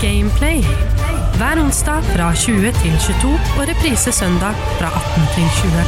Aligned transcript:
Gameplay. 0.00 0.62
Hver 1.40 1.58
onsdag 1.60 2.04
fra 2.14 2.30
20 2.36 2.70
til 2.80 2.94
22 3.04 3.32
og 3.58 3.66
reprise 3.68 4.12
søndag 4.14 4.56
fra 4.78 4.88
18 4.96 5.26
til 5.34 5.46
20. 5.60 5.84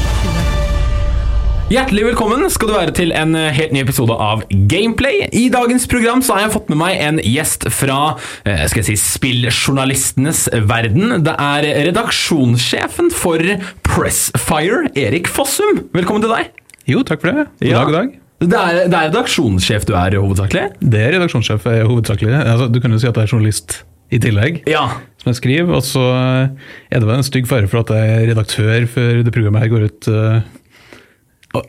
Hjertelig 1.72 2.04
velkommen 2.11 2.43
skal 2.53 2.69
du 2.69 2.75
være 2.75 2.93
til 2.96 3.14
en 3.17 3.33
eh, 3.38 3.48
helt 3.56 3.72
ny 3.72 3.80
episode 3.80 4.12
av 4.21 4.43
Gameplay. 4.69 5.22
I 5.33 5.46
dagens 5.54 5.87
program 5.88 6.21
så 6.25 6.37
har 6.37 6.45
jeg 6.45 6.53
fått 6.59 6.69
med 6.72 6.80
meg 6.83 6.98
en 7.01 7.21
gjest 7.25 7.64
fra 7.72 8.01
eh, 8.45 8.64
skal 8.69 8.83
jeg 8.83 8.90
si, 8.90 8.96
spilljournalistenes 9.01 10.44
verden. 10.69 11.22
Det 11.24 11.33
er 11.40 11.69
redaksjonssjefen 11.88 13.08
for 13.17 13.40
Pressfire, 13.88 14.90
Erik 15.01 15.31
Fossum. 15.33 15.87
Velkommen 15.97 16.24
til 16.27 16.34
deg. 16.34 16.52
Jo, 16.91 17.01
takk 17.09 17.24
for 17.24 17.33
det. 17.33 17.47
God 17.62 17.70
Ja. 17.70 17.79
dag, 17.80 17.88
god 17.88 17.97
dag. 18.02 18.19
Det 18.42 18.59
er, 18.59 18.77
det 18.91 18.98
er 18.98 19.09
redaksjonssjef 19.12 19.84
du 19.87 19.95
er 19.95 20.19
hovedsakelig? 20.19 20.66
Det 20.83 21.01
er 21.06 21.12
redaksjonssjef 21.16 21.65
er 21.70 21.84
hovedsakelig. 21.88 22.34
Altså, 22.42 22.69
du 22.74 22.80
kan 22.83 22.91
jo 22.92 22.98
si 22.98 23.06
at 23.09 23.16
jeg 23.16 23.30
er 23.30 23.33
journalist 23.33 23.80
i 24.12 24.19
tillegg, 24.20 24.62
Ja. 24.69 24.84
som 25.23 25.33
jeg 25.33 25.38
skriver. 25.41 25.73
Og 25.79 25.83
så 25.89 26.02
er 26.12 26.98
det 27.01 27.07
vel 27.09 27.16
en 27.19 27.27
stygg 27.27 27.48
fare 27.48 27.69
for 27.71 27.80
at 27.83 27.93
jeg 27.97 28.12
er 28.19 28.27
redaktør 28.35 28.87
før 28.93 29.23
det 29.25 29.33
programmet 29.35 29.65
her 29.65 29.73
går 29.73 29.88
ut. 29.88 30.09
eh, 30.12 30.43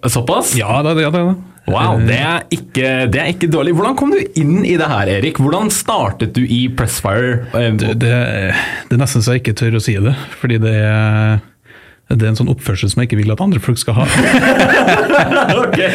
Såpass? 0.08 0.54
Ja, 0.56 0.82
det, 0.86 0.94
ja, 1.02 1.10
det. 1.12 1.24
Wow, 1.68 1.98
Eh, 2.00 2.06
det 2.08 2.18
er, 2.20 2.42
ikke, 2.52 2.88
det 3.12 3.20
er 3.22 3.30
ikke 3.32 3.48
dårlig. 3.52 3.72
Hvordan 3.76 3.96
kom 4.00 4.12
du 4.12 4.20
inn 4.40 4.66
i 4.68 4.76
det 4.80 4.88
her, 4.92 5.08
Erik? 5.08 5.38
Hvordan 5.40 5.70
startet 5.72 6.34
du 6.36 6.42
i 6.44 6.66
Pressfire? 6.76 7.46
Eh, 7.56 7.70
det, 7.80 7.94
det, 8.02 8.12
det 8.90 8.98
er 8.98 9.00
nesten 9.00 9.24
så 9.24 9.36
jeg 9.38 9.44
ikke 9.46 9.56
tør 9.62 9.78
å 9.80 9.84
si 9.84 9.96
det, 9.96 10.16
fordi 10.42 10.58
det 10.64 10.74
er, 10.84 11.40
det 12.12 12.26
er 12.26 12.32
en 12.34 12.38
sånn 12.38 12.52
oppførsel 12.52 12.92
som 12.92 13.02
jeg 13.02 13.10
ikke 13.10 13.22
vil 13.22 13.32
at 13.34 13.42
andre 13.42 13.62
folk 13.64 13.80
skal 13.80 13.96
ha. 14.02 14.08
ok! 15.64 15.80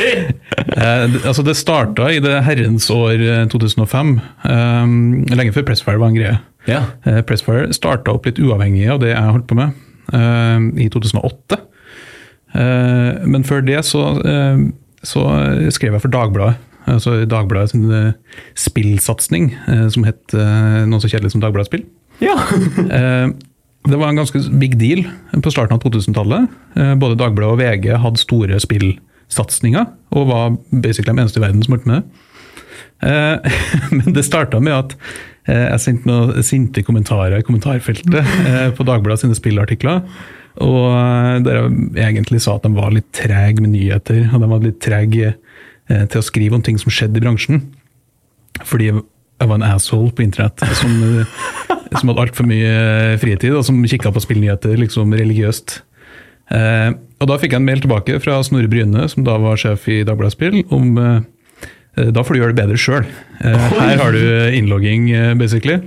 Eh, 0.79 1.05
altså 1.27 1.43
Det 1.43 1.57
starta 1.59 2.07
i 2.13 2.21
det 2.23 2.37
herrens 2.47 2.85
år 2.93 3.19
eh, 3.19 3.45
2005, 3.51 4.11
eh, 4.47 4.91
lenge 5.35 5.55
før 5.57 5.65
Pressfire 5.67 5.99
var 5.99 6.13
en 6.13 6.19
greie. 6.19 6.35
Ja. 6.69 6.83
Eh, 7.09 7.19
Pressfire 7.27 7.73
starta 7.75 8.13
opp 8.15 8.29
litt 8.29 8.39
uavhengig 8.39 8.85
av 8.93 9.01
det 9.03 9.11
jeg 9.11 9.33
holdt 9.35 9.49
på 9.51 9.57
med, 9.59 9.75
eh, 10.15 10.69
i 10.85 10.87
2008. 10.93 11.59
Eh, 12.55 13.27
men 13.27 13.47
før 13.49 13.65
det 13.67 13.81
så, 13.89 14.05
eh, 14.23 14.63
så 15.03 15.25
skrev 15.75 15.97
jeg 15.97 16.05
for 16.05 16.15
Dagbladet. 16.15 16.61
Altså 16.89 17.17
Dagbladet 17.29 17.73
sin 17.75 17.91
eh, 17.91 18.13
spillsatsing, 18.57 19.51
eh, 19.73 19.87
som 19.95 20.07
het 20.07 20.37
noe 20.89 21.03
så 21.03 21.11
kjedelig 21.11 21.35
som 21.35 21.43
Dagbladet 21.43 21.73
Spill. 21.73 21.87
ja. 22.23 22.39
Det 23.89 23.97
var 23.97 24.09
en 24.09 24.17
ganske 24.21 24.41
big 24.61 24.77
deal 24.79 25.07
på 25.43 25.51
starten 25.51 25.77
av 25.77 25.83
2000-tallet. 25.83 26.49
Eh, 26.77 26.95
Både 27.01 27.17
Dagbladet 27.17 27.55
og 27.55 27.61
VG 27.61 27.95
hadde 28.03 28.21
store 28.21 28.61
spillsatsinger, 28.61 29.87
og 30.13 30.29
var 30.29 30.57
basically 30.69 31.15
de 31.15 31.23
eneste 31.23 31.41
i 31.41 31.45
verden 31.47 31.65
som 31.65 31.77
holdt 31.77 31.89
med 31.89 32.03
det. 32.03 32.25
Eh, 33.09 33.61
Men 33.97 34.13
det 34.17 34.27
starta 34.27 34.61
med 34.61 34.77
at 34.77 34.97
eh, 35.49 35.71
jeg 35.71 35.85
sendte 35.87 36.11
noen 36.11 36.45
sinte 36.45 36.85
kommentarer 36.85 37.39
i 37.41 37.47
kommentarfeltet 37.47 38.77
på 38.77 38.89
Dagbladet 38.89 39.25
sine 39.25 39.39
spillartikler. 39.39 40.05
Og 40.59 41.45
der 41.47 41.69
jeg 41.95 42.03
egentlig 42.11 42.43
sa 42.43 42.57
at 42.59 42.65
de 42.67 42.75
var 42.75 42.91
litt 42.91 43.09
trege 43.15 43.63
med 43.63 43.73
nyheter, 43.77 44.25
og 44.35 44.43
de 44.43 44.49
var 44.51 44.65
litt 44.65 44.81
trege 44.83 45.37
til 45.89 46.19
å 46.19 46.25
skrive 46.25 46.59
om 46.59 46.65
ting 46.67 46.81
som 46.83 46.91
skjedde 46.93 47.21
i 47.21 47.23
bransjen. 47.23 47.63
Fordi 48.67 48.89
jeg 48.91 49.47
var 49.47 49.55
en 49.55 49.69
asshole 49.69 50.11
på 50.11 50.25
internett 50.27 50.65
som, 50.81 50.97
som 51.95 52.11
hadde 52.11 52.25
altfor 52.27 52.49
mye 52.49 53.19
fritid, 53.23 53.55
og 53.57 53.65
som 53.67 53.81
kikka 53.89 54.13
på 54.15 54.25
spillnyheter 54.25 54.77
liksom 54.81 55.15
religiøst. 55.17 55.81
Eh, 56.55 56.91
og 57.21 57.31
da 57.31 57.39
fikk 57.41 57.55
jeg 57.55 57.63
en 57.63 57.69
mail 57.69 57.83
tilbake 57.85 58.21
fra 58.25 58.39
Snorre 58.47 58.71
Bryne, 58.71 59.09
som 59.13 59.27
da 59.27 59.39
var 59.43 59.61
sjef 59.61 59.89
i 59.93 60.03
Dagbladet 60.09 60.37
Spill, 60.37 60.63
om 60.75 60.95
eh, 61.03 61.19
da 62.15 62.23
får 62.23 62.35
du 62.35 62.43
gjøre 62.43 62.55
det 62.55 62.63
bedre 62.63 62.79
sjøl. 62.81 63.09
Eh, 63.43 63.67
her 63.81 63.99
har 64.01 64.15
du 64.15 64.23
innlogging, 64.57 65.11
eh, 65.13 65.35
basically. 65.39 65.81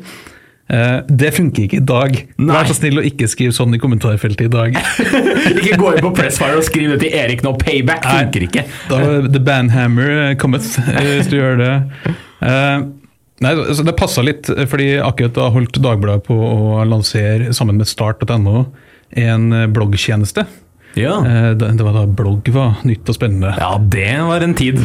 Eh, 0.72 1.00
det 1.08 1.34
funker 1.36 1.66
ikke 1.66 1.82
i 1.82 1.86
dag. 1.86 2.16
Nei. 2.40 2.54
Vær 2.54 2.70
så 2.70 2.78
snill 2.78 3.02
å 3.02 3.06
ikke 3.08 3.28
skrive 3.32 3.56
sånn 3.56 3.76
i 3.76 3.80
kommentarfeltet 3.82 4.48
i 4.48 4.52
dag. 4.52 4.78
Ikke 5.52 5.76
gå 5.82 5.90
inn 5.98 6.06
på 6.06 6.14
Pressfire 6.16 6.60
og 6.60 6.64
skriv 6.64 6.94
det 6.94 7.02
til 7.02 7.16
Erik 7.18 7.42
nå. 7.44 7.52
Payback 7.60 8.06
funker 8.06 8.45
ikke. 8.45 8.64
Da 8.88 9.00
The 9.26 9.42
Banhammer 9.44 10.36
cometh, 10.40 10.78
eh, 10.80 11.17
hvis 11.17 11.32
du 11.32 11.36
gjør 11.40 11.58
det. 11.60 11.73
Eh, 12.45 12.86
nei, 13.42 13.54
så 13.76 13.84
Det 13.86 13.96
passa 13.98 14.24
litt, 14.26 14.50
eh, 14.50 14.66
fordi 14.70 14.94
akkurat 15.02 15.34
da 15.38 15.50
holdt 15.54 15.80
Dagbladet 15.82 16.26
på 16.28 16.36
å 16.38 16.82
lansere, 16.88 17.52
sammen 17.58 17.78
med 17.82 17.90
start.no, 17.90 18.66
en 19.18 19.48
eh, 19.54 19.68
bloggtjeneste. 19.68 20.46
Ja. 21.00 21.18
Eh, 21.26 21.54
Det 21.56 21.82
var 21.84 21.94
da 21.96 22.06
blogg 22.06 22.50
var 22.54 22.82
nytt 22.88 23.08
og 23.10 23.16
spennende. 23.16 23.54
ja, 23.58 23.78
det 23.80 24.10
var 24.28 24.42
en 24.44 24.54
tid. 24.58 24.80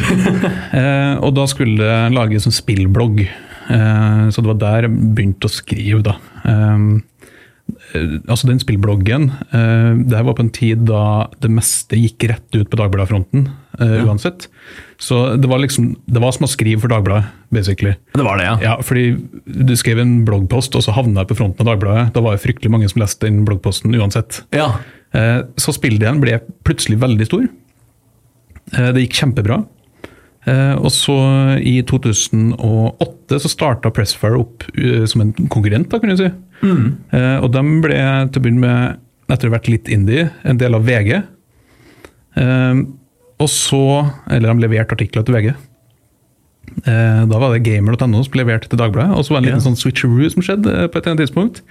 Og 1.25 1.33
da 1.35 1.45
skulle 1.49 1.77
det 1.83 2.13
lages 2.15 2.45
en 2.47 2.55
spillblogg. 2.55 3.25
Så 3.67 4.39
det 4.39 4.47
var 4.47 4.59
der 4.61 4.85
jeg 4.87 4.93
begynte 5.15 5.49
å 5.49 5.51
skrive, 5.51 5.99
da. 6.05 6.13
Eh, 7.93 7.99
eh, 8.01 8.19
altså 8.27 8.47
den 8.49 8.59
spillbloggen, 8.59 9.29
eh, 9.51 9.93
det 10.07 10.17
her 10.17 10.23
var 10.27 10.35
på 10.35 10.43
en 10.45 10.49
tid 10.53 10.85
da 10.89 11.27
det 11.39 11.49
meste 11.51 11.95
gikk 11.99 12.27
rett 12.29 12.55
ut 12.55 12.69
på 12.69 12.77
Dagbladet-fronten, 12.79 13.47
Ja. 13.79 14.03
uansett. 14.07 14.47
Så 14.97 15.37
det 15.39 15.47
var 15.47 15.59
liksom, 15.59 15.95
det 16.09 16.19
var 16.19 16.31
som 16.33 16.47
å 16.47 16.49
skrive 16.49 16.81
for 16.81 16.87
Dagbladet, 16.89 17.27
basically. 17.53 17.95
Det 18.15 18.23
var 18.25 18.37
det, 18.37 18.45
ja. 18.45 18.55
Ja, 18.61 18.77
fordi 18.81 19.21
du 19.45 19.75
skrev 19.75 19.99
en 20.01 20.25
bloggpost, 20.25 20.75
og 20.75 20.81
så 20.81 20.91
havna 20.95 21.21
jeg 21.21 21.27
på 21.29 21.37
fronten 21.37 21.61
av 21.61 21.69
Dagbladet. 21.77 22.13
Da 22.13 22.21
var 22.21 22.35
det 22.35 22.41
fryktelig 22.41 22.71
mange 22.73 22.89
som 22.89 23.01
leste 23.03 23.27
den 23.27 23.45
bloggposten 23.45 23.93
uansett. 23.95 24.41
Ja. 24.51 24.79
Eh, 25.13 25.43
Så 25.57 25.71
spilldelen 25.77 26.19
ble 26.19 26.39
plutselig 26.65 26.97
veldig 26.99 27.25
stor. 27.29 27.47
Eh, 28.73 28.91
Det 28.91 29.05
gikk 29.07 29.13
kjempebra. 29.21 29.65
Eh, 30.47 30.75
Og 30.75 30.89
så 30.91 31.59
i 31.61 31.81
2008 31.83 33.39
så 33.39 33.49
starta 33.51 33.91
Pressfire 33.93 34.39
opp 34.39 34.63
eh, 34.75 35.05
som 35.05 35.21
en 35.21 35.33
konkurrent, 35.33 35.89
da, 35.89 35.99
kan 35.99 36.09
du 36.09 36.17
si. 36.17 36.29
Eh, 36.63 37.37
Og 37.43 37.51
de 37.53 37.61
ble 37.83 37.97
til 38.31 38.41
å 38.41 38.43
begynne 38.43 38.59
med, 38.63 38.97
etter 39.29 39.47
å 39.47 39.51
ha 39.51 39.57
vært 39.59 39.67
litt 39.69 39.87
indie, 39.89 40.29
en 40.43 40.57
del 40.57 40.73
av 40.75 40.85
VG. 40.87 41.23
Uh, 42.37 42.83
Og 43.39 43.49
så, 43.53 43.79
eller 44.31 44.53
de 44.53 44.63
leverte 44.65 44.95
artikler 44.97 45.23
til 45.27 45.35
VG. 45.35 45.51
Eh, 46.85 47.25
Da 47.29 47.37
var 47.39 47.53
det 47.53 47.63
gamer.no 47.63 48.23
som 48.25 48.33
leverte 48.33 48.67
til 48.69 48.79
Dagbladet. 48.79 49.15
Og 49.15 49.23
så 49.25 49.33
var 49.33 49.41
det 49.41 49.49
en 49.49 49.55
liten 49.55 49.63
Ja. 49.63 49.69
sånn 49.69 49.77
switcheroo 49.77 50.29
som 50.33 50.41
skjedde 50.41 50.67
eh, 50.73 50.87
på 50.87 50.97
et 50.97 51.05
eller 51.05 51.13
annet 51.15 51.23
tidspunkt. 51.27 51.61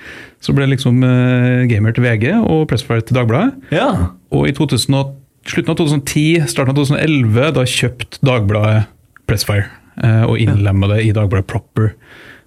Så 0.41 0.55
ble 0.55 0.65
det 0.67 0.77
liksom 0.79 1.03
eh, 1.05 1.67
gamer 1.67 1.93
til 1.93 2.05
VG 2.05 2.33
og 2.39 2.69
Pressfire 2.69 3.03
til 3.05 3.17
Dagbladet. 3.19 3.55
ja. 3.73 4.13
Og 4.33 4.49
i 4.49 4.53
2000, 4.53 5.13
slutten 5.47 5.71
av 5.71 5.77
2010, 5.77 6.47
starten 6.49 6.71
av 6.71 6.77
2011, 6.85 7.53
da 7.55 7.63
kjøpte 7.63 8.19
Dagbladet 8.23 8.87
Pressfire. 9.27 9.67
eh, 10.03 10.23
Og 10.25 10.39
innlemma 10.39 10.89
det 10.95 11.05
i 11.07 11.13
Dagbladet 11.13 11.47
Proper. 11.47 11.95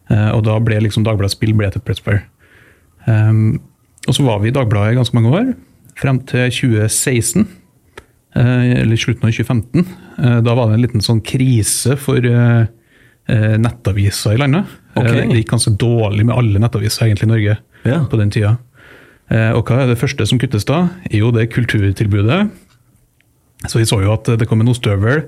Eh, 0.09 0.30
Og 0.36 0.44
da 0.44 0.59
ble 0.59 0.80
liksom 0.81 1.03
Dagbladet 1.06 1.31
Spill 1.36 1.53
ble 1.53 1.70
til 1.72 1.81
Pressfire. 1.86 2.24
Um, 3.08 3.59
og 4.08 4.14
så 4.16 4.24
var 4.25 4.40
vi 4.42 4.50
i 4.50 4.52
Dagbladet 4.56 4.94
i 4.94 4.97
ganske 5.00 5.16
mange 5.18 5.31
år, 5.34 5.53
frem 6.00 6.20
til 6.25 6.50
2016. 6.50 7.47
eh, 8.36 8.81
Eller 8.81 8.96
slutten 8.97 9.28
av 9.28 9.31
2015. 9.31 9.86
Eh, 10.18 10.42
Da 10.42 10.56
var 10.56 10.68
det 10.70 10.74
en 10.80 10.81
liten 10.88 11.02
sånn 11.02 11.22
krise 11.22 11.97
for 11.97 12.20
nettaviser 13.30 14.34
i 14.34 14.38
landet. 14.42 14.66
Okay. 14.97 15.22
Ok. 15.22 15.30
Det 15.30 15.38
gikk 15.44 15.52
ganske 15.52 15.78
dårlig 15.78 16.26
med 16.26 16.36
alle 16.36 16.59
nettaviser 16.64 17.06
egentlig 17.06 17.28
i 17.28 17.34
Norge 17.34 17.58
Ja. 17.86 18.00
på 18.09 18.18
den 18.18 18.31
tida. 18.31 18.58
Og 19.30 19.66
hva 19.68 19.84
er 19.84 19.88
det 19.88 20.00
første 20.00 20.26
som 20.26 20.40
kuttes 20.40 20.66
da? 20.66 20.90
Jo, 21.12 21.30
det 21.31 21.44
er 21.44 21.53
kulturtilbudet. 21.53 22.50
Så 23.68 23.78
vi 23.78 23.86
så 23.86 24.02
jo 24.02 24.12
at 24.14 24.24
det 24.40 24.47
kom 24.47 24.62
en 24.62 24.68
ostehøvel 24.72 25.28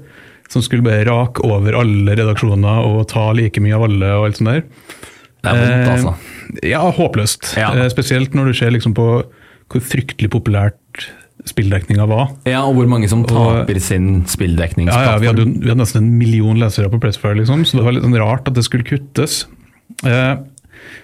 som 0.51 0.63
skulle 0.65 0.83
bare 0.85 1.05
rake 1.07 1.43
over 1.47 1.77
alle 1.79 2.15
redaksjoner 2.19 2.83
og 2.87 3.05
ta 3.11 3.29
like 3.37 3.61
mye 3.63 3.77
av 3.77 3.85
alle 3.87 4.09
og 4.19 4.27
alt 4.27 4.39
sånt 4.41 4.51
der. 4.51 4.63
Det 5.41 5.49
er 5.49 5.61
vondt, 5.61 5.87
Eh, 5.87 5.93
altså. 5.95 6.13
Ja, 6.67 6.81
håpløst. 6.91 7.53
Ja. 7.57 7.71
Eh, 7.79 7.87
Spesielt 7.93 8.35
når 8.37 8.51
du 8.51 8.53
ser 8.59 8.73
liksom 8.75 8.93
på 8.97 9.05
hvor 9.71 9.79
fryktelig 9.87 10.27
populært 10.33 11.07
spilldekninga 11.47 12.05
var. 12.05 12.27
Ja, 12.45 12.59
og 12.67 12.75
hvor 12.77 12.89
mange 12.91 13.07
som 13.09 13.23
taper 13.25 13.79
sin 13.81 14.25
Ja, 14.91 15.13
ja, 15.13 15.17
vi, 15.17 15.29
hadde, 15.31 15.45
vi 15.47 15.71
hadde 15.71 15.79
nesten 15.81 16.03
en 16.03 16.17
million 16.19 16.59
lesere 16.61 16.91
på 16.91 16.99
Pressfire, 17.01 17.39
liksom, 17.39 17.63
så 17.65 17.79
det 17.79 17.85
var 17.87 17.95
litt 17.95 18.03
sånn 18.05 18.19
rart 18.21 18.51
at 18.51 18.53
det 18.59 18.65
skulle 18.67 18.85
kuttes. 18.85 19.45
Eh, 20.05 20.35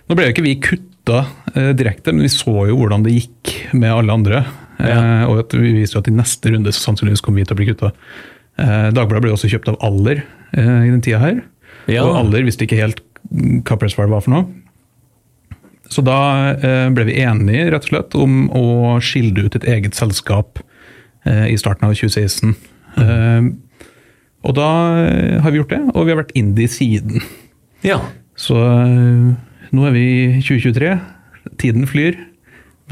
nå 0.07 0.15
ble 0.19 0.27
jo 0.27 0.35
ikke 0.35 0.45
vi 0.45 0.53
kutta 0.61 1.23
eh, 1.55 1.71
direkte, 1.79 2.13
men 2.13 2.27
vi 2.27 2.29
så 2.35 2.53
jo 2.69 2.77
hvordan 2.83 3.07
det 3.07 3.15
gikk 3.15 3.55
med 3.73 3.89
alle 3.95 4.13
andre. 4.19 4.43
Eh, 4.77 4.91
Ja. 4.91 5.25
og 5.31 5.39
at 5.41 5.55
vi 5.57 5.71
viste 5.79 5.97
jo 5.97 6.03
at 6.03 6.11
i 6.11 6.13
neste 6.13 6.51
runde 6.53 6.69
så 6.75 6.83
sannsynligvis 6.91 7.23
kommer 7.25 7.41
vi 7.41 7.47
til 7.49 7.55
å 7.57 7.61
bli 7.63 7.69
kutta. 7.71 7.93
Eh, 8.57 8.87
Dagbladet 8.95 9.25
ble 9.25 9.33
også 9.35 9.49
kjøpt 9.51 9.69
av 9.71 9.79
Aller 9.85 10.23
eh, 10.57 10.87
i 10.87 10.93
den 10.93 11.03
tida 11.05 11.21
her. 11.21 11.43
Ja. 11.87 12.05
Og 12.05 12.17
Aller 12.23 12.47
visste 12.47 12.65
ikke 12.67 12.79
helt 12.79 13.03
hva 13.27 13.77
Pressfire 13.79 14.11
var 14.11 14.23
for 14.23 14.33
noe. 14.33 14.47
Så 15.91 16.03
da 16.03 16.17
eh, 16.55 16.87
ble 16.95 17.07
vi 17.07 17.19
enige 17.23 17.69
rett 17.71 17.87
og 17.87 17.91
slett 17.91 18.17
om 18.19 18.47
å 18.55 18.65
skille 19.03 19.47
ut 19.47 19.55
et 19.59 19.67
eget 19.67 19.95
selskap 19.97 20.59
eh, 21.27 21.47
i 21.53 21.57
starten 21.59 21.87
av 21.87 21.95
2016. 21.95 22.55
Eh, 22.97 23.49
og 24.47 24.55
da 24.55 24.69
har 25.43 25.51
vi 25.51 25.59
gjort 25.59 25.73
det, 25.73 25.81
og 25.93 26.05
vi 26.05 26.13
har 26.13 26.21
vært 26.21 26.35
indie 26.39 26.69
siden. 26.71 27.23
Ja. 27.83 27.97
Så 28.37 28.55
nå 28.55 29.87
er 29.87 29.95
vi 29.95 30.03
i 30.37 30.43
2023. 30.45 30.91
Tiden 31.59 31.87
flyr. 31.89 32.19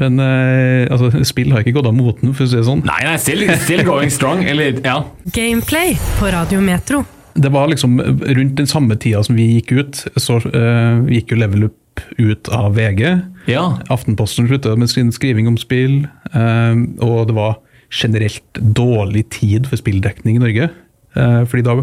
Men 0.00 0.20
eh, 0.20 0.86
altså, 0.92 1.24
spill 1.24 1.54
har 1.54 1.64
ikke 1.64 1.78
gått 1.78 1.88
av 1.88 1.96
moten, 1.96 2.34
for 2.36 2.44
å 2.44 2.50
si 2.50 2.58
det 2.58 2.66
sånn. 2.68 2.84
Nei, 2.88 3.00
nei, 3.06 3.16
still, 3.20 3.44
still 3.62 3.84
going 3.86 4.12
strong. 4.12 4.44
Eller, 4.44 4.76
ja. 4.84 5.00
Gameplay 5.32 5.96
på 6.18 6.30
Radio 6.34 6.60
Metro. 6.64 7.02
Det 7.36 7.52
var 7.52 7.68
liksom 7.68 7.98
rundt 8.00 8.56
den 8.56 8.68
samme 8.68 8.96
tida 9.00 9.22
som 9.24 9.36
vi 9.36 9.48
gikk 9.56 9.72
ut, 9.76 10.02
så 10.20 10.38
eh, 10.48 11.02
gikk 11.18 11.34
jo 11.34 11.40
Level 11.40 11.68
Up 11.68 12.02
ut 12.20 12.48
av 12.52 12.76
VG. 12.76 13.02
Ja. 13.48 13.66
Aftenposten 13.92 14.48
slutta 14.48 14.74
med 14.76 14.92
sin 14.92 15.12
skriving 15.14 15.48
om 15.48 15.56
spill, 15.60 16.02
eh, 16.32 16.82
og 17.04 17.30
det 17.30 17.36
var 17.36 17.58
generelt 17.92 18.60
dårlig 18.76 19.28
tid 19.36 19.68
for 19.68 19.80
spilldekning 19.80 20.40
i 20.40 20.44
Norge. 20.44 20.70
Eh, 21.16 21.42
fordi 21.48 21.64
da 21.64 21.78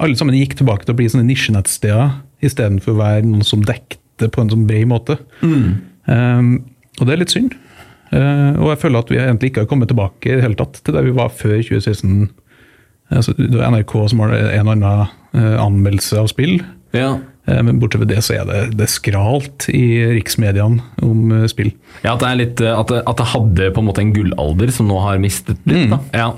alle 0.00 0.16
sammen 0.16 0.36
gikk 0.38 0.56
tilbake 0.60 0.86
til 0.86 0.94
å 0.94 0.98
bli 1.00 1.08
sånne 1.12 1.28
nisjenettsteder 1.28 2.20
istedenfor 2.44 2.94
å 2.94 3.00
være 3.02 3.26
noen 3.26 3.44
som 3.46 3.64
dekte 3.66 4.30
på 4.32 4.42
en 4.42 4.52
sånn 4.52 4.66
bred 4.68 4.88
måte. 4.90 5.18
Eh, 5.44 6.42
og 6.98 7.06
det 7.08 7.14
er 7.14 7.22
litt 7.22 7.34
synd. 7.34 7.54
Eh, 8.08 8.52
og 8.56 8.70
jeg 8.72 8.80
føler 8.84 9.04
at 9.04 9.10
vi 9.12 9.18
egentlig 9.20 9.50
ikke 9.52 9.64
har 9.66 9.70
kommet 9.70 9.90
tilbake 9.92 10.30
i 10.30 10.36
det 10.38 10.44
hele 10.46 10.56
tatt 10.58 10.80
til 10.80 10.96
der 10.96 11.04
vi 11.06 11.16
var 11.16 11.32
før 11.34 11.58
2016. 11.60 12.28
Altså, 13.12 13.34
det 13.36 13.54
var 13.56 13.72
NRK 13.72 13.94
som 14.12 14.22
har 14.24 14.34
en 14.36 14.68
og 14.68 14.74
annen 14.76 14.86
eh, 15.36 15.56
anmeldelse 15.60 16.20
av 16.20 16.30
spill. 16.32 16.58
Ja. 16.96 17.18
Eh, 17.48 17.60
Men 17.64 17.80
bortsett 17.80 18.02
fra 18.02 18.08
det 18.08 18.22
så 18.24 18.38
er 18.38 18.48
det, 18.48 18.62
det 18.78 18.86
er 18.86 18.92
skralt 18.92 19.68
i 19.72 19.84
riksmediene 20.16 20.80
om 21.04 21.34
spill. 21.52 21.70
Ja, 22.04 22.14
at 22.14 22.24
det, 22.24 22.30
er 22.30 22.40
litt, 22.40 22.64
at, 22.64 22.92
det, 22.92 23.02
at 23.08 23.20
det 23.20 23.28
hadde 23.34 23.70
på 23.76 23.84
en 23.84 23.88
måte 23.90 24.04
en 24.04 24.14
gullalder 24.16 24.72
som 24.74 24.88
nå 24.88 24.98
har 25.04 25.20
mistet 25.22 25.60
litt. 25.68 25.92
Da. 25.92 26.00
Ja. 26.16 26.30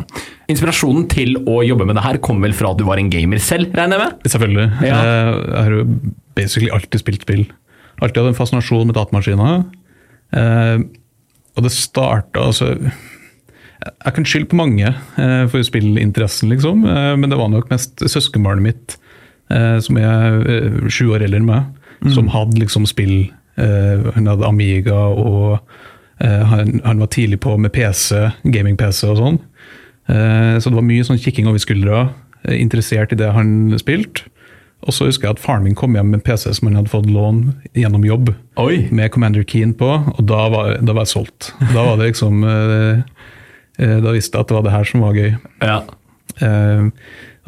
Inspirasjonen 0.51 1.07
til 1.11 1.37
å 1.47 1.61
jobbe 1.67 1.87
med 1.87 1.99
det 1.99 2.07
her 2.07 2.19
kom 2.23 2.43
vel 2.43 2.55
fra 2.57 2.75
at 2.75 2.83
du 2.83 2.87
var 2.89 2.99
en 2.99 3.11
gamer 3.13 3.39
selv, 3.43 3.71
regner 3.79 3.99
jeg 3.99 4.07
med? 4.09 4.31
Selvfølgelig. 4.35 4.69
Ja. 4.91 5.01
Jeg 5.07 5.59
har 5.63 5.77
jo 5.79 5.85
basically 6.39 6.71
alltid 6.75 7.03
spilt 7.05 7.27
spill. 7.27 7.45
Alltid 8.01 8.23
hatt 8.23 8.33
en 8.33 8.39
fascinasjon 8.39 8.89
med 8.89 8.97
datamaskiner. 8.99 9.61
Eh, 10.37 10.79
og 11.59 11.65
det 11.67 11.73
starta 11.75 12.45
altså 12.47 12.69
Jeg 12.79 14.13
kan 14.15 14.27
skylde 14.29 14.49
på 14.53 14.59
mange 14.61 14.87
eh, 14.93 15.45
for 15.51 15.65
spillinteressen, 15.67 16.51
liksom. 16.53 16.85
Eh, 16.87 17.15
men 17.17 17.31
det 17.33 17.39
var 17.41 17.49
nok 17.53 17.71
mest 17.73 18.03
søskenbarnet 18.05 18.63
mitt, 18.67 18.97
eh, 19.51 19.79
som 19.83 19.97
er 19.97 20.89
sju 20.93 21.09
år 21.15 21.25
eldre 21.25 21.41
enn 21.41 21.49
meg, 21.49 21.71
som 22.15 22.29
hadde 22.33 22.61
liksom 22.61 22.87
spill. 22.89 23.31
Eh, 23.61 24.11
han 24.15 24.29
hadde 24.29 24.47
Amiga, 24.49 25.01
og 25.11 25.59
eh, 26.21 26.45
han, 26.53 26.81
han 26.85 27.01
var 27.03 27.11
tidlig 27.13 27.41
på 27.41 27.57
med 27.61 27.73
PC, 27.73 28.29
gaming-PC 28.45 29.03
og 29.11 29.17
sånn. 29.21 29.41
Eh, 30.13 30.59
Så 30.61 30.69
det 30.71 30.77
var 30.77 30.87
mye 30.87 31.05
sånn 31.09 31.21
kikking 31.21 31.49
over 31.49 31.61
skuldra, 31.61 32.05
interessert 32.53 33.13
i 33.13 33.19
det 33.21 33.33
han 33.37 33.73
spilte. 33.81 34.29
Og 34.87 34.95
så 34.97 35.07
husker 35.11 35.29
jeg 35.29 35.37
at 35.37 35.43
faren 35.43 35.67
min 35.67 35.77
kom 35.77 35.97
hjem 35.97 36.09
med 36.13 36.21
en 36.21 36.25
PC 36.25 36.55
som 36.57 36.71
han 36.71 36.79
hadde 36.79 36.93
fått 36.93 37.09
lån 37.11 37.43
gjennom 37.77 38.05
jobb, 38.07 38.33
Oi! 38.61 38.87
med 38.91 39.13
Commander 39.13 39.45
Keen 39.45 39.75
på, 39.77 39.89
og 40.15 40.21
da 40.29 40.47
var, 40.53 40.79
da 40.81 40.95
var 40.97 41.05
jeg 41.05 41.13
solgt. 41.13 41.51
Da 41.75 41.85
var 41.85 41.99
det 42.01 42.13
liksom 42.15 42.45
eh, 42.49 43.03
eh, 43.77 43.97
Da 44.01 44.15
visste 44.17 44.39
jeg 44.39 44.47
at 44.47 44.53
det 44.53 44.57
var 44.57 44.65
det 44.65 44.77
her 44.79 44.89
som 44.89 45.05
var 45.05 45.19
gøy. 45.19 45.35
Ja. 45.71 45.83
Eh, 46.41 46.89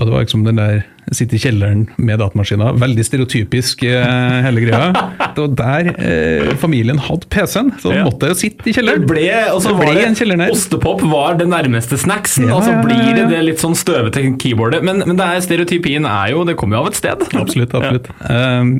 og 0.03 0.09
det 0.09 0.15
var 0.15 0.25
liksom 0.27 0.43
den 0.47 0.59
der 0.59 0.83
sitte 1.15 1.37
i 1.37 1.41
kjelleren 1.43 1.85
med 1.99 2.21
datamaskiner. 2.23 2.77
Veldig 2.79 3.05
stereotypisk 3.07 3.83
eh, 3.89 4.39
hele 4.47 4.63
greia. 4.65 4.91
Det 5.33 5.41
var 5.41 5.55
der 5.57 5.89
eh, 5.97 6.51
familien 6.61 6.99
hadde 7.01 7.29
PC-en, 7.33 7.73
så 7.81 7.93
Ja. 7.95 8.05
måtte 8.07 8.29
jo 8.31 8.37
sitte 8.39 8.67
i 8.67 8.71
Det 8.71 8.77
kjelleren. 8.77 9.07
ble, 9.09 9.25
og 9.53 9.63
så 9.65 9.73
Det 9.73 9.79
ble 9.81 9.89
var 9.89 10.15
det 10.15 10.39
ned. 10.43 10.53
Ostepop 10.53 11.03
var 11.09 11.39
det 11.41 11.49
nærmeste 11.49 11.99
snacksen, 11.99 12.49
Ja, 12.49 12.57
og 12.59 12.67
så 12.67 12.75
ja, 12.75 12.79
ja, 12.79 12.85
blir 12.87 13.17
det 13.17 13.25
ja. 13.25 13.29
det 13.33 13.43
litt 13.49 13.63
sånn 13.65 13.77
støvete 13.79 14.25
keyboardet. 14.39 14.83
Men, 14.85 15.03
men 15.07 15.17
det 15.19 15.27
er, 15.27 15.41
stereotypien 15.45 16.07
er 16.09 16.33
jo 16.35 16.45
Det 16.49 16.57
kommer 16.61 16.79
jo 16.79 16.85
av 16.85 16.93
et 16.93 17.01
sted. 17.01 17.27
Absolutt. 17.33 17.75
absolutt. 17.75 18.11
Um, 18.29 18.73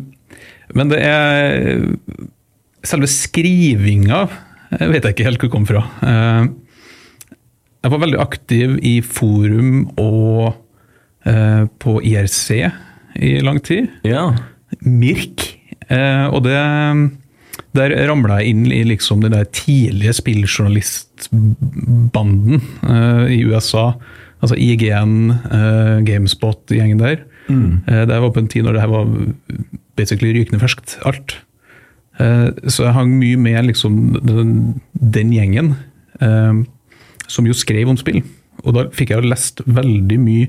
men 0.75 0.93
det 0.93 1.01
er 1.05 1.85
Selve 2.83 3.07
skrivinga 3.07 4.27
jeg 4.73 4.89
vet 4.89 5.05
jeg 5.05 5.13
ikke 5.13 5.25
helt 5.27 5.43
hvor 5.43 5.49
det 5.51 5.53
kom 5.53 5.67
fra. 5.69 5.81
Uh, 6.01 6.47
jeg 7.83 7.93
var 7.93 8.01
veldig 8.01 8.21
aktiv 8.23 8.77
i 8.89 8.93
forum 9.05 9.83
og 10.01 10.55
på 11.23 12.01
IRC 12.03 12.73
i 13.23 13.37
lang 13.45 13.61
tid. 13.63 13.87
Ja. 14.07 14.33
Mirk. 14.81 15.59
Eh, 15.89 16.27
og 16.33 16.43
det 16.47 16.57
Der 17.73 17.89
ramla 18.09 18.41
jeg 18.41 18.49
inn 18.53 18.73
i 18.73 18.85
liksom 18.85 19.21
den 19.23 19.33
der 19.33 19.45
tidlige 19.49 20.13
spilljournalistbanden 20.19 22.61
eh, 22.85 23.27
i 23.33 23.45
USA. 23.49 23.93
Altså 24.43 24.57
IGN, 24.61 25.31
eh, 25.31 26.03
Gamespot-gjengen 26.05 26.99
der. 27.01 27.17
Eh, 27.49 28.05
det 28.09 28.21
var 28.21 28.31
på 28.33 28.41
en 28.43 28.49
tid 28.49 28.63
når 28.65 28.73
det 28.77 28.83
her 28.83 28.93
var 28.93 29.07
basically 29.97 30.33
rykende 30.37 30.61
ferskt, 30.61 30.99
alt. 31.09 31.31
Eh, 32.21 32.49
så 32.69 32.85
jeg 32.85 32.97
hang 32.97 33.11
mye 33.21 33.37
med 33.41 33.65
liksom 33.71 33.93
den, 34.21 34.81
den 34.93 35.33
gjengen, 35.33 35.75
eh, 36.21 36.53
som 37.27 37.47
jo 37.49 37.53
skrev 37.57 37.89
om 37.89 37.97
spill. 37.97 38.23
Og 38.65 38.75
da 38.77 38.81
fikk 38.93 39.11
jeg 39.11 39.19
jo 39.23 39.29
lest 39.33 39.61
veldig 39.65 40.19
mye 40.21 40.47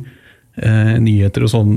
eh, 0.61 0.93
nyheter 1.01 1.45
og 1.47 1.51
sånn 1.53 1.73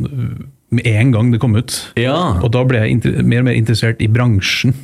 med 0.75 0.87
en 0.91 1.13
gang 1.15 1.31
det 1.31 1.39
kom 1.41 1.55
ut. 1.57 1.77
ja. 1.97 2.17
Og 2.43 2.51
da 2.53 2.65
ble 2.67 2.83
jeg 2.83 3.23
mer 3.25 3.41
og 3.45 3.49
mer 3.49 3.55
interessert 3.55 4.01
i 4.03 4.09
bransjen. 4.11 4.75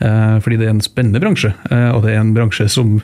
Eh, 0.00 0.38
fordi 0.40 0.56
det 0.60 0.66
er 0.68 0.74
en 0.76 0.80
spennende 0.84 1.20
bransje, 1.20 1.50
eh, 1.70 1.90
og 1.92 2.04
det 2.04 2.14
er 2.14 2.20
en 2.22 2.32
bransje 2.36 2.68
som 2.70 2.96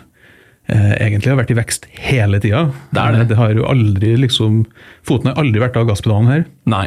eh, 0.68 0.92
egentlig 1.02 1.32
har 1.32 1.40
vært 1.40 1.50
i 1.52 1.56
vekst 1.58 1.88
hele 2.06 2.38
tida. 2.40 2.68
Det 2.94 3.02
det. 3.02 3.20
Eh, 3.24 3.28
det 3.32 3.36
har 3.40 3.52
jo 3.54 3.66
aldri 3.68 4.12
liksom 4.22 4.62
Foten 5.04 5.32
har 5.32 5.40
aldri 5.42 5.60
vært 5.60 5.76
av 5.76 5.88
gasspedalen 5.90 6.30
her. 6.30 6.44
Nei. 6.70 6.86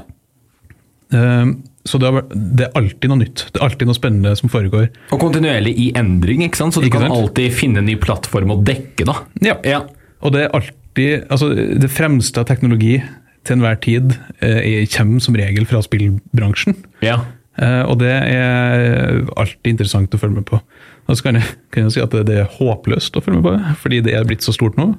Eh, 1.14 1.46
så 1.88 2.00
det, 2.02 2.08
har 2.10 2.18
vært, 2.18 2.32
det 2.58 2.66
er 2.68 2.74
alltid 2.82 3.12
noe 3.12 3.22
nytt. 3.22 3.46
Det 3.54 3.62
er 3.62 3.68
alltid 3.70 3.88
noe 3.88 3.96
spennende 4.00 4.34
som 4.40 4.52
foregår. 4.52 4.90
Og 5.16 5.22
kontinuerlig 5.22 5.76
i 5.80 5.92
endring, 5.96 6.42
ikke 6.48 6.60
sant? 6.60 6.76
så 6.76 6.82
du 6.84 6.88
Ikke 6.90 7.00
kan 7.00 7.08
sant? 7.08 7.20
alltid 7.22 7.54
finne 7.56 7.80
en 7.84 7.88
ny 7.88 7.96
plattform 8.02 8.52
å 8.56 8.60
dekke, 8.68 9.06
da. 9.08 9.22
Ja. 9.46 9.56
Ja. 9.64 9.84
Og 10.26 10.34
det 10.36 10.48
er 10.48 10.56
alltid 10.98 11.32
altså 11.32 11.54
Det 11.80 11.90
fremste 11.92 12.42
av 12.42 12.48
teknologi 12.50 13.02
til 13.46 13.56
enhver 13.56 13.80
tid 13.80 14.18
eh, 14.44 14.86
kommer 14.92 15.24
som 15.24 15.36
regel 15.36 15.66
fra 15.66 15.82
spillbransjen. 15.82 16.76
ja. 17.02 17.22
Eh, 17.58 17.82
og 17.90 17.98
det 17.98 18.12
er 18.14 19.24
alltid 19.34 19.72
interessant 19.72 20.14
å 20.14 20.20
følge 20.22 20.36
med 20.36 20.46
på. 20.46 20.60
Og 21.08 21.18
så 21.18 21.24
kan 21.26 21.40
jeg, 21.40 21.48
kan 21.74 21.88
jeg 21.88 21.96
si 21.96 22.02
at 22.04 22.12
det, 22.14 22.28
det 22.28 22.36
er 22.44 22.52
håpløst 22.52 23.16
å 23.18 23.24
følge 23.24 23.40
med 23.40 23.48
på, 23.48 23.72
fordi 23.82 24.02
det 24.06 24.14
er 24.14 24.28
blitt 24.28 24.46
så 24.46 24.54
stort 24.54 24.78
nå. 24.78 24.92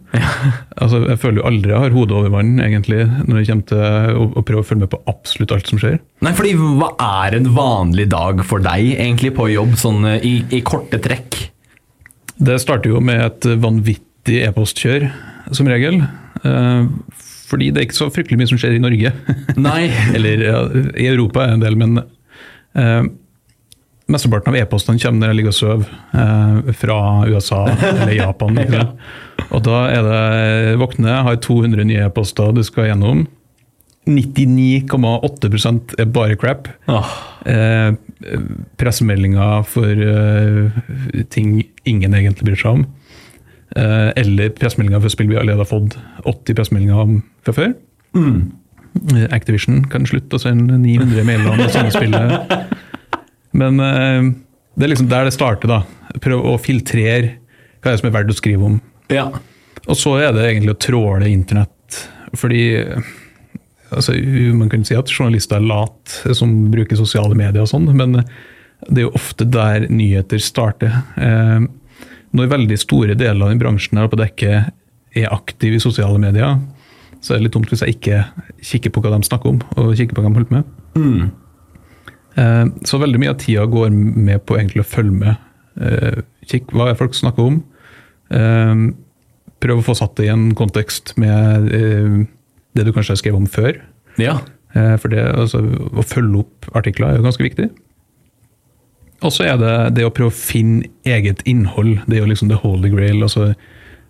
Altså, 0.78 1.04
jeg 1.04 1.20
føler 1.22 1.38
jo 1.38 1.46
aldri 1.46 1.70
jeg 1.70 1.84
har 1.84 1.94
hodet 1.94 2.16
over 2.18 2.32
vann, 2.34 2.56
egentlig, 2.64 3.04
når 3.28 3.38
det 3.38 3.46
kommer 3.48 3.68
til 3.70 4.18
å, 4.18 4.26
å 4.40 4.44
prøve 4.48 4.64
å 4.64 4.66
følge 4.66 4.86
med 4.86 4.92
på 4.96 5.00
absolutt 5.10 5.54
alt 5.54 5.70
som 5.70 5.78
skjer. 5.82 6.00
Nei, 6.24 6.34
fordi 6.38 6.56
hva 6.58 6.90
er 7.22 7.38
en 7.38 7.48
vanlig 7.54 8.08
dag 8.10 8.42
for 8.48 8.64
deg 8.64 8.90
egentlig 8.96 9.36
på 9.38 9.50
jobb, 9.52 9.78
sånn 9.78 10.06
eh, 10.16 10.26
i, 10.26 10.34
i 10.58 10.62
korte 10.66 10.98
trekk? 11.04 11.38
Det 12.42 12.58
starter 12.62 12.94
jo 12.96 13.02
med 13.04 13.22
et 13.22 13.50
vanvittig 13.62 14.42
e-postkjør, 14.48 15.10
som 15.56 15.68
regel. 15.70 16.00
Eh, 16.44 16.84
fordi 17.48 17.70
det 17.72 17.80
er 17.80 17.86
ikke 17.88 17.96
så 18.02 18.10
fryktelig 18.12 18.38
mye 18.40 18.50
som 18.50 18.60
skjer 18.60 18.76
i 18.76 18.82
Norge. 18.82 19.14
Nei. 19.68 19.88
Eller 20.16 20.44
ja, 20.44 20.60
i 20.98 21.08
Europa 21.08 21.44
er 21.44 21.54
det 21.54 21.58
en 21.58 21.64
del, 21.64 21.78
men 21.80 22.02
eh, 22.02 23.02
mesteparten 24.08 24.52
av 24.52 24.60
e-postene 24.60 25.00
kommer 25.00 25.22
når 25.22 25.32
jeg 25.32 25.38
ligger 25.40 25.54
og 25.54 25.58
sover 25.60 25.88
eh, 26.24 26.74
fra 26.82 26.98
USA 27.28 27.62
eller 27.94 28.14
Japan. 28.18 28.60
ja. 28.68 28.84
Og 29.48 29.64
da 29.64 29.78
er 29.88 30.02
det 30.04 30.76
våkne, 30.80 31.22
har 31.24 31.40
200 31.40 31.88
nye 31.88 32.04
e-poster 32.08 32.52
du 32.56 32.62
skal 32.66 32.90
gjennom. 32.90 33.26
99,8% 34.08 35.98
er 36.00 36.06
bare 36.12 36.36
crap. 36.40 36.68
Åh, 36.88 37.10
Eh, 37.48 37.94
pressemeldinger 38.76 39.62
for 39.64 39.88
eh, 39.88 41.24
ting 41.32 41.62
ingen 41.88 42.16
egentlig 42.16 42.44
bryr 42.50 42.60
seg 42.60 42.74
om. 42.74 42.82
Eh, 43.78 44.08
eller 44.16 44.50
pressemeldinger 44.56 45.02
fra 45.04 45.12
spill 45.12 45.28
vi 45.30 45.36
allerede 45.38 45.62
har 45.62 45.70
fått 45.70 45.98
80 46.24 46.56
pressemeldinger 46.58 47.02
om 47.04 47.20
fra 47.46 47.54
før. 47.54 47.74
Mm. 48.16 48.40
Activision 49.34 49.84
kan 49.92 50.08
slutte 50.08 50.38
å 50.38 50.42
sende 50.42 50.78
900 50.80 51.26
mailer 51.28 51.52
om 51.52 51.60
det 51.60 51.70
samme 51.74 51.92
spillet. 51.94 52.54
Men 53.60 53.82
eh, 53.84 54.32
det 54.78 54.86
er 54.86 54.92
liksom 54.94 55.10
der 55.10 55.28
det 55.28 55.36
starter, 55.36 55.70
da. 55.70 56.18
Prøv 56.24 56.42
å 56.54 56.56
filtrere 56.62 57.36
hva 57.78 57.92
er 57.92 57.94
det 57.94 58.00
som 58.00 58.10
er 58.10 58.16
verdt 58.16 58.34
å 58.34 58.40
skrive 58.40 58.72
om. 58.72 58.82
ja. 59.12 59.30
Og 59.88 59.96
så 59.96 60.10
er 60.20 60.34
det 60.36 60.42
egentlig 60.44 60.74
å 60.74 60.80
tråle 60.84 61.30
internett. 61.30 61.96
Fordi 62.36 62.60
altså, 63.88 64.12
Man 64.52 64.68
kan 64.68 64.82
si 64.84 64.96
at 64.98 65.08
journalister 65.08 65.56
er 65.56 65.64
lat 65.64 66.16
som 66.36 66.50
bruker 66.68 66.98
sosiale 66.98 67.32
medier 67.38 67.62
og 67.62 67.70
sånn, 67.70 67.86
men 67.96 68.18
det 68.18 68.98
er 69.00 69.06
jo 69.06 69.14
ofte 69.16 69.46
der 69.48 69.86
nyheter 69.88 70.42
starter. 70.44 70.92
Eh, 71.16 71.64
når 72.36 72.52
veldig 72.52 72.78
store 72.80 73.16
deler 73.18 73.46
av 73.46 73.52
den 73.52 73.60
bransjen 73.62 74.00
her 74.00 74.10
på 74.10 74.18
dekket 74.20 74.72
er 75.16 75.32
aktive 75.32 75.78
i 75.78 75.82
sosiale 75.82 76.20
medier, 76.20 76.58
så 77.24 77.34
er 77.34 77.38
det 77.38 77.48
litt 77.48 77.56
dumt 77.56 77.70
hvis 77.72 77.82
jeg 77.82 77.96
ikke 77.96 78.22
kikker 78.70 78.94
på 78.94 79.02
hva 79.02 79.14
de 79.14 79.26
snakker 79.26 79.54
om, 79.54 79.60
og 79.80 79.94
kikker 79.98 80.16
på 80.16 80.22
hva 80.22 80.30
de 80.30 80.38
holder 80.38 80.50
på 80.50 80.58
med. 80.58 81.30
Eh, 82.38 82.64
så 82.86 83.00
veldig 83.02 83.20
mye 83.22 83.32
av 83.32 83.40
tida 83.42 83.66
går 83.70 83.90
med 83.94 84.44
på 84.46 84.58
egentlig 84.58 84.84
å 84.84 84.88
følge 84.88 85.16
med. 85.24 85.46
Eh, 85.80 86.20
kikk 86.50 86.72
hva 86.76 86.92
folk 86.98 87.16
snakker 87.16 87.50
om. 87.50 87.58
Eh, 88.30 88.84
prøv 89.58 89.80
å 89.80 89.86
få 89.88 89.96
satt 89.98 90.14
det 90.20 90.28
i 90.28 90.32
en 90.32 90.52
kontekst 90.58 91.16
med 91.18 91.72
det 92.78 92.84
du 92.86 92.92
kanskje 92.94 93.16
har 93.16 93.22
skrevet 93.22 93.40
om 93.40 93.50
før. 93.50 93.80
Ja. 94.22 94.38
For 94.70 95.10
det, 95.10 95.24
altså, 95.32 95.58
å 95.58 96.04
følge 96.06 96.44
opp 96.44 96.68
artikler 96.78 97.08
er 97.08 97.18
jo 97.18 97.24
ganske 97.24 97.42
viktig. 97.42 97.66
Og 99.26 99.32
så 99.34 99.48
er 99.50 99.56
det 99.58 99.72
det 99.98 100.04
å 100.06 100.12
prøve 100.14 100.30
å 100.30 100.36
finne 100.38 100.86
eget 101.08 101.40
innhold. 101.48 101.98
Det 102.06 102.18
er 102.18 102.22
jo 102.22 102.30
liksom 102.30 102.50
the 102.52 102.58
holy 102.62 102.90
grail. 102.92 103.22
Altså, 103.26 103.48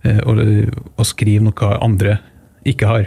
eh, 0.05 0.19
å, 0.29 0.35
å 1.00 1.07
skrive 1.09 1.47
noe 1.47 1.71
andre 1.81 2.19
ikke 2.69 2.91
har. 2.91 3.07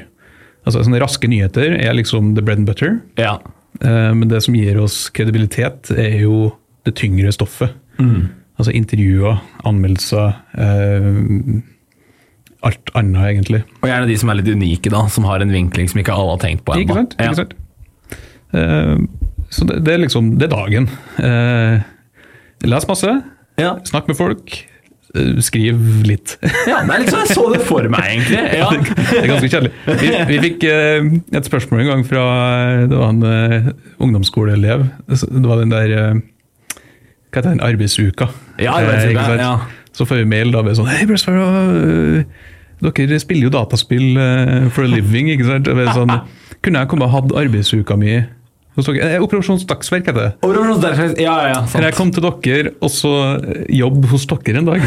Altså, 0.65 0.81
sånne 0.85 1.01
Raske 1.01 1.29
nyheter 1.29 1.75
er 1.77 1.93
liksom 1.97 2.33
the 2.37 2.41
bread 2.45 2.61
and 2.63 2.69
butter. 2.69 2.99
Ja. 3.21 3.35
Eh, 3.81 4.13
Men 4.17 4.29
det 4.29 4.41
som 4.45 4.57
gir 4.57 4.79
oss 4.81 5.09
kredibilitet, 5.13 5.91
er 5.93 6.17
jo 6.23 6.51
det 6.85 6.95
tyngre 6.97 7.29
stoffet. 7.33 7.75
Altså 8.57 8.73
intervjuer, 8.77 9.37
anmeldelser, 9.65 10.33
eh, 10.57 11.61
alt 12.65 12.91
annet, 12.97 13.23
egentlig. 13.31 13.63
Og 13.81 13.89
gjerne 13.89 14.09
de 14.09 14.17
som 14.21 14.29
er 14.29 14.37
litt 14.41 14.49
unike, 14.53 14.89
da, 14.93 15.05
som 15.09 15.25
har 15.29 15.41
en 15.41 15.53
vinkling 15.53 15.89
som 15.89 16.01
ikke 16.01 16.13
alle 16.13 16.35
har 16.35 16.41
tenkt 16.43 16.65
på 16.65 16.73
ennå. 16.75 16.85
Ikke 16.85 16.97
sant? 16.99 17.15
Ja. 17.17 17.29
Ikke 17.29 17.41
sant? 17.41 17.53
Eh, 18.53 18.97
så 19.51 19.65
det, 19.67 19.81
det 19.85 19.93
er 19.97 20.03
liksom 20.05 20.33
Det 20.39 20.47
er 20.47 20.53
dagen. 20.55 20.89
Eh, 21.19 21.81
les 22.71 22.87
masse, 22.89 23.13
Ja. 23.59 23.75
snakk 23.89 24.07
med 24.07 24.15
folk, 24.17 24.53
eh, 25.15 25.39
skriv 25.43 25.77
litt. 26.07 26.37
ja, 26.69 26.79
det 26.85 26.93
er 26.95 27.01
litt 27.03 27.11
sånn 27.11 27.25
jeg 27.27 27.35
så 27.35 27.45
det 27.53 27.61
for 27.67 27.87
meg, 27.91 28.05
egentlig. 28.15 28.41
Ja. 28.61 28.69
Det 28.71 29.19
er 29.21 29.27
ganske 29.33 29.49
kjedelig. 29.51 29.71
Vi, 30.01 30.11
vi 30.31 30.39
fikk 30.47 30.63
eh, 30.71 31.09
et 31.39 31.49
spørsmål 31.49 31.83
en 31.83 31.89
gang 31.91 32.05
fra 32.07 32.23
Det 32.87 32.97
var 32.97 33.09
en 33.11 33.23
eh, 33.27 33.71
ungdomsskoleelev. 34.01 34.87
Det 35.11 35.45
var 35.45 35.61
den 35.65 35.73
der 35.73 35.95
eh, 35.97 36.21
Hva 37.31 37.39
heter 37.41 37.51
den? 37.53 37.61
Arbeidsuka. 37.65 38.29
Ja, 38.59 38.77
arbeidsuka, 38.79 39.27
Eh, 39.35 39.43
ja. 39.43 39.53
Så 39.91 40.05
får 40.07 40.21
vi 40.21 40.29
mail 40.31 40.53
da 40.53 40.61
med 40.63 40.77
sånn 40.79 40.87
Hei, 40.87 41.03
Brøsfar, 41.09 41.35
øh, 41.35 42.21
dere 42.81 43.17
spiller 43.19 43.49
jo 43.49 43.51
dataspill 43.53 44.15
eh, 44.17 44.69
for 44.71 44.87
a 44.87 44.89
living, 44.89 45.27
ikke 45.33 45.45
sant? 45.49 45.67
Sånn, 45.67 46.13
Kunne 46.63 46.79
jeg 46.85 46.89
komme 46.93 47.05
og 47.09 47.11
hatt 47.17 47.33
arbeidsuka 47.41 47.97
mi 47.99 48.15
Eh, 48.79 49.17
Operasjons 49.19 49.65
Dagsverk 49.67 50.05
heter 50.07 50.21
det. 50.21 50.29
Operasjons 50.47 50.79
Dagsverk, 50.79 51.17
ja, 51.19 51.33
ja, 51.51 51.57
Kan 51.67 51.83
jeg 51.83 51.95
kom 51.97 52.11
til 52.15 52.23
dere 52.23 52.71
og 52.79 52.91
så 52.93 53.11
jobb 53.67 54.05
hos 54.13 54.23
dere 54.31 54.61
en 54.61 54.69
dag? 54.69 54.85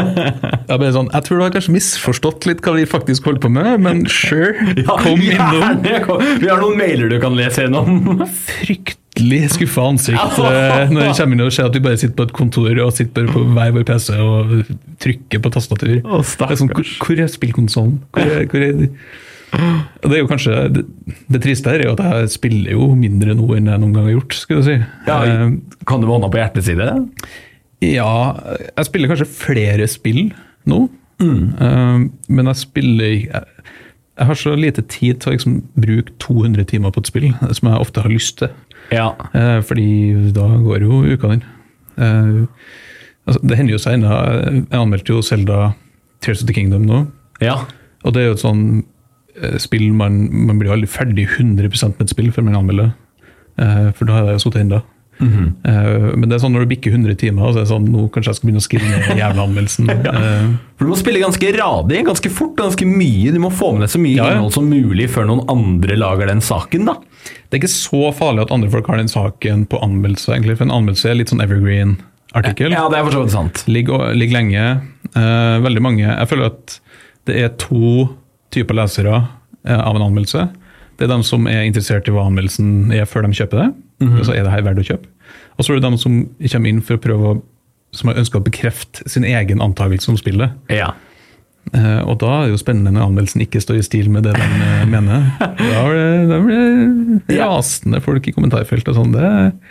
Jeg, 0.72 0.78
ble 0.80 0.88
sånn, 0.94 1.10
jeg 1.12 1.26
tror 1.26 1.38
du 1.38 1.42
har 1.44 1.52
kanskje 1.52 1.74
misforstått 1.74 2.46
litt 2.48 2.62
hva 2.64 2.72
vi 2.78 2.86
faktisk 2.88 3.26
holder 3.28 3.42
på 3.44 3.50
med, 3.52 3.82
men 3.84 4.02
sure, 4.10 4.54
Ja, 4.80 4.96
kom 4.98 5.20
innom. 5.20 5.82
Vi 6.40 6.48
har 6.48 6.62
noen 6.62 6.78
mailer 6.80 7.12
du 7.12 7.18
kan 7.22 7.36
lese 7.36 7.66
gjennom. 7.66 8.22
Fryktelig 8.48 9.42
skuffa 9.54 9.84
ansikt 9.92 10.38
eh, 10.48 10.88
når 10.90 11.10
jeg 11.10 11.18
kommer 11.20 11.36
inn 11.36 11.44
og 11.44 11.52
ser 11.54 11.68
at 11.68 11.76
vi 11.76 11.84
bare 11.84 12.00
sitter 12.00 12.16
på 12.18 12.26
et 12.30 12.36
kontor 12.40 12.72
og 12.86 12.94
sitter 12.96 13.28
bare 13.28 13.34
på 13.36 13.44
hver 13.52 13.74
vår 13.76 13.86
PC 13.92 14.16
og 14.16 14.56
trykker 15.04 15.44
på 15.44 15.52
tastatur. 15.58 15.98
Å, 16.02 16.22
Det 16.24 16.58
sånn, 16.62 16.72
hvor, 16.72 16.94
hvor 17.04 17.22
er 17.22 17.30
spillkonsollen? 17.36 18.00
Hvor 18.16 18.34
er, 18.40 18.48
hvor 18.48 18.66
er 18.66 18.88
det 19.52 20.14
er 20.16 20.22
jo 20.22 20.28
kanskje 20.30 20.54
det, 20.72 20.82
det 21.28 21.40
triste 21.44 21.68
her 21.70 21.82
er 21.82 21.88
jo 21.90 21.94
at 21.96 22.02
jeg 22.06 22.30
spiller 22.32 22.72
jo 22.72 22.86
mindre 22.96 23.34
nå 23.36 23.46
enn 23.56 23.68
jeg 23.68 23.80
noen 23.82 23.92
gang 23.94 24.06
har 24.08 24.14
gjort. 24.16 24.32
skulle 24.38 24.62
du 24.62 24.68
si. 24.70 24.76
Ja, 25.06 25.18
Eh, 25.28 25.50
kan 25.86 26.00
du 26.00 26.06
med 26.08 26.14
hånda 26.16 26.30
på 26.32 26.40
hjertet 26.40 26.64
si 26.64 26.74
det? 26.78 26.88
ja, 27.82 28.12
jeg 28.78 28.86
spiller 28.88 29.08
kanskje 29.12 29.28
flere 29.28 29.88
spill 29.90 30.32
nå, 30.66 30.88
Mm. 31.22 31.52
Eh, 31.60 31.98
men 32.34 32.46
jeg 32.50 32.56
spiller 32.58 33.04
jeg, 33.12 33.28
jeg 34.18 34.26
har 34.26 34.34
så 34.40 34.56
lite 34.58 34.82
tid 34.90 35.20
til 35.20 35.30
å 35.30 35.34
liksom 35.36 35.52
bruke 35.78 36.10
200 36.18 36.64
timer 36.66 36.90
på 36.90 36.98
et 37.04 37.06
spill, 37.12 37.28
som 37.54 37.68
jeg 37.68 37.78
ofte 37.84 38.02
har 38.02 38.10
lyst 38.10 38.38
til. 38.40 38.48
Ja. 38.90 39.12
Eh, 39.32 39.60
fordi 39.62 40.32
da 40.34 40.48
går 40.64 40.82
jo 40.82 41.02
uka 41.14 41.28
den. 41.36 41.44
Altså, 43.26 43.38
det 43.46 43.56
hender 43.60 43.76
jo 43.76 43.82
seg 43.84 44.00
ennå. 44.00 44.10
Jeg 44.66 44.80
anmeldte 44.80 45.14
jo 45.14 45.22
Selda 45.22 45.60
Tears 46.24 46.42
of 46.42 46.48
the 46.50 46.56
Kingdom 46.56 46.88
nå. 46.88 47.04
ja. 47.44 47.60
Og 48.02 48.16
det 48.16 48.22
er 48.24 48.26
jo 48.32 48.34
et 48.34 48.42
sånn 48.42 48.62
spill 49.62 49.92
man, 49.96 50.18
man 50.46 50.58
blir 50.60 50.68
jo 50.70 50.76
aldri 50.76 50.90
ferdig 50.90 51.28
100% 51.38 51.96
med 51.98 52.06
et 52.06 52.12
spill 52.12 52.32
før 52.34 52.44
man 52.48 52.58
anmelder. 52.62 52.90
Eh, 53.60 53.88
for 53.96 54.08
da 54.08 54.18
har 54.20 54.32
jeg 54.34 54.42
sittet 54.44 54.64
ennå. 54.66 54.82
Eh, 55.22 56.06
men 56.18 56.24
det 56.26 56.34
er 56.34 56.40
sånn 56.42 56.54
når 56.56 56.64
du 56.64 56.70
bikker 56.72 56.94
100 56.96 57.14
timer, 57.20 57.52
så 57.52 57.60
er 57.60 57.66
det 57.66 57.70
sånn 57.70 57.84
nå 57.92 58.08
kanskje 58.10 58.32
jeg 58.32 58.38
skal 58.40 58.48
begynne 58.48 58.62
å 58.62 58.64
skrive 58.64 58.88
ned 58.90 59.04
den 59.06 59.20
jævla 59.22 59.44
anmeldelsen. 59.46 59.90
Eh, 60.12 60.46
For 60.78 60.84
Du 60.88 60.90
må 60.90 60.96
spille 60.98 61.20
ganske 61.22 61.52
radig, 61.54 62.00
ganske 62.08 62.32
fort 62.34 62.56
ganske 62.58 62.86
mye. 62.88 63.30
Du 63.34 63.38
må 63.44 63.50
få 63.54 63.72
med 63.76 63.84
deg 63.86 63.92
så 63.94 64.00
mye 64.02 64.16
Ja, 64.16 64.26
ja. 64.32 64.36
innhold 64.40 64.56
som 64.56 64.66
mulig 64.70 65.06
før 65.12 65.28
noen 65.30 65.44
andre 65.52 65.98
lager 66.00 66.32
den 66.32 66.42
saken. 66.42 66.88
da. 66.90 66.96
det 67.48 67.56
er 67.56 67.62
ikke 67.62 67.70
så 67.76 68.08
farlig 68.18 68.46
at 68.48 68.54
andre 68.56 68.70
folk 68.72 68.88
har 68.90 68.98
den 68.98 69.12
saken 69.12 69.66
på 69.70 69.78
anmeldelse, 69.84 70.32
egentlig. 70.34 70.58
For 70.58 70.66
en 70.66 70.74
anmeldelse 70.74 71.12
er 71.12 71.20
litt 71.20 71.30
sånn 71.30 71.44
evergreen-artikkel. 71.44 72.74
Ja, 72.74 72.88
det 72.90 72.98
er 72.98 73.06
for 73.06 73.28
sant. 73.30 73.62
Ligger, 73.70 74.10
ligger 74.16 74.40
lenge. 74.40 74.64
Uh, 75.12 75.60
veldig 75.60 75.82
mange 75.84 76.06
Jeg 76.08 76.28
føler 76.30 76.48
at 76.54 76.78
det 77.28 77.34
er 77.44 77.50
to 77.60 78.08
typer 78.52 78.76
lesere 78.78 79.14
eh, 79.18 79.78
av 79.78 79.96
en 79.96 80.04
anmeldelse. 80.08 80.48
Det 80.98 81.06
er 81.06 81.14
dem 81.14 81.24
som 81.26 81.48
er 81.50 81.64
interessert 81.66 82.08
i 82.08 82.14
hva 82.14 82.26
anmeldelsen 82.28 82.92
er 82.94 83.08
før 83.08 83.26
de 83.26 83.36
kjøper 83.36 83.64
det. 83.64 83.70
Så 84.26 84.34
er 84.34 84.42
det 84.42 84.50
her 84.50 84.64
verdt 84.66 84.82
å 84.82 84.86
kjøpe? 84.86 85.08
Og 85.56 85.64
så 85.64 85.72
er 85.72 85.78
det 85.78 85.86
dem 85.86 85.96
som 86.00 86.14
kommer 86.52 86.70
inn 86.72 86.80
for 86.82 86.98
å 86.98 87.02
prøve 87.02 87.32
å 87.32 87.40
som 87.92 88.08
har 88.08 88.20
ønska 88.22 88.40
å 88.40 88.44
bekrefte 88.44 89.04
sin 89.10 89.24
egen 89.28 89.60
antakelse 89.60 90.10
om 90.12 90.18
spillet. 90.20 90.54
Ja. 90.72 90.92
Eh, 91.72 92.00
og 92.04 92.18
da 92.20 92.30
er 92.36 92.48
det 92.48 92.56
jo 92.56 92.60
spennende 92.60 92.90
når 92.92 93.06
anmeldelsen 93.06 93.44
ikke 93.44 93.60
står 93.62 93.78
i 93.78 93.84
stil 93.86 94.08
med 94.12 94.26
det 94.26 94.34
de 94.36 94.44
eh, 94.44 94.82
mener. 94.90 95.28
Da 95.38 95.84
blir 96.42 97.22
det 97.28 97.38
rasende 97.38 98.02
folk 98.04 98.26
i 98.28 98.34
kommentarfeltet 98.34 98.90
og 98.92 98.98
sånn. 98.98 99.14
Det, 99.14 99.28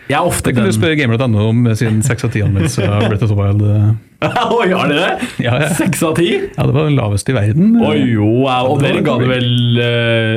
er 0.09 0.21
ofte 0.21 0.49
kan 0.49 0.61
kan 0.61 0.69
du 0.69 0.71
den 0.71 0.77
spørre 0.79 0.97
gamer.no 0.97 1.49
om 1.51 1.67
sin 1.77 1.99
6 2.05 2.25
av 2.25 2.31
10-anmeldelse 2.31 2.87
av 2.87 3.05
Breath 3.09 3.27
of 3.27 3.33
the 3.33 3.37
Wild. 3.37 3.65
eh. 3.67 3.91
Oi, 4.55 4.67
har 4.69 4.89
dere 4.91 5.01
det? 5.01 5.29
Ja, 5.41 5.55
ja. 5.63 5.69
Seks 5.73 6.01
av 6.05 6.13
ti? 6.19 6.29
Ja, 6.53 6.65
det 6.69 6.75
var 6.75 6.85
den 6.85 6.97
laveste 6.97 7.33
i 7.33 7.37
verden. 7.37 7.75
Oi, 7.81 8.13
wow. 8.21 8.71
Og 8.71 8.81
Det 8.81 8.91
dere 8.91 9.05
ga 9.05 9.17
det 9.21 9.29
vel 9.31 9.81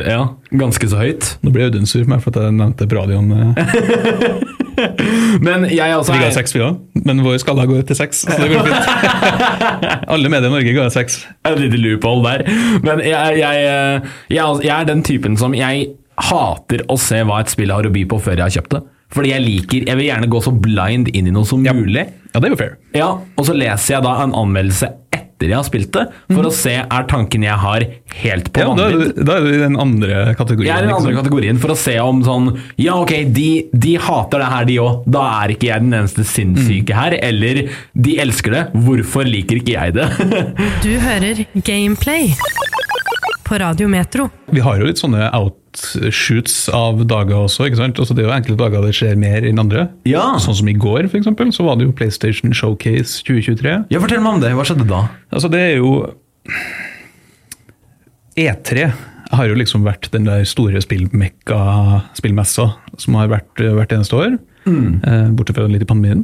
ja, 0.09 0.23
ganske 0.57 0.89
så 0.89 1.03
høyt. 1.03 1.35
Nå 1.45 1.53
ble 1.53 1.69
Audun 1.69 1.89
sur 1.89 2.01
på 2.05 2.15
meg 2.15 2.25
for 2.25 2.33
at 2.33 2.49
jeg 2.49 2.59
nevnte 2.59 2.89
Bradion. 2.89 3.33
Men 5.47 5.67
jeg 5.71 5.97
også 5.97 6.15
Vi 6.15 6.23
ga 6.23 6.31
seks, 6.35 6.55
vi 6.55 6.63
òg, 6.65 6.79
men 7.07 7.21
vår 7.25 7.37
skala 7.43 7.67
går 7.69 7.85
til 7.89 7.99
seks. 7.99 8.23
Så 8.27 8.39
det 8.41 8.51
går 8.53 8.69
fint. 8.69 8.89
Alle 10.15 10.31
medier 10.33 10.49
i 10.49 10.55
Norge 10.55 10.75
ga 10.77 10.87
seks. 10.93 11.21
Et 11.47 11.61
lite 11.61 11.81
loophole 11.81 12.25
der. 12.25 12.47
Men 12.87 13.03
jeg, 13.05 13.39
jeg, 13.43 13.69
jeg, 14.33 14.65
jeg 14.65 14.75
er 14.75 14.89
den 14.89 15.05
typen 15.07 15.39
som 15.41 15.55
Jeg 15.57 15.89
hater 16.31 16.85
å 16.93 16.97
se 17.01 17.21
hva 17.27 17.41
et 17.43 17.51
spill 17.53 17.73
har 17.75 17.87
å 17.87 17.93
by 17.95 18.05
på 18.11 18.21
før 18.23 18.39
jeg 18.39 18.47
har 18.47 18.57
kjøpt 18.59 18.77
det. 18.77 18.83
Fordi 19.15 19.31
jeg 19.31 19.45
liker 19.45 19.89
Jeg 19.91 19.99
vil 20.01 20.09
gjerne 20.09 20.31
gå 20.33 20.41
så 20.43 20.53
blind 20.55 21.11
inn 21.15 21.29
i 21.31 21.35
noe 21.35 21.47
som 21.49 21.63
mulig. 21.63 22.07
Ja, 22.33 22.41
det 22.41 22.49
er 22.49 22.55
jo 22.55 22.61
fair. 22.61 22.75
Ja, 22.97 23.11
Og 23.39 23.47
så 23.47 23.55
leser 23.57 23.99
jeg 23.99 24.07
da 24.07 24.17
en 24.25 24.35
anmeldelse 24.35 24.91
etter 25.15 25.24
jeg 25.51 25.57
har 25.59 25.67
spilt 25.67 25.91
det, 25.93 26.05
for 26.33 26.49
å 26.49 26.53
se 26.55 26.75
er 26.85 27.07
tanken 27.11 27.43
jeg 27.47 27.59
har 27.65 27.85
helt 28.23 28.53
på 28.53 28.61
Ja, 28.63 28.69
vanlig. 28.73 29.11
da 29.25 29.37
er 29.37 29.45
du 29.45 29.51
i 29.53 29.59
den 29.63 29.77
andre 29.81 30.35
kategorien. 30.39 30.69
Jeg 30.71 30.77
er 30.77 30.85
i 30.85 30.87
den 30.89 30.95
andre 30.97 31.13
sant? 31.15 31.21
kategorien 31.25 31.59
for 31.63 31.75
å 31.75 31.77
se 31.77 31.99
om 32.01 32.23
sånn 32.27 32.51
Ja, 32.81 32.95
ok, 33.03 33.15
de, 33.35 33.49
de 33.73 33.95
hater 33.97 34.39
det 34.45 34.51
her, 34.53 34.65
de 34.71 34.79
òg. 34.85 35.05
Da 35.11 35.25
er 35.43 35.55
ikke 35.57 35.69
jeg 35.73 35.81
den 35.87 35.95
eneste 36.01 36.25
sinnssyke 36.29 36.95
her. 36.95 37.19
Eller 37.23 37.65
de 37.95 38.17
elsker 38.23 38.51
det. 38.57 38.63
Hvorfor 38.87 39.25
liker 39.29 39.61
ikke 39.61 39.75
jeg 39.77 39.95
det? 39.97 40.09
Du 40.85 40.93
hører 41.03 41.45
Gameplay 41.67 42.33
på 43.45 43.59
Radio 43.61 43.89
Metro. 43.89 44.31
Vi 44.53 44.61
har 44.65 44.79
jo 44.81 44.87
litt 44.89 45.01
sånne 45.03 45.29
outshoots 45.75 46.69
av 46.75 47.03
dager 47.09 47.45
også. 47.45 47.67
ikke 47.67 47.81
sant? 47.81 47.99
Altså, 47.99 48.15
det 48.15 48.25
er 48.25 48.29
jo 48.29 48.35
enkelte 48.37 48.61
dager 48.61 48.85
det 48.85 48.95
skjer 48.97 49.17
mer 49.21 49.47
enn 49.47 49.61
andre. 49.63 49.89
Ja. 50.09 50.35
Sånn 50.43 50.57
som 50.59 50.69
i 50.71 50.77
går, 50.77 51.09
for 51.09 51.21
eksempel, 51.21 51.51
så 51.55 51.67
var 51.67 51.79
det 51.79 51.89
jo 51.89 51.95
PlayStation 51.97 52.55
Showcase 52.55 53.23
2023. 53.27 53.75
ja, 53.91 54.03
Fortell 54.03 54.23
meg 54.25 54.39
om 54.39 54.45
det. 54.45 54.53
Hva 54.57 54.67
skjedde 54.67 54.87
da? 54.89 55.07
Altså, 55.35 55.51
det 55.53 55.65
er 55.65 55.75
jo 55.81 55.97
E3 58.39 58.93
har 59.35 59.49
jo 59.49 59.57
liksom 59.57 59.83
vært 59.87 60.11
den 60.13 60.29
der 60.29 60.45
store 60.47 60.83
spillmessa 60.85 62.67
som 63.01 63.17
har 63.19 63.33
vært 63.33 63.63
hvert 63.63 63.95
eneste 63.95 64.19
år. 64.19 64.39
Mm. 64.65 65.35
bortsett 65.37 65.59
fra 65.59 65.67
litt 65.69 65.83
i 65.85 65.89
pandemien. 65.89 66.23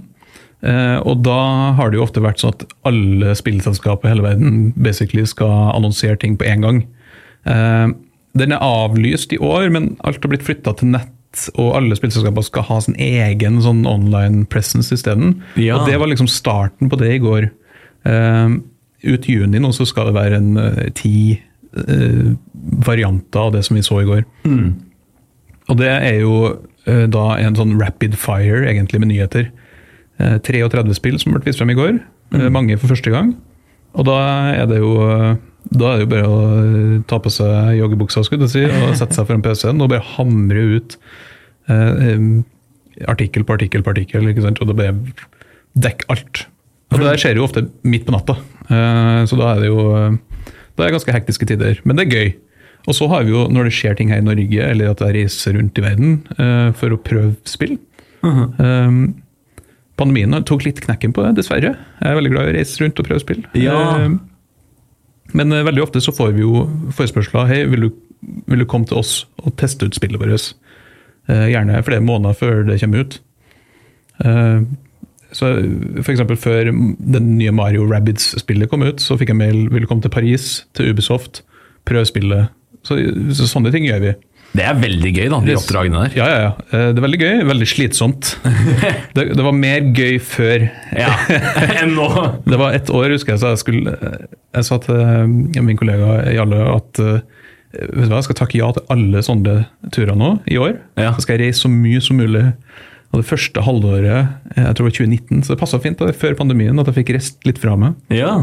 Uh, 0.61 1.00
og 1.09 1.23
da 1.25 1.73
har 1.76 1.88
det 1.88 1.97
jo 1.97 2.04
ofte 2.04 2.21
vært 2.21 2.40
sånn 2.40 2.52
at 2.52 2.66
alle 2.88 3.33
spillselskaper 3.37 4.09
i 4.09 4.12
hele 4.12 4.25
verden 4.25 4.71
basically 4.76 5.25
skal 5.28 5.73
annonsere 5.73 6.21
ting 6.21 6.37
på 6.40 6.49
én 6.49 6.64
gang. 6.64 6.83
Eh, 7.49 7.88
den 8.38 8.52
er 8.54 8.62
avlyst 8.62 9.32
i 9.34 9.38
år, 9.42 9.70
men 9.75 9.96
alt 10.06 10.22
har 10.22 10.30
blitt 10.32 10.46
flytta 10.46 10.75
til 10.78 10.92
nett. 10.94 11.10
Og 11.54 11.76
alle 11.78 11.94
spillselskaper 11.94 12.42
skal 12.42 12.64
ha 12.66 12.80
sin 12.82 12.96
egen 12.99 13.60
sånn 13.62 13.84
online 13.87 14.44
presence 14.50 14.90
isteden. 14.94 15.37
Ja. 15.54 15.76
Og 15.78 15.87
det 15.87 15.99
var 16.02 16.10
liksom 16.10 16.26
starten 16.30 16.90
på 16.90 16.99
det 16.99 17.12
i 17.16 17.22
går. 17.22 17.50
Uh, 18.06 18.58
ut 19.04 19.28
juni 19.28 19.60
nå 19.60 19.70
så 19.76 19.87
skal 19.88 20.08
det 20.10 20.16
være 20.16 20.38
en 20.40 20.56
uh, 20.58 20.87
ti 20.96 21.38
uh, 21.76 22.32
varianter 22.87 23.40
av 23.46 23.52
det 23.54 23.62
som 23.66 23.78
vi 23.78 23.82
så 23.87 24.00
i 24.02 24.08
går. 24.08 24.25
Og 25.70 25.78
det 25.78 25.90
er 25.90 26.16
jo 26.25 26.34
eh, 26.88 27.04
da 27.06 27.26
en 27.38 27.54
sånn 27.54 27.76
rapid 27.78 28.16
fire 28.18 28.64
egentlig 28.66 28.99
med 29.02 29.12
nyheter. 29.12 29.50
Eh, 30.18 30.38
33 30.42 30.96
spill 30.99 31.18
som 31.22 31.37
ble 31.37 31.44
vist 31.46 31.60
frem 31.62 31.70
i 31.70 31.78
går. 31.78 32.00
eh, 32.34 32.49
Mange 32.50 32.75
for 32.80 32.90
første 32.90 33.12
gang. 33.14 33.37
Og 33.94 34.06
da 34.08 34.16
er 34.56 34.66
det 34.70 34.80
jo 34.82 34.96
da 35.71 35.93
er 35.93 36.00
det 36.00 36.07
jo 36.07 36.12
bare 36.12 36.31
å 36.31 36.39
eh, 36.61 36.95
ta 37.11 37.21
på 37.23 37.33
seg 37.33 37.77
joggebuksa 37.79 38.25
skulle 38.27 38.49
du 38.49 38.53
si, 38.53 38.65
og 38.67 38.95
sette 39.00 39.17
seg 39.17 39.29
foran 39.29 39.45
PC-en 39.45 39.83
og 39.83 39.93
bare 39.93 40.07
hamre 40.17 40.65
ut 40.77 40.97
eh, 41.71 42.25
artikkel 43.11 43.47
på 43.47 43.57
artikkel 43.59 43.85
på 43.87 43.95
artikkel. 43.95 44.31
ikke 44.33 44.47
sant? 44.47 44.61
Og 44.62 44.71
da 44.71 44.77
bare 44.77 44.97
dekker 45.79 46.11
alt. 46.11 46.45
Og 46.91 46.99
det 46.99 47.07
der 47.07 47.23
skjer 47.23 47.39
jo 47.39 47.47
ofte 47.47 47.69
midt 47.87 48.09
på 48.09 48.15
natta, 48.15 48.35
eh, 48.67 49.23
så 49.31 49.39
da 49.39 49.55
er 49.55 49.62
det 49.62 49.71
jo 49.71 49.87
eh, 49.95 50.19
da 50.75 50.87
er 50.87 50.91
det 50.91 50.97
ganske 50.97 51.15
hektiske 51.15 51.47
tider. 51.50 51.81
Men 51.85 51.99
det 51.99 52.07
er 52.07 52.15
gøy. 52.17 52.31
Og 52.89 52.97
så 52.97 53.07
har 53.12 53.27
vi 53.27 53.35
jo, 53.35 53.45
når 53.53 53.69
det 53.69 53.75
skjer 53.77 53.99
ting 53.99 54.12
her 54.12 54.23
i 54.23 54.25
Norge, 54.25 54.69
eller 54.73 54.95
at 54.95 55.03
jeg 55.05 55.17
reiser 55.19 55.59
rundt 55.59 55.77
i 55.77 55.85
verden 55.85 56.15
eh, 56.41 56.71
for 56.81 56.95
å 56.95 57.00
prøve 57.05 57.35
spill 57.49 57.77
eh, 58.25 58.95
Pandemien 60.00 60.33
tok 60.49 60.65
litt 60.65 60.81
knekken 60.81 61.12
på 61.12 61.27
det, 61.27 61.35
dessverre. 61.37 61.75
Jeg 62.00 62.09
er 62.09 62.17
veldig 62.17 62.33
glad 62.33 62.49
i 62.49 62.53
å 62.55 62.57
reise 62.57 62.81
rundt 62.81 63.03
og 63.03 63.05
prøve 63.05 63.21
spill. 63.21 63.43
Ja. 63.61 63.77
Eh, 64.00 64.15
men 65.37 65.52
eh, 65.52 65.64
veldig 65.66 65.84
ofte 65.84 66.02
så 66.02 66.14
får 66.14 66.34
vi 66.37 66.44
jo 66.44 66.66
forespørsler 66.96 67.49
Hei, 67.50 67.62
vil 67.70 67.88
du, 67.88 67.90
vil 68.50 68.62
du 68.62 68.68
komme 68.68 68.88
til 68.88 69.00
oss 69.00 69.25
og 69.42 69.56
teste 69.60 69.88
ut 69.88 69.96
spillet 69.96 70.20
vårt? 70.20 70.52
Eh, 71.30 71.50
gjerne 71.52 71.82
flere 71.87 72.04
måneder 72.04 72.38
før 72.38 72.62
det 72.68 72.80
kommer 72.82 73.04
ut. 73.04 73.20
Uh, 74.20 74.66
så 75.32 75.46
eksempel 76.10 76.37
før 76.37 76.68
det 76.68 77.20
nye 77.22 77.52
Mario 77.54 77.87
Rabbids-spillet 77.88 78.68
kom 78.68 78.82
ut, 78.82 79.00
så 79.00 79.16
fikk 79.16 79.30
jeg 79.32 79.38
mail 79.38 79.60
vil 79.72 79.84
du 79.84 79.88
komme 79.88 80.02
til 80.04 80.12
Paris, 80.12 80.66
til 80.76 80.90
Ubisoft, 80.90 81.44
prøve 81.88 82.08
spillet. 82.08 82.50
Så, 82.84 82.99
så 83.37 83.46
sånne 83.49 83.72
ting 83.72 83.87
gjør 83.87 84.02
vi. 84.02 84.12
Det 84.50 84.64
er 84.66 84.78
veldig 84.83 85.11
gøy, 85.14 85.26
da, 85.30 85.38
de 85.47 85.54
oppdragene 85.54 86.00
der. 86.04 86.14
Ja, 86.19 86.26
ja, 86.26 86.38
ja. 86.42 86.52
Eh, 86.75 86.87
Det 86.90 86.99
er 86.99 87.04
veldig 87.07 87.21
gøy, 87.21 87.35
veldig 87.50 87.69
slitsomt. 87.71 88.33
Det, 89.16 89.26
det 89.38 89.45
var 89.47 89.54
mer 89.54 89.85
gøy 89.95 90.16
før. 90.23 90.64
Ja, 90.99 91.12
Enn 91.83 91.95
nå. 91.95 92.09
Det 92.47 92.59
var 92.59 92.75
ett 92.75 92.90
år, 92.90 93.12
husker 93.14 93.37
jeg, 93.37 93.42
så 93.42 93.52
jeg 93.54 93.61
skulle 93.62 93.95
Jeg 93.95 94.66
sa 94.66 94.78
til 94.83 94.99
eh, 94.99 95.62
min 95.62 95.78
kollega 95.78 96.16
Jalle 96.35 96.61
at 96.75 97.02
eh, 97.04 97.21
vet 97.71 98.09
du 98.09 98.11
hva, 98.11 98.19
jeg 98.19 98.26
skal 98.26 98.40
takke 98.42 98.59
ja 98.59 98.73
til 98.75 98.87
alle 98.90 99.23
sånne 99.23 99.52
turer 99.95 100.16
nå 100.19 100.33
i 100.50 100.59
år. 100.59 100.75
Ja. 100.99 101.12
Så 101.14 101.23
skal 101.26 101.38
jeg 101.38 101.47
reise 101.52 101.62
så 101.62 101.71
mye 101.71 102.00
som 102.02 102.19
mulig. 102.19 102.49
Og 103.11 103.23
det 103.23 103.26
første 103.26 103.62
halvåret, 103.66 104.35
jeg 104.54 104.75
tror 104.78 104.87
det 104.87 104.88
var 104.88 104.97
2019, 104.99 105.40
så 105.47 105.54
det 105.54 105.61
passa 105.62 105.78
fint 105.83 105.99
da, 105.99 106.11
før 106.14 106.35
pandemien 106.38 106.78
at 106.78 106.90
jeg 106.90 106.99
fikk 107.00 107.09
reist 107.16 107.40
litt 107.47 107.59
fra 107.62 107.73
meg. 107.78 107.95
Ja. 108.14 108.35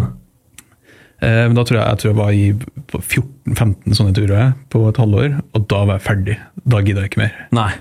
Eh, 1.22 1.48
Men 1.48 1.56
da 1.58 1.64
tror 1.66 1.80
jeg, 1.80 1.88
jeg 1.88 1.98
tror 2.02 2.12
jeg 2.12 2.18
var 2.22 2.32
i 2.32 2.46
14-15 2.94 3.98
sånne 3.98 4.14
turer 4.18 4.54
på 4.74 4.84
et 4.90 5.00
halvår, 5.02 5.40
og 5.58 5.68
da 5.72 5.84
var 5.90 5.98
jeg 5.98 6.06
ferdig. 6.08 6.36
Da 6.68 6.82
gidda 6.86 7.04
jeg 7.06 7.12
ikke 7.14 7.24
mer. 7.24 7.36
Nei. 7.58 7.72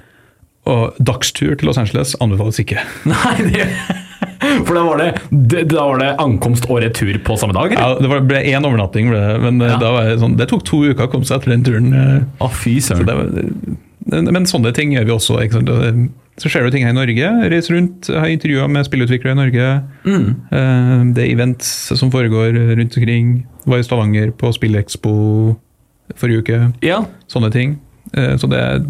Og 0.66 0.96
dagstur 0.98 1.54
til 1.60 1.68
Los 1.68 1.78
Angeles 1.78 2.16
anbefales 2.24 2.58
ikke. 2.62 2.80
Nei, 3.12 3.34
det 3.52 3.68
For 4.66 4.74
da 4.76 4.82
var 4.86 4.98
det, 5.00 5.08
det, 5.52 5.62
da 5.70 5.84
var 5.88 6.00
det 6.02 6.08
ankomst 6.22 6.66
og 6.70 6.80
retur 6.82 7.18
på 7.24 7.36
samme 7.40 7.54
dag? 7.56 7.72
eller? 7.72 7.82
Ja, 7.94 8.00
det 8.02 8.10
var, 8.10 8.24
ble 8.30 8.40
én 8.50 8.66
overnatting, 8.66 9.10
ble 9.12 9.20
det, 9.22 9.36
men 9.44 9.60
eh, 9.62 9.70
Ja. 9.74 9.78
da 9.82 9.92
var 9.94 10.10
sånn, 10.20 10.36
det 10.40 10.48
tok 10.50 10.64
to 10.68 10.82
uker 10.88 11.06
å 11.06 11.12
komme 11.12 11.28
seg 11.28 11.40
etter 11.40 11.54
den 11.54 11.64
turen. 11.66 11.92
eh, 11.94 12.24
Å, 12.44 12.50
fy 12.52 12.76
Så 12.80 12.96
søren. 12.96 13.06
det 13.06 13.76
men 14.32 14.44
sånne 14.46 14.70
ting 14.74 14.92
gjør 14.94 15.06
vi 15.08 15.14
også. 15.16 15.38
Så 16.38 16.50
skjer 16.52 16.66
det 16.66 16.72
ting 16.74 16.84
her 16.84 16.92
i 16.92 16.96
Norge. 16.98 17.28
Reis 17.48 17.70
rundt, 17.72 18.08
har 18.12 18.28
intervjuer 18.28 18.68
med 18.68 18.84
spillutviklere 18.84 19.32
i 19.32 19.38
Norge. 19.38 19.68
Mm. 20.04 20.26
Eh, 20.52 21.04
Det 21.16 21.24
er 21.24 21.32
events 21.32 21.70
som 21.96 22.10
foregår 22.12 22.52
rundt 22.76 22.96
omkring. 22.98 23.46
Var 23.64 23.78
i 23.78 23.86
Stavanger 23.86 24.30
på 24.36 24.52
Spillekspo 24.52 25.56
forrige 26.14 26.42
uke. 26.44 26.58
Ja. 26.84 27.04
Sånne 27.28 27.50
ting. 27.52 27.78
Eh, 28.14 28.36
Så 28.36 28.48
det 28.48 28.58
er 28.60 28.84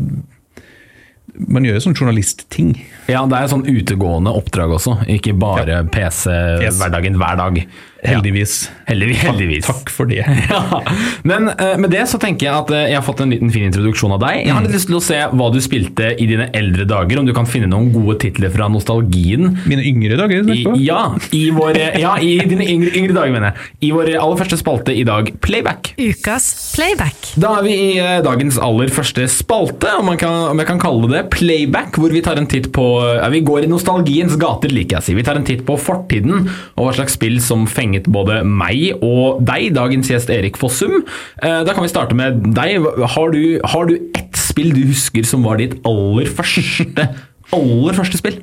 Man 1.38 1.64
gjør 1.64 1.74
jo 1.76 1.80
sånn 1.84 1.94
journalistting. 1.98 2.70
ja, 3.08 3.20
det 3.26 3.36
er 3.36 3.46
sånn 3.50 3.66
utegående 3.68 4.32
oppdrag 4.32 4.70
også, 4.72 4.94
ikke 5.06 5.34
bare 5.38 5.82
PC-hverdagen 5.92 7.18
hver 7.20 7.36
dag. 7.36 7.58
Heldigvis. 8.04 8.70
Heldigvis. 8.86 9.22
heldigvis. 9.24 9.66
Takk 9.66 9.90
for 9.92 10.10
det. 10.10 10.24
Ja. 10.46 10.82
Men 11.26 11.48
uh, 11.48 11.74
med 11.80 11.90
det 11.90 12.04
så 12.08 12.18
tenker 12.22 12.46
jeg 12.46 12.54
at 12.54 12.70
uh, 12.70 12.78
jeg 12.86 12.94
har 12.96 13.04
fått 13.04 13.20
en 13.24 13.32
liten 13.32 13.50
fin 13.52 13.66
introduksjon 13.66 14.12
av 14.14 14.20
deg. 14.22 14.44
Jeg 14.46 14.54
har 14.54 14.64
litt 14.64 14.74
lyst 14.76 14.88
til 14.88 14.98
å 14.98 15.02
se 15.02 15.18
hva 15.32 15.48
du 15.52 15.58
spilte 15.64 16.12
i 16.14 16.28
dine 16.28 16.46
eldre 16.56 16.86
dager, 16.88 17.20
om 17.20 17.26
du 17.26 17.32
kan 17.36 17.48
finne 17.50 17.68
noen 17.70 17.90
gode 17.94 18.18
titler 18.22 18.52
fra 18.54 18.68
nostalgien. 18.72 19.48
Mine 19.66 19.84
yngre 19.88 20.18
dager. 20.20 20.46
I, 20.52 20.62
ja, 20.84 21.00
i 21.34 21.42
våre, 21.54 21.88
ja, 22.00 22.14
i 22.22 22.36
dine 22.46 22.66
yngre, 22.68 22.92
yngre 22.98 23.16
dager, 23.16 23.34
mener 23.34 23.50
jeg. 23.50 23.72
I 23.88 23.92
vår 23.96 24.12
aller 24.14 24.40
første 24.42 24.60
spalte 24.60 24.94
i 24.94 25.04
dag, 25.08 25.32
Playback. 25.44 25.92
Ukas 25.98 26.48
playback. 26.76 27.32
Da 27.40 27.56
er 27.58 27.66
vi 27.66 27.74
i 27.74 27.88
uh, 27.98 28.18
dagens 28.26 28.60
aller 28.62 28.92
første 28.94 29.26
spalte, 29.32 29.92
om, 29.98 30.08
man 30.12 30.20
kan, 30.20 30.52
om 30.52 30.62
jeg 30.62 30.70
kan 30.70 30.82
kalle 30.82 31.10
det 31.12 31.24
playback, 31.34 31.98
hvor 32.00 32.14
vi 32.14 32.22
tar 32.24 32.40
en 32.40 32.48
titt 32.50 32.70
på 32.76 32.86
ja, 33.18 33.26
Vi 33.32 33.42
går 33.46 33.66
i 33.66 33.72
nostalgiens 33.72 34.36
gater, 34.40 34.72
liker 34.72 34.98
jeg 34.98 35.04
å 35.04 35.08
si. 35.10 35.18
Vi 35.18 35.26
tar 35.26 35.40
en 35.40 35.48
titt 35.48 35.66
på 35.66 35.78
fortiden, 35.80 36.46
og 36.76 36.88
hva 36.88 36.96
slags 36.96 37.18
spill 37.18 37.40
som 37.42 37.66
fenget 37.86 38.08
både 38.12 38.40
meg 38.46 38.98
og 39.04 39.42
deg, 39.46 39.70
dagens 39.76 40.10
gjest 40.10 40.30
Erik 40.34 40.58
Fossum. 40.58 41.02
Eh, 41.42 41.62
Da 41.66 41.72
kan 41.74 41.82
vi 41.86 41.88
starte 41.92 42.14
med 42.18 42.42
deg. 42.56 42.82
Har 43.14 43.30
du, 43.32 43.60
har 43.64 43.86
du 43.86 43.96
ett 44.14 44.36
spill 44.36 44.72
du 44.74 44.82
husker 44.88 45.24
som 45.26 45.44
var 45.46 45.56
ditt 45.60 45.78
aller 45.86 46.26
første, 46.26 47.08
aller 47.54 47.94
første 47.96 48.18
spill? 48.18 48.40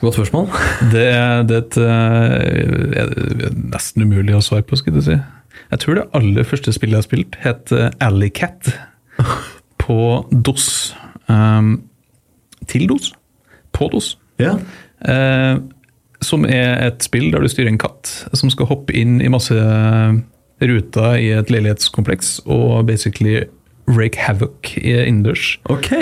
Godt 0.00 0.14
spørsmål. 0.14 0.46
Det, 0.92 1.06
det 1.48 1.56
er 1.56 1.64
et, 1.64 1.78
eh, 1.82 3.50
nesten 3.72 4.02
umulig 4.06 4.34
å 4.36 4.42
svare 4.44 4.62
på, 4.66 4.78
skulle 4.78 5.00
du 5.00 5.06
si. 5.08 5.16
Jeg 5.68 5.82
tror 5.82 5.98
det 5.98 6.04
aller 6.16 6.46
første 6.46 6.72
spillet 6.72 6.94
jeg 6.96 7.02
har 7.02 7.06
spilt, 7.08 7.38
het 7.42 7.72
eh, 7.74 7.90
Alley 8.00 8.30
Cat 8.30 8.70
på 9.82 9.98
DOS. 10.30 10.94
Um, 11.28 11.82
til 12.70 12.86
DOS? 12.88 13.10
På 13.74 13.90
DOS. 13.92 14.14
Ja. 14.40 14.54
Eh, 15.02 15.58
som 16.24 16.44
er 16.48 16.80
et 16.88 17.02
spill 17.06 17.30
der 17.32 17.40
du 17.44 17.48
styrer 17.50 17.70
en 17.70 17.78
katt 17.80 18.10
som 18.36 18.50
skal 18.50 18.66
hoppe 18.70 18.92
inn 18.98 19.20
i 19.22 19.28
masse 19.30 19.54
ruter 20.58 21.12
i 21.22 21.28
et 21.38 21.50
leilighetskompleks 21.54 22.40
og 22.50 22.86
basically 22.88 23.44
rake 23.88 24.18
havoc 24.18 24.72
i 24.80 24.96
innendørs. 25.06 25.56
Ok. 25.70 25.92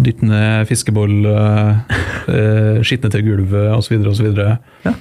Dytte 0.00 0.26
ned 0.26 0.66
fiskeboll, 0.70 1.26
eh, 1.26 1.74
eh, 2.30 2.78
skitne 2.86 3.10
til 3.14 3.22
gulvet 3.26 3.72
osv. 3.74 3.98
osv. 4.10 4.30
Ja. 4.86 4.94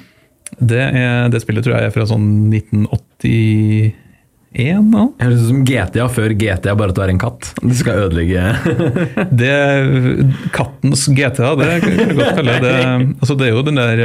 Det, 0.59 0.81
er- 0.81 1.29
det 1.33 1.41
spillet 1.41 1.63
tror 1.65 1.77
jeg 1.79 1.88
er 1.89 1.93
fra 1.95 2.05
sånn 2.09 2.27
1981. 2.53 3.93
nå. 4.93 5.03
Høres 5.21 5.41
ut 5.41 5.47
som 5.49 5.63
GTA 5.65 6.05
før 6.13 6.33
GTA, 6.38 6.75
bare 6.77 6.93
at 6.93 6.97
du 6.97 7.01
er 7.05 7.13
en 7.13 7.21
katt. 7.21 7.53
Du 7.62 7.73
skal 7.77 8.03
ødelegge 8.05 8.43
Det 9.41 9.53
Kattens 10.53 11.07
GTA, 11.09 11.53
det 11.57 11.69
kan 11.86 11.97
du 11.97 12.15
godt 12.19 12.36
kalle 12.41 12.57
det. 12.62 12.75
Altså, 13.21 13.38
det 13.39 13.47
er 13.47 13.55
jo 13.55 13.63
den 13.65 13.79
der 13.81 14.03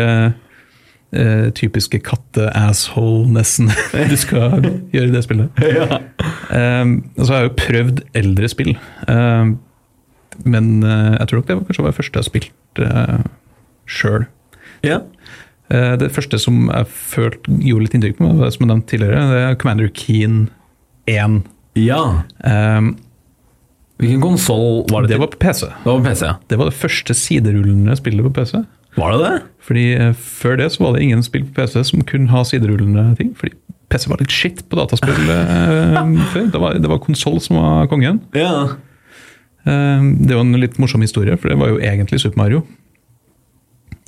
eh, 1.12 1.48
typiske 1.56 2.00
katte-asshole-nessen 2.04 3.70
du 4.12 4.16
skal 4.20 4.58
gjøre 4.92 5.08
i 5.08 5.14
det 5.14 5.22
spillet. 5.24 5.62
ja. 5.78 6.00
Um, 6.50 6.92
altså, 7.16 7.32
jeg 7.32 7.38
har 7.38 7.48
jo 7.48 7.56
prøvd 7.62 8.02
eldre 8.18 8.48
spill, 8.52 8.74
um, 9.08 9.56
men 10.44 10.70
eh, 10.86 11.16
jeg 11.18 11.28
tror 11.30 11.40
nok 11.40 11.48
det 11.48 11.56
var 11.58 11.66
kanskje 11.68 11.82
var 11.86 11.90
det 11.94 11.98
første 11.98 12.20
jeg 12.22 12.28
spilte 12.30 12.88
uh, 12.92 13.28
sjøl. 13.88 14.28
ja. 14.86 15.00
Eh, 15.68 15.96
Det 16.00 16.06
første 16.14 16.38
som 16.40 16.70
jeg 16.70 16.86
følte 16.88 17.52
gjorde 17.60 17.84
litt 17.84 17.94
inntrykk 17.98 18.14
på 18.16 18.24
meg, 18.24 18.38
som 18.54 18.62
jeg 18.64 18.70
nevnte 18.70 18.88
tidligere, 18.88 19.24
det 19.28 19.40
er 19.44 19.56
Commander 19.60 19.90
Keen 19.92 20.38
1. 21.10 21.42
Ja. 21.76 21.98
Um, 22.40 22.94
Hvilken 23.98 24.22
konsoll 24.22 24.84
var 24.88 25.02
det? 25.04 25.10
det 25.10 25.16
til? 25.18 25.20
var 25.24 25.32
på 25.34 25.40
PC. 25.42 25.66
det 25.68 25.90
var 25.90 25.98
på 25.98 26.06
PC, 26.06 26.22
ja. 26.24 26.34
Det 26.48 26.58
var 26.60 26.70
det 26.70 26.78
første 26.78 27.14
siderullende 27.18 27.96
spillet 27.98 28.24
på 28.24 28.32
PC. 28.38 28.54
Var 28.98 29.14
det 29.14 29.20
det? 29.22 29.36
Fordi 29.68 29.86
eh, 29.94 30.12
Før 30.40 30.58
det 30.60 30.70
så 30.74 30.84
var 30.84 30.96
det 30.96 31.04
ingen 31.06 31.24
spill 31.26 31.46
på 31.46 31.60
PC 31.60 31.84
som 31.90 32.04
kunne 32.08 32.32
ha 32.32 32.44
siderullende 32.46 33.10
ting. 33.18 33.34
Fordi 33.38 33.54
PC 33.92 34.10
var 34.10 34.20
litt 34.22 34.34
shit 34.34 34.64
på 34.68 34.78
dataspill 34.80 35.30
eh, 35.32 36.00
før. 36.32 36.50
Det 36.52 36.62
var, 36.62 36.76
det 36.80 36.90
var 36.90 37.02
konsoll 37.04 37.40
som 37.44 37.60
var 37.60 37.88
kongen. 37.92 38.20
Ja. 38.36 38.74
Eh, 39.64 40.10
det 40.24 40.36
jo 40.36 40.44
en 40.44 40.60
litt 40.60 40.78
morsom 40.82 41.04
historie, 41.04 41.36
for 41.40 41.52
det 41.52 41.58
var 41.60 41.72
jo 41.74 41.80
egentlig 41.80 42.20
Super 42.24 42.42
Mario. 42.42 42.66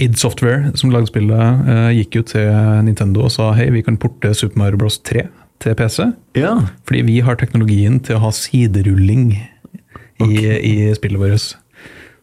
id 0.00 0.16
Software, 0.16 0.72
som 0.80 0.92
lagde 0.92 1.10
spillet, 1.10 1.66
gikk 1.92 2.16
jo 2.16 2.22
til 2.24 2.46
Nintendo 2.86 3.26
og 3.26 3.34
sa 3.34 3.50
hei, 3.52 3.66
vi 3.74 3.82
kan 3.84 3.98
porte 4.00 4.32
Super 4.32 4.62
Mario 4.62 4.80
Bros. 4.80 4.96
3 5.04 5.26
til 5.60 5.74
PC. 5.76 6.06
Ja. 6.40 6.54
Fordi 6.88 7.02
vi 7.04 7.18
har 7.20 7.36
teknologien 7.36 7.98
til 8.00 8.16
å 8.16 8.22
ha 8.24 8.30
siderulling 8.32 9.34
i, 10.24 10.32
i 10.48 10.74
spillet 10.96 11.20
vårt. 11.20 11.50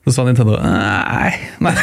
Så 0.07 0.13
sa 0.15 0.23
Nintendo 0.23 0.55
nei, 0.63 1.33
nei. 1.59 1.73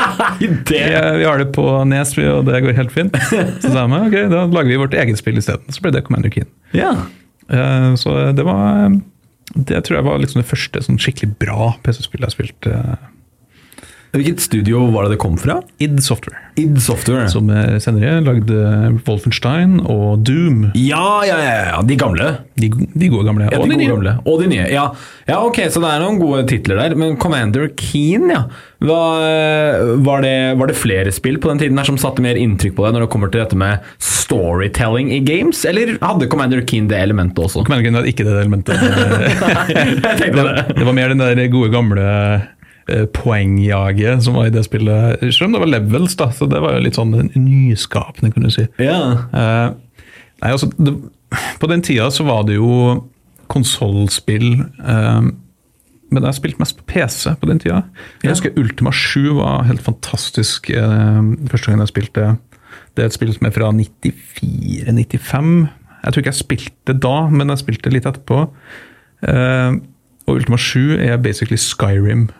Vi, 0.40 0.48
vi 0.64 1.24
har 1.28 1.36
det 1.42 1.50
på 1.52 1.64
Nes, 1.84 2.14
og 2.32 2.46
det 2.48 2.62
går 2.64 2.78
helt 2.78 2.92
fint. 2.94 3.16
Så 3.60 3.72
sa 3.74 3.82
vi 3.90 3.98
ok, 4.06 4.16
da 4.32 4.46
lager 4.48 4.70
vi 4.72 4.78
vårt 4.80 4.96
eget 4.96 5.20
spill 5.20 5.36
isteden. 5.36 5.68
Så 5.68 5.84
ble 5.84 5.92
det 5.92 6.00
Commander 6.06 6.32
Keen. 6.32 6.48
Ja. 6.72 6.94
Eh, 7.52 7.90
Så 8.00 8.14
det 8.32 8.46
var 8.48 8.88
Det 9.52 9.82
tror 9.84 9.98
jeg 9.98 10.06
var 10.08 10.22
liksom 10.22 10.40
det 10.40 10.48
første 10.48 10.80
sånn 10.86 10.96
skikkelig 10.96 11.34
bra 11.44 11.74
PC-spillet 11.84 12.24
jeg 12.24 12.32
har 12.32 12.38
spilte. 12.38 12.80
Hvilket 14.14 14.42
studio 14.44 14.84
var 14.94 15.06
det 15.08 15.16
det 15.16 15.20
kom 15.22 15.34
fra? 15.40 15.58
id 15.82 15.98
Software. 16.04 16.38
id 16.60 16.76
Software. 16.82 17.26
Som 17.32 17.48
eh, 17.50 17.78
senere 17.82 18.20
lagde 18.22 18.58
Wolfenstein 19.08 19.80
og 19.80 20.22
Doom. 20.26 20.68
Ja, 20.78 21.24
ja, 21.26 21.38
ja, 21.42 21.56
ja, 21.72 21.80
de 21.82 21.96
gamle. 21.98 22.28
De, 22.54 22.70
de 22.70 23.08
gode 23.10 23.26
gamle. 23.26 23.48
Ja, 23.50 23.58
og 23.58 23.66
de 23.66 23.74
de 23.74 23.80
nye. 23.82 23.90
gamle. 23.90 24.14
Og 24.30 24.44
de 24.44 24.52
nye. 24.52 24.68
Ja. 24.70 24.86
ja, 25.26 25.40
ok, 25.42 25.64
så 25.66 25.82
det 25.82 25.90
er 25.90 26.04
noen 26.04 26.20
gode 26.22 26.44
titler 26.50 26.78
der. 26.78 26.94
Men 27.00 27.18
Commander 27.18 27.66
Keen, 27.80 28.30
ja. 28.30 28.44
Var, 28.84 29.98
var, 30.04 30.20
det, 30.22 30.34
var 30.60 30.68
det 30.68 30.76
flere 30.76 31.12
spill 31.14 31.38
på 31.40 31.48
den 31.48 31.62
tiden 31.62 31.78
her 31.80 31.88
som 31.88 31.98
satte 31.98 32.22
mer 32.22 32.36
inntrykk 32.36 32.74
på 32.76 32.84
deg 32.84 32.94
når 32.94 33.06
det 33.06 33.12
kommer 33.14 33.30
til 33.32 33.40
dette 33.40 33.56
med 33.58 33.82
storytelling 34.02 35.10
i 35.14 35.20
games, 35.24 35.64
eller 35.68 35.96
hadde 36.02 36.28
Commander 36.32 36.62
Keen 36.68 36.88
det 36.90 37.00
elementet 37.02 37.40
også? 37.44 37.64
Commander 37.64 37.88
Keen 37.88 37.98
hadde 37.98 38.12
ikke 38.12 38.26
det 38.26 38.36
elementet. 38.42 38.76
Jeg 39.74 40.18
tenkte 40.20 40.44
det, 40.44 40.66
det. 40.70 40.84
var 40.84 40.96
mer 40.96 41.14
den 41.14 41.24
der 41.24 41.46
gode 41.52 41.72
gamle 41.74 42.04
eh, 42.04 42.50
poengjaget 43.16 44.22
som 44.26 44.34
var 44.36 44.46
i 44.46 44.52
det 44.54 44.64
spillet. 44.66 45.20
Selv 45.32 45.46
om 45.48 45.52
det 45.56 45.60
var 45.64 45.70
levels, 45.72 46.16
da, 46.20 46.30
så 46.36 46.46
det 46.50 46.60
var 46.60 46.74
jo 46.76 46.82
litt 46.84 46.98
sånn 46.98 47.14
nyskapende, 47.34 48.32
kan 48.34 48.44
du 48.44 48.50
si. 48.52 48.66
Ja. 48.82 48.98
Eh, 49.32 49.68
nei, 50.42 50.50
altså, 50.52 50.68
det, 50.76 50.92
på 51.60 51.70
den 51.70 51.82
tida 51.82 52.10
så 52.14 52.26
var 52.28 52.44
det 52.48 52.58
jo 52.60 53.04
konsollspill 53.50 54.52
eh, 54.62 55.24
Men 56.14 56.22
jeg 56.28 56.36
spilte 56.38 56.60
mest 56.62 56.76
på 56.78 56.84
PC 56.92 57.32
på 57.40 57.48
den 57.50 57.58
tida. 57.58 57.80
Jeg 58.22 58.28
Ja. 58.28 58.34
husker 58.36 58.54
Ultima 58.60 58.92
7 58.94 59.32
var 59.40 59.64
helt 59.66 59.82
fantastisk 59.82 60.70
eh, 60.70 61.22
første 61.50 61.70
gang 61.72 61.80
jeg 61.82 61.88
spilte. 61.90 62.26
Det 62.94 63.02
er 63.02 63.06
et 63.10 63.16
spill 63.16 63.32
som 63.34 63.46
er 63.48 63.54
fra 63.56 63.72
94-95. 63.72 65.68
Jeg 66.04 66.12
tror 66.12 66.20
ikke 66.22 66.30
jeg 66.30 66.38
spilte 66.44 66.94
da, 67.00 67.14
men 67.32 67.48
jeg 67.50 67.62
spilte 67.64 67.90
litt 67.92 68.06
etterpå. 68.06 68.44
Eh, 69.26 69.72
og 70.28 70.36
Ultima 70.38 70.56
7 70.60 70.98
er 71.02 71.16
basically 71.18 71.58
Skyrim, 71.60 72.28
eh, 72.28 72.34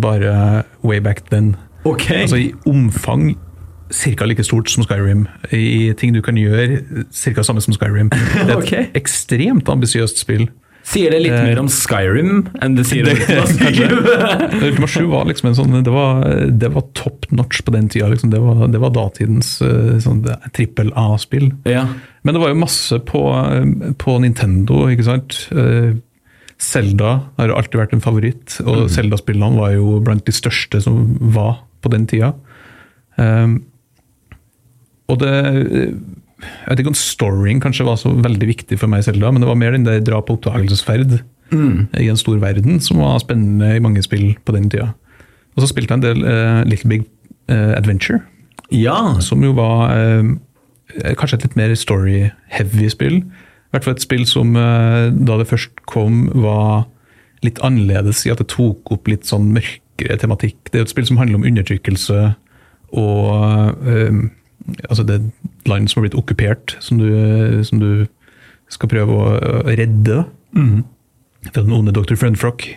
bare 0.00 0.64
way 0.84 1.00
back 1.00 1.24
then. 1.30 1.56
Okay. 1.84 2.22
Altså 2.22 2.36
i 2.36 2.52
omfang 2.66 3.36
ca. 3.90 4.24
like 4.28 4.44
stort 4.44 4.68
som 4.70 4.84
Skyrim. 4.84 5.26
I 5.52 5.92
ting 5.98 6.12
du 6.14 6.20
kan 6.22 6.36
gjøre, 6.36 6.80
ca. 7.12 7.42
samme 7.42 7.60
som 7.64 7.72
Skyrim. 7.74 8.10
Det 8.10 8.44
er 8.44 8.50
et 8.50 8.56
okay. 8.62 8.86
ekstremt 8.98 9.68
ambisiøst 9.68 10.18
spill. 10.20 10.48
Sier 10.88 11.10
det 11.12 11.18
litt 11.20 11.32
Eh, 11.34 11.44
mer 11.44 11.58
om 11.60 11.66
Skyrim 11.68 12.46
enn 12.64 12.76
det 12.78 12.86
sier 12.88 13.04
Det- 13.08 13.40
om 13.42 13.48
Skyrim? 13.50 13.98
Ultima 14.62 14.86
7 14.88 15.02
var 15.10 15.26
liksom 15.28 15.50
en 15.50 15.56
sånn 15.58 15.74
Det 15.84 15.92
var, 15.92 16.22
det 16.48 16.70
var 16.72 16.86
top 16.96 17.26
notch 17.30 17.60
på 17.66 17.74
den 17.74 17.88
tida. 17.92 18.08
Liksom. 18.08 18.30
Det, 18.32 18.40
var, 18.40 18.62
det 18.72 18.80
var 18.80 18.94
datidens 18.96 19.50
uh, 19.60 19.98
sånn, 20.00 20.22
trippel 20.56 20.92
A-spill. 20.96 21.50
ja. 21.68 21.86
Men 22.26 22.34
det 22.34 22.40
var 22.42 22.50
jo 22.50 22.56
masse 22.60 22.96
på, 23.08 23.20
eh, 23.30 23.92
på 23.96 24.16
Nintendo, 24.20 24.82
ikke 24.92 25.04
sant. 25.06 25.36
Zelda 26.58 27.14
har 27.38 27.54
alltid 27.54 27.78
vært 27.78 27.94
en 27.94 28.02
favoritt, 28.02 28.58
og 28.66 28.88
Zelda-spillene 28.90 29.60
var 29.60 29.76
jo 29.76 29.98
blant 30.04 30.24
de 30.26 30.34
største 30.34 30.80
som 30.82 31.16
var 31.34 31.60
på 31.84 31.92
den 31.92 32.06
tida. 32.10 32.32
Um, 33.18 33.60
og 35.08 35.18
det 35.22 35.32
Jeg 36.38 36.68
vet 36.68 36.80
ikke 36.82 36.92
om 36.92 36.98
storyen 36.98 37.60
kanskje 37.62 37.86
var 37.86 37.96
så 37.98 38.12
veldig 38.14 38.46
viktig 38.46 38.76
for 38.78 38.90
meg 38.90 39.02
i 39.02 39.08
Zelda, 39.08 39.30
men 39.32 39.42
det 39.42 39.48
var 39.48 39.58
mer 39.58 39.74
den 39.74 39.86
der 39.86 40.02
dra 40.04 40.20
på 40.22 40.36
oppdagelsesferd 40.36 41.16
i 41.98 42.06
en 42.06 42.20
stor 42.20 42.38
verden 42.38 42.78
som 42.84 43.00
var 43.02 43.18
spennende 43.18 43.72
i 43.74 43.82
mange 43.82 44.02
spill 44.04 44.36
på 44.44 44.54
den 44.54 44.68
tida. 44.70 44.92
Og 45.56 45.64
så 45.64 45.70
spilte 45.72 45.96
jeg 45.96 45.98
en 45.98 46.06
del 46.06 46.22
uh, 46.22 46.62
Little 46.68 46.90
Big 46.92 47.08
uh, 47.50 47.74
Adventure 47.74 48.20
ja. 48.70 49.20
som 49.20 49.42
jo 49.42 49.54
var 49.56 49.90
uh, 49.96 50.34
kanskje 51.18 51.38
et 51.38 51.46
litt 51.48 51.58
mer 51.58 51.74
story-heavy 51.74 52.88
spill. 52.92 53.22
I 53.68 53.76
hvert 53.76 53.84
fall 53.84 53.96
et 53.98 54.04
spill 54.04 54.24
som 54.28 54.56
eh, 54.56 55.10
da 55.12 55.36
det 55.40 55.48
først 55.50 55.84
kom, 55.90 56.26
var 56.32 56.86
litt 57.44 57.60
annerledes 57.62 58.24
i 58.26 58.32
at 58.32 58.40
det 58.40 58.48
tok 58.50 58.90
opp 58.94 59.10
litt 59.10 59.28
sånn 59.28 59.50
mørkere 59.54 60.16
tematikk. 60.18 60.56
Det 60.68 60.78
er 60.78 60.82
jo 60.82 60.88
et 60.88 60.94
spill 60.94 61.08
som 61.10 61.20
handler 61.20 61.40
om 61.40 61.46
undertrykkelse 61.48 62.22
og 62.96 63.84
eh, 63.84 64.22
altså 64.88 65.04
det 65.04 65.18
er 65.18 65.68
land 65.68 65.90
som 65.90 66.00
har 66.00 66.08
blitt 66.08 66.18
okkupert, 66.18 66.78
som 66.84 67.00
du, 67.00 67.10
som 67.68 67.82
du 67.82 67.90
skal 68.72 68.90
prøve 68.90 69.14
å, 69.14 69.36
å 69.36 69.76
redde. 69.76 70.22
Fra 71.48 71.62
den 71.62 71.76
onde 71.76 71.94
Dr. 71.96 72.18
Friendfrock. 72.18 72.68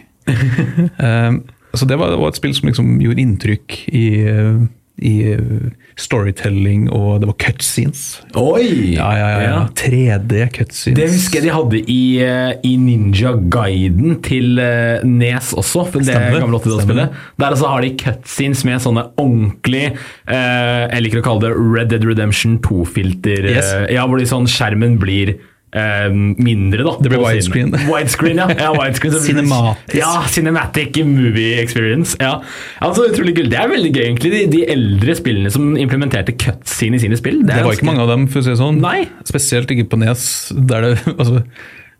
Eh, 1.02 1.34
så 1.74 1.88
det 1.88 1.96
var, 1.98 2.12
det 2.12 2.20
var 2.20 2.30
et 2.30 2.38
spill 2.38 2.52
som 2.54 2.68
liksom 2.68 2.88
gjorde 3.02 3.24
inntrykk 3.24 3.76
i, 3.96 4.06
eh, 4.28 4.58
i 5.02 5.34
eh, 5.34 5.72
storytelling, 6.00 6.88
og 6.94 7.22
det 7.22 7.30
var 7.32 7.38
cutscenes. 7.42 8.04
Oi! 8.38 8.94
Ja, 8.96 9.10
ja, 9.18 9.28
ja. 9.34 9.42
ja. 9.48 9.60
3D 9.78 10.46
cutscenes. 10.56 10.98
Det 11.00 11.08
husker 11.12 11.40
jeg 11.42 11.48
de 11.50 11.54
hadde 11.56 11.82
i, 11.92 12.02
eh, 12.26 12.54
i 12.68 12.76
Ninja 12.82 13.34
Guiden 13.54 14.20
til 14.26 14.62
eh, 14.62 15.04
Nes 15.08 15.52
også. 15.58 15.86
For 15.90 16.00
det 16.02 16.12
Stemmer, 16.14 16.40
gamle 16.44 16.62
80-tallsspillet. 16.62 17.12
stemmer. 17.12 17.30
Der 17.42 17.50
altså 17.52 17.72
har 17.74 17.86
de 17.86 17.94
cutscenes 18.02 18.66
med 18.68 18.84
sånne 18.84 19.08
ordentlig 19.22 19.86
eh, 19.92 20.84
Jeg 20.92 21.06
liker 21.08 21.22
å 21.24 21.26
kalle 21.26 21.48
det 21.48 21.54
Red 21.58 21.94
Dead 21.96 22.06
Redemption 22.08 22.60
2-filter. 22.66 23.50
Yes. 23.52 23.74
Ja, 23.94 24.06
hvor 24.08 24.22
de 24.22 24.30
sånn 24.30 24.50
skjermen 24.50 25.00
blir 25.02 25.36
mindre, 25.72 26.84
da. 26.84 26.94
Det 27.00 27.10
blir 27.14 27.22
widescreen. 27.24 27.72
Widescreen, 27.88 28.40
ja. 28.42 28.48
ja 28.60 28.72
widescreen. 28.76 29.14
Det- 29.14 29.22
Cinematisk. 29.24 29.96
Ja, 29.96 30.24
cinematic 30.28 30.98
movie 31.08 31.62
experience. 31.62 32.18
Ja. 32.20 32.42
Altså, 32.84 33.06
utrolig 33.12 33.36
kult. 33.38 33.52
Det 33.54 33.60
er 33.60 33.70
veldig 33.72 33.92
gøy, 33.96 34.04
egentlig. 34.10 34.32
De, 34.36 34.42
de 34.52 34.64
eldre 34.74 35.16
spillene 35.16 35.52
som 35.54 35.70
implementerte 35.80 36.36
cutscene 36.36 37.00
i 37.00 37.04
sine 37.06 37.20
spill. 37.20 37.42
Det 37.48 37.62
var 37.64 37.78
ikke 37.78 37.88
mange 37.88 38.04
av 38.04 38.12
dem, 38.12 38.28
for 38.32 38.42
å 38.42 38.46
si 38.46 38.52
det 38.52 38.60
sånn. 38.60 38.82
Nei. 38.84 39.06
Spesielt 39.28 39.72
ikke 39.72 39.88
på 39.94 40.02
Nes. 40.02 40.26
Der 40.52 40.90
det, 40.90 40.94
altså, 41.16 41.44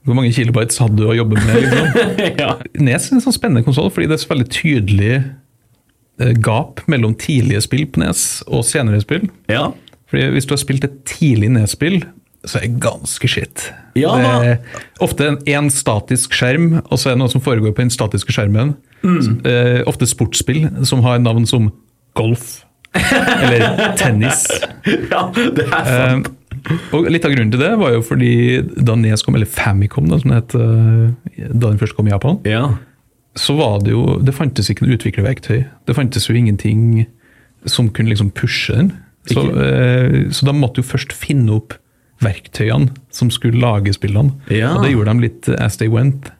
hvor 0.04 0.18
mange 0.18 0.34
kilobytes 0.36 0.82
hadde 0.82 0.98
du 1.00 1.06
å 1.08 1.16
jobbe 1.16 1.40
med? 1.40 1.62
Liksom? 1.64 2.16
ja. 2.44 2.56
Nes 2.82 3.08
er 3.08 3.16
en 3.20 3.24
sånn 3.24 3.38
spennende 3.38 3.64
konsoll, 3.68 3.92
fordi 3.94 4.10
det 4.12 4.18
er 4.18 4.24
så 4.26 4.34
veldig 4.34 4.50
tydelig 4.52 5.14
eh, 5.22 6.34
gap 6.44 6.84
mellom 6.92 7.16
tidlige 7.22 7.64
spill 7.64 7.86
på 7.88 8.04
Nes 8.04 8.42
og 8.50 8.66
senere 8.68 9.00
spill. 9.04 9.30
ja. 9.52 9.70
Fordi 10.12 10.26
Hvis 10.36 10.44
du 10.44 10.52
har 10.52 10.60
spilt 10.60 10.84
et 10.84 10.96
tidlig 11.08 11.48
Nes-spill, 11.54 12.02
så 12.46 12.58
er 12.58 12.66
det 12.66 12.82
ganske 12.82 13.28
shit. 13.30 13.68
Ja. 13.98 14.16
Det 14.18 14.32
er 14.32 15.04
ofte 15.04 15.28
en, 15.30 15.38
en 15.46 15.70
statisk 15.74 16.34
skjerm, 16.34 16.80
og 16.88 16.98
så 16.98 17.12
er 17.12 17.16
det 17.16 17.22
noe 17.22 17.34
som 17.34 17.44
foregår 17.44 17.76
på 17.76 17.84
den 17.84 17.94
statiske 17.94 18.34
skjermen. 18.34 18.76
Mm. 19.06 19.42
Eh, 19.46 19.80
ofte 19.90 20.10
sportsspill 20.10 20.68
som 20.88 21.04
har 21.06 21.22
navn 21.22 21.46
som 21.50 21.70
golf 22.18 22.64
eller 22.98 23.96
tennis. 24.00 24.48
ja, 24.86 25.28
det 25.34 25.68
er 25.68 25.90
sant. 25.90 26.32
Eh, 26.32 26.38
og 26.94 27.08
Litt 27.10 27.26
av 27.26 27.34
grunnen 27.34 27.52
til 27.54 27.62
det 27.62 27.72
var 27.80 27.94
jo 27.96 28.02
fordi 28.06 28.34
da 28.62 28.94
Nes 29.00 29.24
kom, 29.26 29.38
eller 29.38 29.50
Famicom, 29.50 30.10
da, 30.12 30.20
som 30.22 30.34
det 30.34 30.42
het 30.42 30.58
eh, 30.60 31.48
da 31.50 31.72
den 31.72 31.80
først 31.82 31.98
kom 31.98 32.10
i 32.10 32.14
Japan, 32.14 32.42
ja. 32.46 32.66
så 33.40 33.56
var 33.58 33.80
det 33.86 33.96
jo 33.96 34.20
Det 34.22 34.36
fantes 34.38 34.70
ikke 34.70 34.86
noe 34.86 34.98
utviklerverktøy. 34.98 35.64
Det 35.88 35.98
fantes 35.98 36.30
jo 36.30 36.38
ingenting 36.38 37.06
som 37.70 37.90
kunne 37.94 38.12
liksom 38.14 38.34
pushe 38.34 38.76
den. 38.78 38.94
Så, 39.30 39.46
eh, 39.62 40.30
så 40.34 40.48
da 40.50 40.54
måtte 40.58 40.82
jo 40.82 40.90
først 40.90 41.14
finne 41.14 41.60
opp 41.60 41.78
verktøyene 42.22 42.92
som 43.14 43.32
skulle 43.34 43.62
lage 43.62 43.94
spillene. 43.96 44.36
Ja. 44.54 44.76
Og 44.76 44.86
det 44.86 44.94
gjorde 44.94 45.14
de 45.16 45.28
litt 45.28 45.50
as 45.58 45.78
they 45.82 45.92
went. 45.92 46.32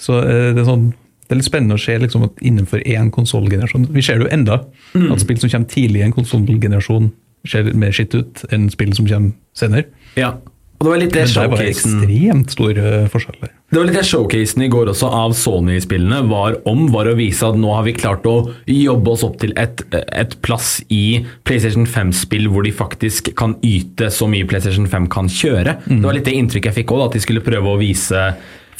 Så 0.00 0.18
eh, 0.24 0.50
det 0.56 0.64
er 0.64 0.68
sånn 0.68 0.90
det 1.22 1.36
er 1.36 1.38
litt 1.38 1.48
spennende 1.48 1.76
å 1.78 1.80
se 1.80 1.94
liksom, 1.96 2.26
at 2.26 2.40
innenfor 2.44 2.82
én 2.84 3.06
konsollgenerasjon 3.08 3.86
Vi 3.94 4.02
ser 4.04 4.18
det 4.20 4.26
jo 4.26 4.32
enda. 4.34 4.58
Mm. 4.92 5.06
At 5.14 5.22
spill 5.22 5.38
som 5.40 5.48
kommer 5.48 5.70
tidlig 5.72 6.02
i 6.02 6.04
en 6.04 6.12
konsollgenerasjon, 6.12 7.06
ser 7.48 7.70
mer 7.72 7.94
skitt 7.96 8.12
ut 8.12 8.42
enn 8.52 8.66
spill 8.74 8.92
som 8.98 9.08
kommer 9.08 9.32
senere. 9.56 9.88
ja. 10.18 10.34
Og 10.82 10.88
det 10.88 10.90
var 10.90 10.98
litt 10.98 11.12
det 11.14 11.22
Men 11.22 11.50
var 11.52 11.60
det 11.62 11.66
showcasen 11.70 11.98
ekstremt 12.02 12.52
stor 12.56 12.78
eh, 12.82 13.04
forskjell 13.12 13.36
der. 13.38 13.50
Det 13.72 13.78
var 13.78 13.86
litt 13.88 13.96
av 13.96 14.04
showcasen 14.04 14.66
i 14.66 14.66
går 14.68 14.90
også 14.92 15.08
av 15.16 15.32
Sony-spillene 15.32 16.18
var 16.28 16.58
om, 16.68 16.82
var 16.92 17.08
å 17.08 17.14
vise 17.16 17.46
at 17.48 17.56
nå 17.56 17.70
har 17.72 17.86
vi 17.86 17.94
klart 17.96 18.26
å 18.28 18.34
jobbe 18.68 19.12
oss 19.14 19.22
opp 19.24 19.38
til 19.40 19.54
et, 19.56 19.80
et 19.96 20.34
plass 20.44 20.74
i 20.92 21.22
PlayStation 21.48 21.86
5-spill 21.88 22.50
hvor 22.52 22.66
de 22.66 22.72
faktisk 22.76 23.30
kan 23.38 23.54
yte 23.64 24.10
så 24.12 24.26
mye 24.28 24.44
PlayStation 24.50 24.84
5 24.84 25.06
kan 25.14 25.30
kjøre. 25.32 25.78
Mm. 25.86 26.02
Det 26.02 26.04
var 26.04 26.18
litt 26.18 26.28
det 26.28 26.34
inntrykket 26.36 26.68
jeg 26.68 26.78
fikk 26.82 26.92
òg, 26.92 27.06
at 27.06 27.16
de 27.16 27.22
skulle 27.24 27.44
prøve 27.46 27.72
å 27.72 27.78
vise 27.80 28.26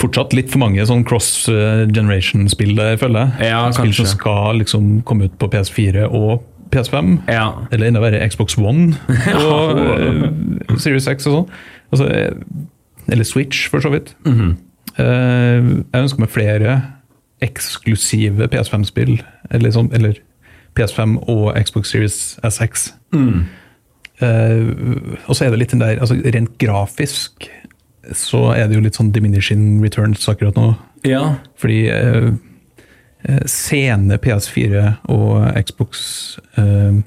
Fortsatt 0.02 0.34
litt 0.36 0.50
for 0.50 0.60
mange 0.60 0.84
sånn 0.88 1.04
cross-generation-spill 1.08 2.72
der, 2.76 2.98
føler 3.00 3.30
jeg. 3.30 3.48
Ja, 3.52 3.60
spill 3.72 3.94
som 3.96 4.08
skal 4.10 4.58
liksom 4.60 4.90
komme 5.08 5.28
ut 5.30 5.38
på 5.40 5.48
PS4 5.52 6.04
og 6.08 6.42
PS5. 6.74 7.14
Ja. 7.30 7.46
Eller 7.72 7.88
enda 7.88 8.02
verre 8.02 8.20
Xbox 8.28 8.58
One 8.60 8.92
og 9.46 9.80
eh, 9.80 10.76
Series 10.76 11.08
X 11.12 11.30
og 11.30 11.38
sånn. 11.38 11.56
Altså, 11.94 12.10
eh, 12.12 13.08
eller 13.12 13.28
Switch, 13.28 13.70
for 13.72 13.84
så 13.84 13.92
vidt. 13.94 14.12
Mm 14.28 14.52
Eh, 14.52 14.71
jeg 14.98 16.02
ønsker 16.02 16.20
meg 16.20 16.30
flere 16.32 16.74
eksklusive 17.42 18.48
PS5-spill. 18.52 19.16
Eller, 19.50 19.72
sånn, 19.74 19.88
eller 19.96 20.18
PS5 20.78 21.16
og 21.30 21.52
Xbox 21.58 21.92
Series 21.92 22.18
SX. 22.44 22.90
Mm. 23.14 23.44
Eh, 24.22 25.18
og 25.26 25.36
så 25.36 25.46
er 25.46 25.52
det 25.52 25.62
litt 25.62 25.74
den 25.74 25.82
der 25.82 25.98
altså 25.98 26.14
Rent 26.14 26.54
grafisk 26.62 27.48
så 28.16 28.48
er 28.54 28.66
det 28.66 28.76
jo 28.76 28.82
litt 28.82 28.98
sånn 28.98 29.12
diminishing 29.14 29.82
returns 29.82 30.26
akkurat 30.30 30.56
nå. 30.58 30.72
ja. 31.06 31.22
Fordi 31.60 31.84
eh, 31.92 32.32
eh, 33.28 33.42
sene 33.50 34.18
PS4 34.22 34.84
og 35.12 35.46
Xbox 35.62 36.02
eh, 36.58 36.98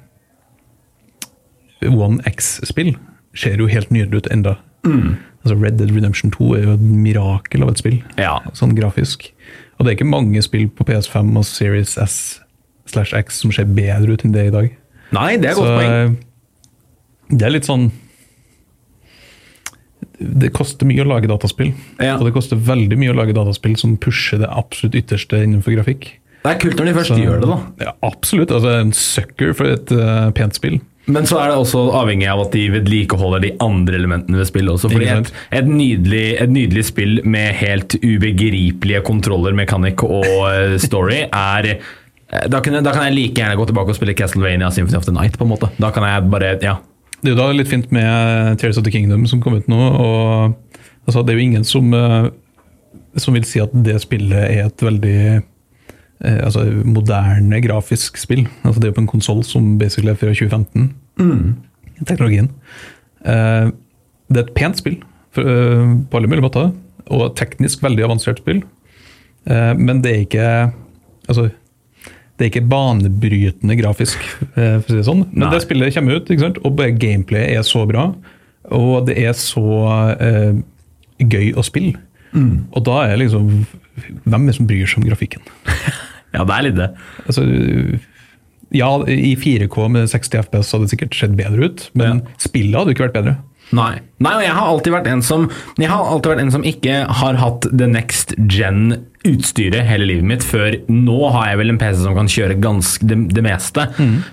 One 1.86 2.24
X-spill 2.32 2.96
ser 3.36 3.60
jo 3.60 3.68
helt 3.70 3.92
nydelig 3.92 4.24
ut 4.24 4.32
enda. 4.32 4.56
Altså 5.46 5.62
Red 5.62 5.78
Dead 5.78 5.92
Redemption 5.94 6.32
2 6.34 6.54
er 6.58 6.64
jo 6.64 6.74
et 6.74 6.82
mirakel 6.82 7.62
av 7.64 7.70
et 7.70 7.78
spill, 7.78 8.00
Ja. 8.18 8.40
sånn 8.58 8.74
grafisk. 8.76 9.28
Og 9.78 9.86
det 9.86 9.92
er 9.92 9.98
ikke 10.00 10.10
mange 10.10 10.42
spill 10.42 10.68
på 10.70 10.84
PS5 10.88 11.38
og 11.38 11.46
Series 11.46 11.98
S 12.02 12.40
slash 12.88 13.14
X 13.14 13.42
som 13.42 13.52
ser 13.52 13.66
bedre 13.66 14.14
ut 14.14 14.24
enn 14.26 14.32
det 14.34 14.48
i 14.48 14.50
dag. 14.56 14.72
Nei, 15.14 15.38
det 15.38 15.52
er 15.52 15.54
Så 15.54 15.62
godt 15.62 15.80
poeng. 15.80 15.92
eh, 15.92 17.36
det 17.38 17.46
er 17.46 17.50
litt 17.52 17.66
sånn 17.70 17.92
Det 20.20 20.50
koster 20.56 20.88
mye 20.88 21.04
å 21.04 21.08
lage 21.10 21.28
dataspill. 21.28 21.74
Ja. 22.00 22.16
Og 22.18 22.26
det 22.26 22.34
koster 22.34 22.56
veldig 22.56 22.98
mye 22.98 23.12
å 23.12 23.18
lage 23.18 23.34
dataspill 23.36 23.76
som 23.78 23.98
pusher 23.98 24.40
det 24.40 24.48
absolutt 24.50 24.96
ytterste 24.96 25.42
innenfor 25.44 25.76
grafikk. 25.76 26.08
Det 26.46 26.54
er 26.54 26.60
kult 26.62 26.78
når 26.80 26.86
de 26.86 26.94
først 26.94 27.12
Så- 27.12 27.18
gjør 27.20 27.42
det, 27.42 27.50
da. 27.50 27.86
Ja, 27.86 27.92
absolutt. 28.04 28.52
Altså, 28.52 28.80
en 28.80 28.92
sucker 28.94 29.54
for 29.54 29.66
et 29.66 29.92
uh, 29.92 30.32
pent 30.32 30.54
spill. 30.56 30.80
Men 31.06 31.28
så 31.30 31.38
er 31.38 31.52
det 31.52 31.58
også 31.62 31.84
avhengig 32.00 32.26
av 32.32 32.42
at 32.48 32.56
de 32.56 32.64
vedlikeholder 32.74 33.44
de 33.44 33.52
andre 33.62 34.00
elementene 34.00 34.40
ved 34.40 34.48
spillet 34.50 34.74
også. 34.74 34.90
Fordi 34.90 35.10
et, 35.14 35.30
et, 35.60 35.70
nydelig, 35.70 36.24
et 36.42 36.52
nydelig 36.52 36.86
spill 36.88 37.20
med 37.30 37.54
helt 37.60 37.98
ubegripelige 38.02 39.04
kontroller, 39.06 39.54
mekanikk 39.58 40.02
og 40.08 40.26
eh, 40.50 40.76
story 40.82 41.22
er 41.30 41.70
eh, 41.76 42.48
da 42.50 42.62
kan, 42.64 42.80
jeg, 42.80 42.86
da 42.88 42.94
kan 42.96 43.06
jeg 43.10 43.18
like 43.20 43.38
gjerne 43.38 43.60
gå 43.60 43.68
tilbake 43.70 43.94
og 43.94 44.00
spille 44.00 44.18
Castlevania 44.18 44.72
Symphony 44.74 44.98
of 44.98 45.06
the 45.06 45.14
Night. 45.14 45.38
på 45.38 45.46
en 45.46 45.54
måte. 45.54 45.70
Da 45.78 45.94
kan 45.94 46.08
jeg 46.10 46.30
bare, 46.34 46.56
ja. 46.66 46.80
Det 47.22 47.32
er 47.32 47.36
jo 47.36 47.42
da 47.42 47.52
litt 47.54 47.70
fint 47.70 47.94
med 47.96 48.58
Tears 48.62 48.80
of 48.82 48.86
the 48.86 48.94
Kingdom 48.94 49.28
som 49.30 49.42
kom 49.42 49.56
ut 49.58 49.70
nå. 49.72 49.78
og 49.78 50.56
altså, 51.06 51.22
Det 51.22 51.34
er 51.34 51.38
jo 51.38 51.46
ingen 51.46 51.68
som, 51.68 51.94
eh, 51.94 52.32
som 53.22 53.38
vil 53.38 53.46
si 53.46 53.62
at 53.62 53.74
det 53.86 54.02
spillet 54.04 54.42
er 54.42 54.66
et 54.66 54.86
veldig 54.90 55.20
eh, 56.24 56.40
altså, 56.44 56.66
moderne 56.86 57.62
grafisk 57.64 58.18
spill. 58.22 58.46
Altså, 58.64 58.80
det 58.80 58.88
er 58.88 58.94
jo 58.94 59.00
på 59.00 59.06
en 59.06 59.14
konsoll 59.16 59.44
som 59.48 59.76
basically 59.82 60.14
er 60.14 60.20
fra 60.20 60.34
2015. 60.34 60.92
Teknologien. 62.06 62.50
Eh, 63.26 63.74
det 64.30 64.42
er 64.42 64.48
et 64.48 64.56
pent 64.58 64.78
spill 64.78 65.00
for, 65.36 65.42
eh, 65.44 65.94
på 66.10 66.18
alle 66.18 66.32
mulige 66.32 66.46
måter, 66.46 66.74
og 67.08 67.36
teknisk 67.36 67.84
veldig 67.84 68.08
avansert 68.08 68.42
spill. 68.42 68.64
Eh, 69.46 69.74
men 69.78 70.02
det 70.02 70.12
er 70.12 70.26
ikke 70.26 70.74
Altså, 71.26 71.50
det 72.38 72.46
er 72.46 72.50
ikke 72.52 72.70
banebrytende 72.70 73.74
grafisk, 73.80 74.20
eh, 74.54 74.76
for 74.78 74.86
å 74.86 74.92
si 74.92 74.98
det 75.00 75.06
sånn. 75.08 75.24
Men 75.32 75.48
Nei. 75.48 75.52
det 75.56 75.62
spillet 75.64 75.96
kommer 75.96 76.20
ut, 76.20 76.60
og 76.64 76.76
bare 76.78 76.92
gameplayet 76.92 77.58
er 77.58 77.64
så 77.66 77.82
bra. 77.90 78.14
Og 78.70 79.08
det 79.08 79.18
er 79.18 79.34
så 79.34 79.64
eh, 80.20 80.54
gøy 81.18 81.56
å 81.58 81.64
spille. 81.66 81.98
Mm. 82.36 82.68
Og 82.76 82.86
da 82.86 83.00
er 83.08 83.18
liksom 83.18 83.66
Hvem 83.96 84.42
er 84.42 84.52
det 84.52 84.58
som 84.58 84.68
bryr 84.70 84.90
seg 84.90 85.04
om 85.04 85.10
grafikken? 85.10 85.48
Ja, 86.36 86.42
det 86.44 86.52
er 86.52 86.64
litt 86.66 86.76
det. 86.76 86.88
Altså, 87.30 87.44
ja, 88.76 88.90
i 89.08 89.36
4K 89.40 89.86
med 89.94 90.10
60 90.12 90.42
FPS 90.50 90.74
hadde 90.76 90.84
det 90.84 90.92
sikkert 90.92 91.16
sett 91.16 91.36
bedre 91.38 91.70
ut, 91.70 91.86
men 91.96 92.26
spillet 92.44 92.76
hadde 92.76 92.92
ikke 92.92 93.06
vært 93.06 93.16
bedre. 93.16 93.36
Nei. 93.72 93.94
Nei, 94.20 94.34
og 94.36 94.44
jeg 94.44 94.56
har 94.58 94.68
alltid 94.70 94.94
vært 94.94 95.08
en 95.10 95.24
som 95.26 95.48
Jeg 95.82 95.90
har 95.90 96.04
alltid 96.06 96.34
vært 96.34 96.42
en 96.44 96.52
som 96.54 96.66
ikke 96.68 97.00
har 97.22 97.40
hatt 97.42 97.66
the 97.72 97.88
next 97.90 98.36
gen 98.52 98.98
utstyret 99.26 99.88
hele 99.88 100.08
livet 100.10 100.28
mitt, 100.30 100.46
før 100.46 100.78
nå 100.92 101.18
har 101.34 101.52
jeg 101.52 101.60
vel 101.62 101.74
en 101.74 101.80
PC 101.82 102.04
som 102.04 102.18
kan 102.18 102.30
kjøre 102.32 102.58
ganske 102.64 103.08
det, 103.10 103.18
det 103.36 103.44
meste. 103.46 103.88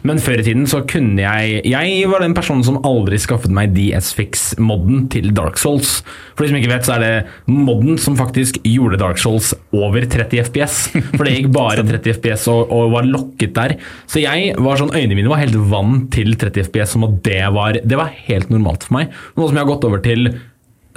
Men 0.06 0.20
før 0.22 0.42
i 0.42 0.46
tiden 0.46 0.66
så 0.70 0.82
kunne 0.88 1.22
jeg 1.22 1.62
Jeg 1.72 2.08
var 2.10 2.22
den 2.24 2.36
personen 2.36 2.64
som 2.66 2.80
aldri 2.86 3.18
skaffet 3.20 3.52
meg 3.54 3.74
DSFix-modden 3.76 5.06
til 5.12 5.32
Dark 5.36 5.58
Souls. 5.60 6.00
For 6.36 6.44
de 6.44 6.52
som 6.52 6.60
ikke 6.60 6.72
vet, 6.72 6.86
så 6.86 6.96
er 6.96 7.04
det 7.04 7.50
modden 7.50 7.98
som 8.00 8.16
faktisk 8.18 8.60
gjorde 8.66 9.00
Dark 9.00 9.20
Souls 9.22 9.52
over 9.72 10.04
30 10.04 10.44
FPS. 10.48 10.78
For 11.14 11.24
det 11.26 11.36
gikk 11.36 11.50
bare 11.60 11.84
30 11.86 12.18
FPS 12.18 12.48
og, 12.52 12.72
og 12.72 12.94
var 12.96 13.08
lokket 13.08 13.56
der. 13.58 13.76
Så 14.10 14.22
jeg 14.22 14.54
var 14.60 14.80
sånn 14.80 14.92
Øynene 14.92 15.16
mine 15.16 15.30
var 15.32 15.40
helt 15.40 15.56
vant 15.72 16.10
til 16.14 16.34
30 16.36 16.68
FPS, 16.68 16.94
som 16.96 17.06
at 17.08 17.20
det 17.26 17.42
var, 17.54 17.78
det 17.80 17.98
var 17.98 18.12
helt 18.28 18.52
normalt 18.52 18.86
for 18.86 19.00
meg. 19.00 19.12
Nå 19.36 19.48
som 19.48 19.56
jeg 19.56 19.64
har 19.64 19.72
gått 19.72 19.86
over 19.88 20.02
til 20.04 20.32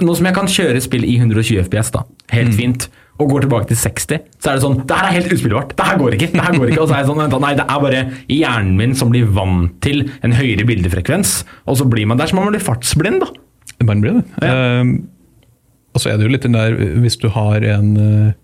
Nå 0.02 0.14
som 0.18 0.28
jeg 0.28 0.36
kan 0.36 0.48
kjøre 0.50 0.80
spill 0.84 1.06
i 1.08 1.16
120 1.16 1.64
FPS, 1.64 1.90
da, 1.94 2.02
helt 2.34 2.54
fint, 2.56 2.88
og 3.16 3.30
går 3.32 3.46
tilbake 3.46 3.70
til 3.70 3.78
60, 3.80 4.26
så 4.36 4.50
er 4.50 4.58
det 4.58 4.64
sånn 4.64 4.78
Det 4.84 4.96
her 4.98 5.08
er 5.08 5.14
helt 5.14 5.30
uspillbart! 5.32 5.72
Det 5.78 5.86
her 5.88 6.00
går 6.02 6.16
ikke! 6.18 6.28
det 6.34 6.42
her 6.44 6.56
går 6.58 6.72
ikke, 6.72 6.82
Og 6.82 6.90
så 6.90 6.96
er 6.98 7.00
jeg 7.00 7.08
sånn, 7.08 7.36
Nei, 7.40 7.52
det 7.56 7.64
er 7.64 7.82
bare 7.86 8.02
hjernen 8.28 8.74
min 8.76 8.96
som 8.98 9.12
blir 9.12 9.30
vant 9.38 9.72
til 9.84 10.04
en 10.26 10.36
høyere 10.36 10.66
bildefrekvens, 10.68 11.38
og 11.64 11.78
så 11.80 11.86
blir 11.88 12.08
man 12.10 12.20
der 12.20 12.28
som 12.28 12.42
man 12.42 12.52
blir 12.52 12.64
fartsblind, 12.64 13.24
da. 13.24 13.30
Man 13.88 14.02
blir 14.04 14.18
det. 14.18 14.24
Ehm, 14.44 14.92
og 15.96 16.02
så 16.02 16.12
er 16.12 16.18
det 16.18 16.26
jo 16.26 16.32
litt 16.34 16.44
den 16.44 16.56
der, 16.56 16.76
hvis 17.00 17.16
du 17.20 17.30
har 17.32 17.64
en 17.64 17.88
uh, 17.96 18.34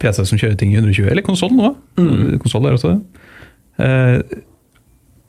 PC 0.00 0.22
som 0.22 0.38
kjører 0.38 0.54
ting 0.60 0.72
i 0.74 0.78
120, 0.78 1.10
eller 1.10 1.26
konsoll 1.26 1.52
nå, 1.56 1.74
mm. 1.98 2.38
konsoll 2.42 2.68
er 2.68 2.78
også 2.78 2.94
det, 2.94 3.24
eh, 3.82 4.40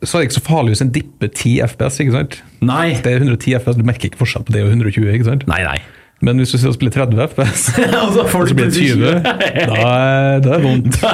så 0.02 0.18
er 0.18 0.24
det 0.24 0.30
ikke 0.32 0.40
så 0.40 0.46
farlig 0.48 0.74
hvis 0.74 0.84
en 0.86 0.94
dipper 0.96 1.30
10 1.30 1.56
FPS, 1.72 2.00
ikke 2.02 2.14
sant? 2.16 2.38
Nei. 2.66 2.88
Det 3.04 3.12
er 3.12 3.24
110 3.24 3.58
FPS, 3.60 3.78
du 3.78 3.88
merker 3.88 4.10
ikke 4.10 4.22
forskjell 4.22 4.46
på 4.48 4.56
det 4.56 4.64
og 4.66 4.72
120, 4.74 5.10
ikke 5.14 5.28
sant? 5.30 5.48
Nei, 5.52 5.62
nei. 5.68 5.78
Men 6.26 6.38
hvis 6.38 6.54
du 6.54 6.58
sitter 6.58 6.74
og 6.74 6.78
spiller 6.78 6.94
30 6.94 7.24
FPS, 7.32 7.64
og 8.04 8.14
så 8.16 8.28
får 8.30 8.46
og 8.46 8.52
så 8.52 8.58
blir 8.58 8.70
det 8.70 8.78
20, 8.78 9.02
da 9.26 9.34
da 9.72 9.82
er 9.88 10.46
det 10.46 10.62
vondt. 10.66 11.02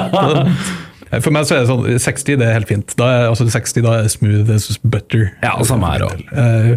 For 1.08 1.32
meg 1.32 1.46
så 1.48 1.56
er 1.56 1.62
det 1.62 1.70
sånn, 1.70 1.86
60 2.04 2.36
det 2.36 2.44
er 2.44 2.56
helt 2.58 2.68
fint. 2.68 2.92
Da 3.00 3.06
er, 3.08 3.22
altså 3.30 3.46
60 3.48 3.84
da 3.84 3.94
er 3.96 4.04
det 4.04 4.12
smooth 4.12 4.50
as 4.52 4.66
butter. 4.82 5.30
Ja, 5.40 5.54
og 5.56 5.64
samme 5.68 5.88
her 5.94 6.04
også. 6.04 6.26
Eh, 6.42 6.74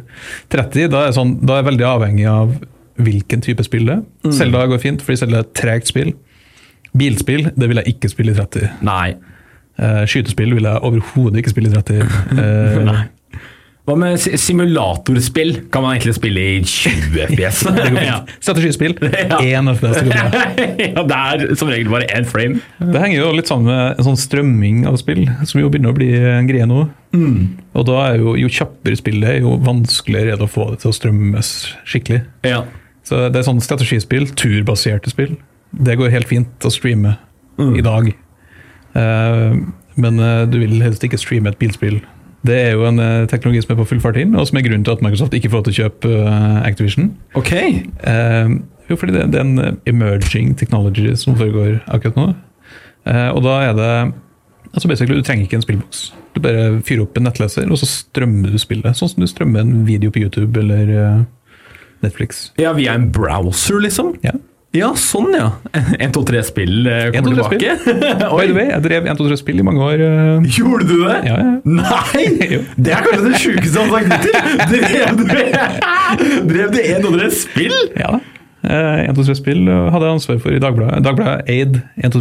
30 0.55 0.87
da 0.93 1.01
er, 1.09 1.15
sånn, 1.17 1.33
da 1.43 1.57
er 1.57 1.65
jeg 1.65 1.67
veldig 1.73 1.87
avhengig 1.89 2.29
av 2.31 2.53
hvilken 3.01 3.43
type 3.43 3.65
spill 3.67 3.89
det 3.89 3.97
er. 3.97 4.05
Mm. 4.23 4.35
Zelda 4.37 4.61
går 4.71 4.79
fint, 4.83 5.03
fordi 5.03 5.19
Selda 5.19 5.41
er 5.41 5.47
et 5.49 5.51
tregt 5.57 5.91
spill. 5.91 6.13
Bilspill 6.95 7.49
det 7.55 7.69
vil 7.71 7.81
jeg 7.81 7.95
ikke 7.95 8.11
spille 8.11 8.31
i 8.31 8.39
30. 8.39 8.71
Nei. 8.87 9.09
Eh, 9.81 10.03
skytespill 10.09 10.53
vil 10.57 10.67
jeg 10.69 10.85
overhodet 10.85 11.41
ikke 11.41 11.55
spille 11.55 11.71
i 11.71 11.73
30. 11.73 12.05
Eh, 12.41 12.77
Nei. 12.85 13.01
Hva 13.81 13.95
med 13.97 14.21
simulatorspill? 14.21 15.55
Kan 15.73 15.81
man 15.81 15.95
egentlig 15.95 16.13
spille 16.13 16.41
i 16.51 16.59
20 16.61 17.15
FPS? 17.31 17.63
ja. 18.11 18.19
Strategispill. 18.37 18.93
Én 19.01 19.41
Ja. 19.41 19.73
FPS. 19.73 20.03
det 20.05 20.91
ja, 20.93 21.03
det 21.09 21.17
er 21.17 21.55
som 21.57 21.71
regel 21.71 21.89
bare 21.89 22.05
én 22.13 22.27
frame. 22.29 22.61
Det 22.77 23.01
henger 23.01 23.23
jo 23.23 23.31
litt 23.33 23.49
sammen 23.49 23.71
med 23.71 23.97
en 23.97 24.07
sånn 24.11 24.21
strømming 24.21 24.83
av 24.89 24.99
spill, 25.01 25.23
som 25.49 25.63
jo 25.63 25.71
begynner 25.73 25.95
å 25.95 25.97
bli 25.97 26.11
en 26.13 26.49
greie 26.49 26.69
nå. 26.69 26.85
Og 27.73 27.87
da 27.89 27.97
er 28.11 28.21
jo, 28.21 28.35
jo 28.39 28.53
kjappere 28.53 29.01
spillet 29.01 29.33
er, 29.33 29.41
jo 29.47 29.57
vanskeligere 29.65 30.37
er 30.37 30.39
det 30.43 30.45
å 30.45 30.53
få 30.53 30.69
det 30.75 30.83
til 30.85 30.93
å 30.93 30.95
strømmes 30.95 31.51
skikkelig. 31.89 32.21
Ja. 32.47 32.61
Så 33.07 33.25
det 33.33 33.41
er 33.41 33.49
sånn 33.49 33.65
strategispill, 33.65 34.29
turbaserte 34.37 35.09
spill. 35.11 35.39
Det 35.73 35.97
går 35.97 36.13
helt 36.13 36.29
fint 36.29 36.69
å 36.69 36.71
streame 36.71 37.17
i 37.57 37.81
dag. 37.83 38.13
Eh, 38.95 39.53
men 40.01 40.19
eh, 40.19 40.43
du 40.49 40.59
vil 40.61 40.81
helst 40.83 41.03
ikke 41.05 41.19
streame 41.19 41.51
et 41.51 41.59
bilspill. 41.61 41.99
Det 42.47 42.57
er 42.57 42.71
jo 42.73 42.87
en 42.89 42.99
eh, 42.99 43.27
teknologi 43.29 43.61
som 43.63 43.75
er 43.75 43.81
på 43.81 43.87
full 43.91 44.01
fart 44.03 44.19
inn, 44.19 44.35
og 44.35 44.47
som 44.49 44.57
er 44.57 44.65
grunnen 44.65 44.85
til 44.87 44.95
at 44.95 45.03
Microsoft 45.05 45.35
ikke 45.37 45.51
får 45.53 45.67
til 45.67 45.73
å 45.73 45.79
kjøpe 45.83 46.21
Activision. 46.65 47.11
Ok. 47.37 47.53
Jo, 48.89 48.97
fordi 48.99 49.13
det, 49.15 49.27
er 49.37 49.45
en 49.45 49.77
emerging 49.87 50.55
technology 50.59 51.13
som 51.15 51.37
foregår 51.39 51.79
akkurat 51.87 52.17
nå. 52.19 52.31
Og 53.31 53.39
da 53.45 53.53
er 53.65 53.77
det 53.77 53.91
altså 54.73 54.89
basically, 54.89 55.17
Du 55.17 55.25
trenger 55.25 55.45
ikke 55.45 55.61
en 55.61 55.63
spillboks. 55.63 56.01
Du 56.35 56.41
bare 56.43 56.81
fyrer 56.87 57.05
opp 57.05 57.15
en 57.17 57.25
nettleser, 57.27 57.71
og 57.71 57.79
så 57.79 57.87
strømmer 57.87 58.51
du 58.51 58.59
spillet. 58.59 58.97
Sånn 58.97 59.13
som 59.13 59.23
du 59.23 59.29
strømmer 59.31 59.63
en 59.63 59.85
video 59.87 60.11
på 60.11 60.25
YouTube 60.25 60.59
eller 60.59 61.23
Netflix. 62.03 62.49
Ja, 62.59 62.73
via 62.75 62.97
en 62.97 63.09
browser, 63.15 63.79
liksom? 63.79 64.15
Ja. 64.25 64.35
Ja, 64.71 64.93
sånn 64.95 65.33
ja. 65.35 65.49
1, 65.99 66.13
2, 66.15 66.21
3 66.29 66.41
spill 66.47 66.85
kommer 66.87 67.11
1, 67.11 67.15
kommer 67.17 67.41
2, 67.43 67.47
3 67.51 67.57
tilbake. 67.59 67.71
By 68.39 68.45
the 68.47 68.55
way, 68.55 68.67
jeg 68.71 68.83
drev 68.85 69.09
1, 69.11 69.17
2, 69.19 69.25
3 69.33 69.37
spill 69.41 69.59
i 69.59 69.65
mange 69.67 69.83
år. 69.83 70.03
eh, 70.05 70.45
Gjorde 70.55 70.87
du 70.87 70.93
det? 71.01 71.17
Ja, 71.27 71.39
ja. 71.41 71.55
Nei! 71.67 72.25
Det 72.87 72.93
er 72.95 73.03
kanskje 73.03 73.25
det 73.33 73.41
sjukeste 73.43 73.83
han 73.83 73.91
har 73.91 73.99
sagt 73.99 74.11
hittil! 74.15 74.85
Drev 74.87 75.19
du 75.19 75.25
du 76.77 76.79
1, 76.79 77.03
2, 77.03 77.11
3 77.17 77.27
spill? 77.35 77.75
Ja 77.99 78.13
da. 78.15 78.21
Eh, 78.61 79.03
1, 79.09 79.15
2, 79.19 79.27
3 79.27 79.35
spill 79.41 79.61
eh, 79.67 79.83
hadde 79.91 80.07
jeg 80.07 80.15
ansvar 80.21 80.39
for 80.45 80.55
i 80.55 80.63
Dagbladet. 80.63 81.03
Dagbladet 81.03 81.51
eid 81.51 81.81
1, 81.99 82.15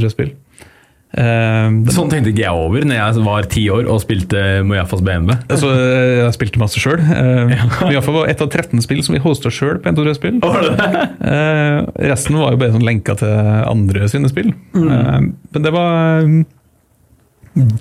2, 1.17 1.19
3 1.19 1.23
spill. 1.23 1.87
Eh, 1.91 1.91
Sånn 1.95 2.11
tenkte 2.13 2.31
ikke 2.31 2.45
jeg 2.45 2.55
over 2.55 2.85
når 2.87 2.95
jeg 3.01 3.25
var 3.27 3.49
ti 3.51 3.65
år 3.75 3.89
og 3.91 3.99
spilte 4.05 4.43
Mojafas 4.67 5.01
BMW. 5.03 5.35
altså, 5.51 5.71
eh, 5.75 6.21
jeg 6.25 6.37
spilte 6.37 6.61
masse 6.63 6.79
sjøl. 6.79 7.01
Uh, 7.03 7.91
Iallfall 7.91 8.15
var 8.21 8.29
ett 8.31 8.41
av 8.45 8.51
13 8.51 8.81
spill 8.85 9.03
som 9.03 9.17
vi 9.17 9.21
hosta 9.25 9.51
sjøl 9.51 9.81
på 9.83 9.91
1, 9.91 9.97
2, 9.99 10.05
3 10.07 10.15
spill. 10.21 10.39
oh? 10.47 10.57
Eh, 11.31 11.81
resten 12.11 12.39
var 12.41 12.55
jo 12.55 12.59
bare 12.63 12.73
sånn 12.73 12.87
lenka 12.87 13.15
til 13.21 13.29
andre 13.69 14.07
sine 14.11 14.31
spill. 14.31 14.49
Eh, 14.75 15.21
men 15.21 15.63
det 15.67 15.73
var 15.75 16.25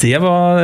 Det 0.03 0.17
var 0.21 0.59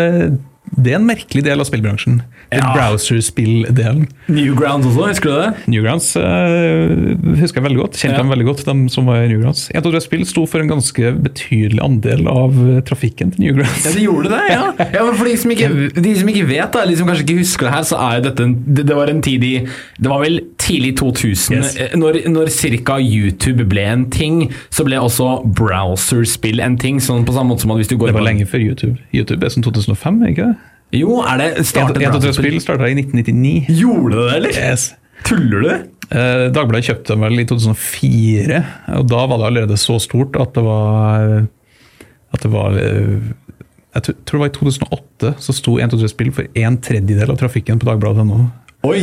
Det 0.76 0.92
er 0.92 0.98
en 1.00 1.06
merkelig 1.08 1.44
del 1.46 1.62
av 1.62 1.68
spillbransjen. 1.70 2.22
Den 2.52 2.62
Ja. 2.62 2.74
browserspill-delen. 2.76 4.08
Newgrounds 4.28 4.86
også, 4.88 5.08
husker 5.10 5.30
du 5.30 5.36
det? 5.42 5.54
Newgrounds 5.72 6.08
uh, 6.16 7.16
husker 7.40 7.62
jeg 7.62 7.66
veldig 7.68 7.80
godt. 7.82 8.00
Kjente 8.00 8.16
Ja. 8.16 8.22
dem 8.24 8.30
veldig 8.34 8.48
godt, 8.50 8.64
de 8.66 8.90
som 8.90 9.06
var 9.10 9.24
i 9.24 9.28
Newgrounds. 9.32 9.70
1, 9.74 9.84
2, 9.84 9.92
3 9.92 10.02
spill 10.06 10.26
sto 10.26 10.46
for 10.46 10.60
en 10.60 10.70
ganske 10.70 11.12
betydelig 11.26 11.82
andel 11.84 12.28
av 12.32 12.52
eh, 12.54 12.82
trafikken 12.82 13.32
til 13.34 13.46
Newgrounds. 13.46 13.86
Ja, 13.86 13.92
de 13.96 14.06
gjorde 14.06 14.30
det, 14.34 14.42
ja. 14.52 14.64
ja 14.98 15.06
men 15.06 15.16
for 15.16 15.26
de 15.26 15.36
som, 15.38 15.52
ikke, 15.52 15.72
de 16.02 16.16
som 16.20 16.30
ikke 16.34 16.48
vet, 16.48 16.72
da, 16.74 16.82
eller 16.84 16.94
de 16.96 17.00
som 17.02 17.08
kanskje 17.10 17.26
ikke 17.28 17.40
husker 17.42 17.70
det 17.70 17.76
her, 17.76 17.88
så 17.92 18.02
er 18.02 18.20
jo 18.20 18.26
dette 18.30 18.48
en, 18.50 18.56
det, 18.68 18.88
det 18.90 18.96
var 18.96 19.12
en 19.12 19.22
tid 19.26 19.44
i 19.44 19.54
Det 19.66 20.10
var 20.12 20.22
vel 20.24 20.42
tidlig 20.66 20.96
2000, 21.00 21.56
Yes. 21.60 21.76
eh, 21.78 21.94
når, 22.00 22.22
når 22.34 22.50
ca. 22.86 22.98
YouTube 23.00 23.68
ble 23.70 23.84
en 23.86 24.08
ting, 24.14 24.40
så 24.74 24.84
ble 24.88 24.98
også 25.00 25.30
browserspill 25.56 26.60
en 26.66 26.78
ting. 26.82 26.98
Sånn 27.04 27.26
på 27.28 27.34
samme 27.36 27.54
måte 27.54 27.62
som 27.66 27.72
at 27.76 27.78
hvis 27.84 27.92
du 27.92 27.98
går 27.98 28.08
Det 28.12 28.16
var 28.18 28.22
på- 28.26 28.30
lenge 28.32 28.48
før 28.50 28.64
YouTube. 28.66 28.98
YouTube 29.14 29.44
er 29.46 29.54
sånn 29.54 29.64
2005, 29.66 30.24
er 30.26 30.34
ikke 30.34 30.48
det? 30.50 30.56
Jo, 31.02 31.22
er 31.26 31.38
det 31.42 31.66
startet 31.66 31.96
2, 31.98 32.02
3 32.02 32.12
browserspill? 32.12 32.52
spill 32.52 32.62
starta 32.64 32.90
i 32.90 32.96
1999. 32.96 33.66
Gjorde 33.70 34.16
det 34.22 34.36
eller? 34.40 34.50
Yes. 34.72 34.94
Tuller 35.26 35.62
du? 35.62 35.70
Eh, 36.12 36.50
Dagbladet 36.54 36.86
kjøpte 36.86 37.08
dem 37.16 37.22
vel 37.26 37.40
i 37.42 37.46
2004, 37.50 38.60
og 39.00 39.08
da 39.10 39.24
var 39.26 39.38
det 39.42 39.48
allerede 39.50 39.78
så 39.82 39.96
stort 40.00 40.36
at 40.40 40.54
det 40.54 40.64
var 40.64 41.48
At 42.36 42.42
det 42.44 42.52
var 42.52 42.76
eh, 42.78 43.24
Jeg 43.96 44.04
tror 44.04 44.16
tror 44.26 44.38
det 44.38 44.44
var 44.44 44.52
i 44.52 44.58
2008 44.60 45.34
så 45.40 45.54
sto 45.56 45.78
123 45.80 46.10
Spill 46.14 46.32
for 46.36 46.46
en 46.56 46.78
tredjedel 46.78 47.32
av 47.32 47.38
trafikken 47.40 47.80
på 47.80 47.88
dagbladet.no. 47.90 48.52
Oi! 48.84 49.02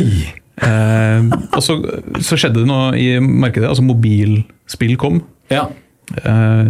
Eh, 0.61 1.31
og 1.53 1.61
så, 1.65 1.77
så 2.21 2.37
skjedde 2.37 2.61
det 2.61 2.69
noe 2.69 2.91
i 2.99 3.15
markedet. 3.19 3.69
altså 3.69 3.85
Mobilspill 3.85 4.97
kom. 5.01 5.23
Ja. 5.53 5.67
Eh, 6.13 6.67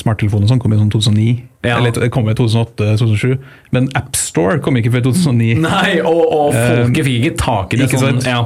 smarttelefoner 0.00 0.46
og 0.46 0.52
sånn 0.52 0.62
kom 0.62 0.72
i 0.72 0.78
sånn 0.78 0.92
2009. 0.94 1.34
Ja. 1.66 1.80
Eller 1.80 2.12
kom 2.14 2.30
i 2.30 2.36
2008-2007. 2.38 3.36
Men 3.76 3.90
AppStore 3.98 4.62
kom 4.64 4.78
ikke 4.80 4.94
før 4.94 5.08
2009. 5.10 5.58
Nei, 5.66 5.98
og, 6.00 6.22
og 6.24 6.56
folket 6.56 7.04
fikk 7.08 7.20
ikke 7.20 7.36
tak 7.42 7.74
i 7.74 7.82
det. 7.82 7.90
Ikke 7.90 8.02
sånn, 8.04 8.22
ja. 8.26 8.44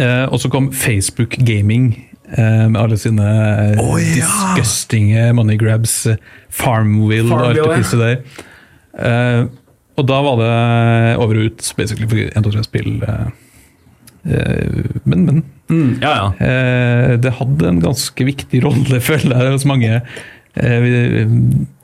Eh, 0.00 0.26
og 0.30 0.38
så 0.40 0.50
kom 0.52 0.70
Facebook 0.72 1.34
Gaming 1.44 1.90
eh, 2.30 2.66
med 2.70 2.78
alle 2.80 2.98
sine 3.00 3.26
oh, 3.82 3.96
ja. 3.98 4.14
disgustinge 4.14 5.32
money 5.36 5.58
grabs, 5.60 6.04
eh, 6.08 6.20
Farmville 6.48 7.32
og 7.34 7.50
alt 7.50 7.58
det 7.58 7.80
pisset 7.80 8.04
der. 8.04 8.46
Eh, 9.00 9.42
og 10.00 10.06
da 10.08 10.22
var 10.24 10.38
det 10.40 10.52
over 11.20 11.40
og 11.42 11.50
ut, 11.50 11.72
basically, 11.76 12.08
for 12.08 12.22
1, 12.22 12.44
2, 12.46 12.52
3 12.54 12.64
spill. 12.64 12.92
Eh, 13.04 13.26
men, 14.22 15.24
men. 15.24 15.42
Mm, 15.70 15.98
ja, 16.02 16.10
ja. 16.16 16.26
Eh, 16.44 17.14
det 17.22 17.32
hadde 17.38 17.68
en 17.68 17.80
ganske 17.82 18.26
viktig 18.26 18.64
rolle, 18.66 19.00
føler 19.10 19.36
jeg, 19.36 19.54
hos 19.56 19.68
mange. 19.68 20.00
Eh, 20.54 20.80
vi, 20.82 20.92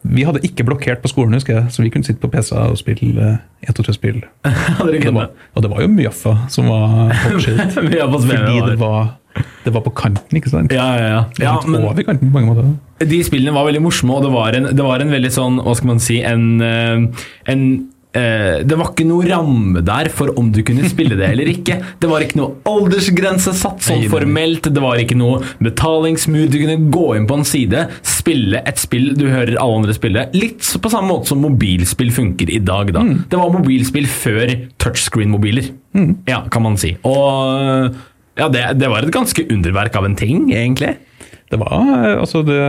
vi 0.02 0.24
hadde 0.26 0.42
ikke 0.46 0.64
blokkert 0.66 1.02
på 1.02 1.10
skolen, 1.12 1.36
husker 1.38 1.54
jeg, 1.54 1.66
så 1.70 1.84
vi 1.84 1.90
kunne 1.94 2.06
sitte 2.06 2.22
på 2.22 2.30
PC 2.32 2.52
og 2.58 2.78
spille 2.80 3.28
eh, 3.62 3.68
1, 3.68 3.76
2, 3.78 3.86
3 3.86 3.94
spill. 3.94 4.18
Og 4.82 5.62
det 5.62 5.70
var, 5.70 5.82
jo 5.82 5.92
Mjaffa 5.92 6.34
som 6.52 6.70
var 6.70 7.12
hot 7.22 7.38
shit. 7.44 7.62
Fordi 7.76 7.94
det 7.94 8.78
var 8.80 9.14
Det 9.64 9.72
var 9.74 9.82
på 9.84 9.92
kanten, 9.92 10.38
ikke 10.38 10.50
sant? 10.50 10.72
Ja, 10.72 10.86
ja, 10.96 11.08
ja. 11.12 11.22
ja 11.38 11.56
men 11.66 11.82
over 11.84 12.02
kanten 12.02 12.30
på 12.30 12.38
mange 12.38 12.54
måter. 12.54 12.70
de 13.04 13.18
spillene 13.24 13.52
var 13.52 13.66
veldig 13.68 13.82
morsomme, 13.84 14.14
og 14.16 14.24
det 14.24 14.32
var 14.32 14.56
en, 14.56 14.70
det 14.76 14.84
var 14.86 15.02
en 15.02 15.12
veldig 15.12 15.32
sånn, 15.34 15.58
hva 15.60 15.74
skal 15.76 15.90
man 15.90 16.00
si, 16.00 16.22
en, 16.24 16.46
eh, 16.64 17.26
en 17.52 17.66
eh, 18.16 18.62
det 18.66 18.78
var 18.78 18.90
ikke 18.90 19.06
noe 19.08 19.26
ramme 19.28 19.82
der 19.86 20.10
for 20.14 20.32
om 20.40 20.48
du 20.54 20.62
kunne 20.66 20.88
spille 20.88 21.18
det 21.18 21.28
eller 21.28 21.50
ikke. 21.52 21.78
Det 22.00 22.10
var 22.10 22.24
ikke 22.24 22.40
noe 22.40 22.56
aldersgrense 22.68 23.54
satt 23.56 23.84
sånn 23.86 24.06
formelt. 24.12 24.70
Det 24.72 24.82
var 24.82 25.00
ikke 25.02 25.18
noe 25.18 25.42
betalingsmur. 25.62 26.48
Du 26.52 26.58
kunne 26.62 26.90
gå 26.94 27.06
inn 27.18 27.28
på 27.28 27.40
en 27.40 27.46
side, 27.48 27.86
spille 28.06 28.62
et 28.66 28.80
spill 28.82 29.12
du 29.18 29.26
hører 29.28 29.54
alle 29.54 29.82
andre 29.82 29.96
spille. 29.96 30.26
Litt 30.36 30.64
på 30.82 30.92
samme 30.92 31.12
måte 31.12 31.32
som 31.32 31.42
mobilspill 31.44 32.12
funker 32.14 32.50
i 32.52 32.60
dag. 32.64 32.92
da. 32.96 33.04
Mm. 33.04 33.26
Det 33.30 33.40
var 33.40 33.54
mobilspill 33.54 34.08
før 34.10 34.54
touchscreen-mobiler, 34.82 35.72
ja, 36.28 36.42
kan 36.52 36.64
man 36.64 36.76
si. 36.80 36.94
Og 37.06 37.92
ja, 38.36 38.48
det, 38.52 38.64
det 38.80 38.88
var 38.92 39.04
et 39.04 39.14
ganske 39.14 39.46
underverk 39.52 39.96
av 39.96 40.08
en 40.08 40.16
ting, 40.18 40.50
egentlig. 40.52 40.96
Det 41.50 41.60
var 41.60 41.76
eh, 41.78 42.16
altså 42.20 42.42
det 42.46 42.62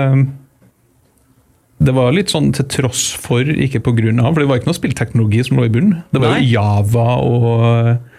Det 1.78 1.94
var 1.94 2.14
litt 2.16 2.32
sånn 2.34 2.50
til 2.58 2.66
tross 2.74 3.12
for, 3.22 3.46
ikke 3.46 3.84
på 3.86 3.94
grunn 4.00 4.22
av, 4.22 4.32
for 4.34 4.42
det 4.42 4.50
var 4.50 4.60
ikke 4.60 4.72
noe 4.72 4.78
spillteknologi 4.80 5.44
som 5.46 5.60
lå 5.60 5.68
i 5.68 5.74
bunnen. 5.74 6.00
Det 6.14 6.22
var 6.24 6.34
Nei. 6.34 6.48
jo 6.48 6.56
Java 6.56 7.06
og, 7.22 8.16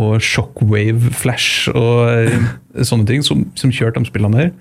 og 0.00 0.14
Shockwave 0.24 1.12
Flash 1.12 1.68
og 1.74 2.08
eh, 2.08 2.48
sånne 2.80 3.08
ting 3.10 3.26
som, 3.26 3.44
som 3.60 3.72
kjørte 3.74 4.00
de 4.00 4.08
spillene 4.08 4.40
der. 4.40 4.54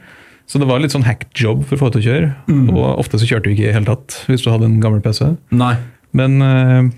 Så 0.50 0.60
det 0.60 0.68
var 0.68 0.84
litt 0.84 0.92
sånn 0.92 1.06
hacked 1.08 1.32
job 1.40 1.62
for 1.70 1.78
å 1.78 1.86
få 1.86 1.90
det 1.90 2.02
til 2.02 2.04
å 2.04 2.08
kjøre. 2.10 2.32
Og 2.76 2.82
ofte 3.06 3.22
så 3.22 3.30
kjørte 3.30 3.48
du 3.48 3.54
ikke 3.54 3.64
i 3.64 3.70
det 3.70 3.78
hele 3.78 3.88
tatt 3.88 4.18
hvis 4.28 4.44
du 4.44 4.50
hadde 4.52 4.68
en 4.68 4.82
gammel 4.84 5.00
PC. 5.06 5.30
Nei. 5.56 5.78
Men 6.12 6.36
eh, 6.44 6.90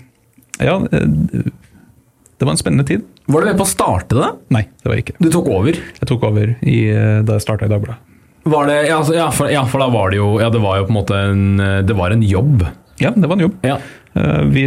ja, 0.66 0.80
eh, 0.82 1.46
det 1.46 2.48
var 2.48 2.56
en 2.56 2.60
spennende 2.60 2.88
tid. 2.90 3.06
Var 3.30 3.42
du 3.42 3.52
med 3.52 3.60
på 3.62 3.68
å 3.68 3.70
starte 3.70 4.18
det? 4.18 4.32
Nei, 4.54 4.64
det 4.82 4.90
var 4.90 4.98
jeg 4.98 5.06
ikke. 5.06 5.16
Du 5.22 5.30
tok 5.30 5.46
over? 5.54 5.78
Jeg 5.78 6.10
tok 6.10 6.26
over 6.26 6.56
i, 6.58 6.76
da 7.22 7.38
jeg 7.38 7.46
starta 7.46 7.70
i 7.70 7.70
Dagbladet. 7.70 8.02
Var 8.46 8.66
det, 8.70 8.74
ja, 8.86 8.96
altså, 9.00 9.14
ja, 9.16 9.26
for, 9.34 9.50
ja, 9.50 9.64
for 9.66 9.82
da 9.82 9.88
var 9.90 10.12
det 10.12 10.20
jo 10.20 10.28
Ja, 10.38 10.50
det 10.54 10.62
var 10.62 10.78
jo 10.78 10.86
på 10.86 10.94
en 10.94 10.98
måte 11.00 11.22
en 11.32 11.62
eh, 11.62 11.78
Det 11.86 11.96
var 11.98 12.14
en 12.14 12.22
jobb. 12.22 12.62
Ja, 13.02 13.10
det 13.10 13.26
var 13.26 13.34
en 13.36 13.46
jobb. 13.48 13.56
Ja. 13.66 13.78
Eh, 14.14 14.44
Vi 14.54 14.66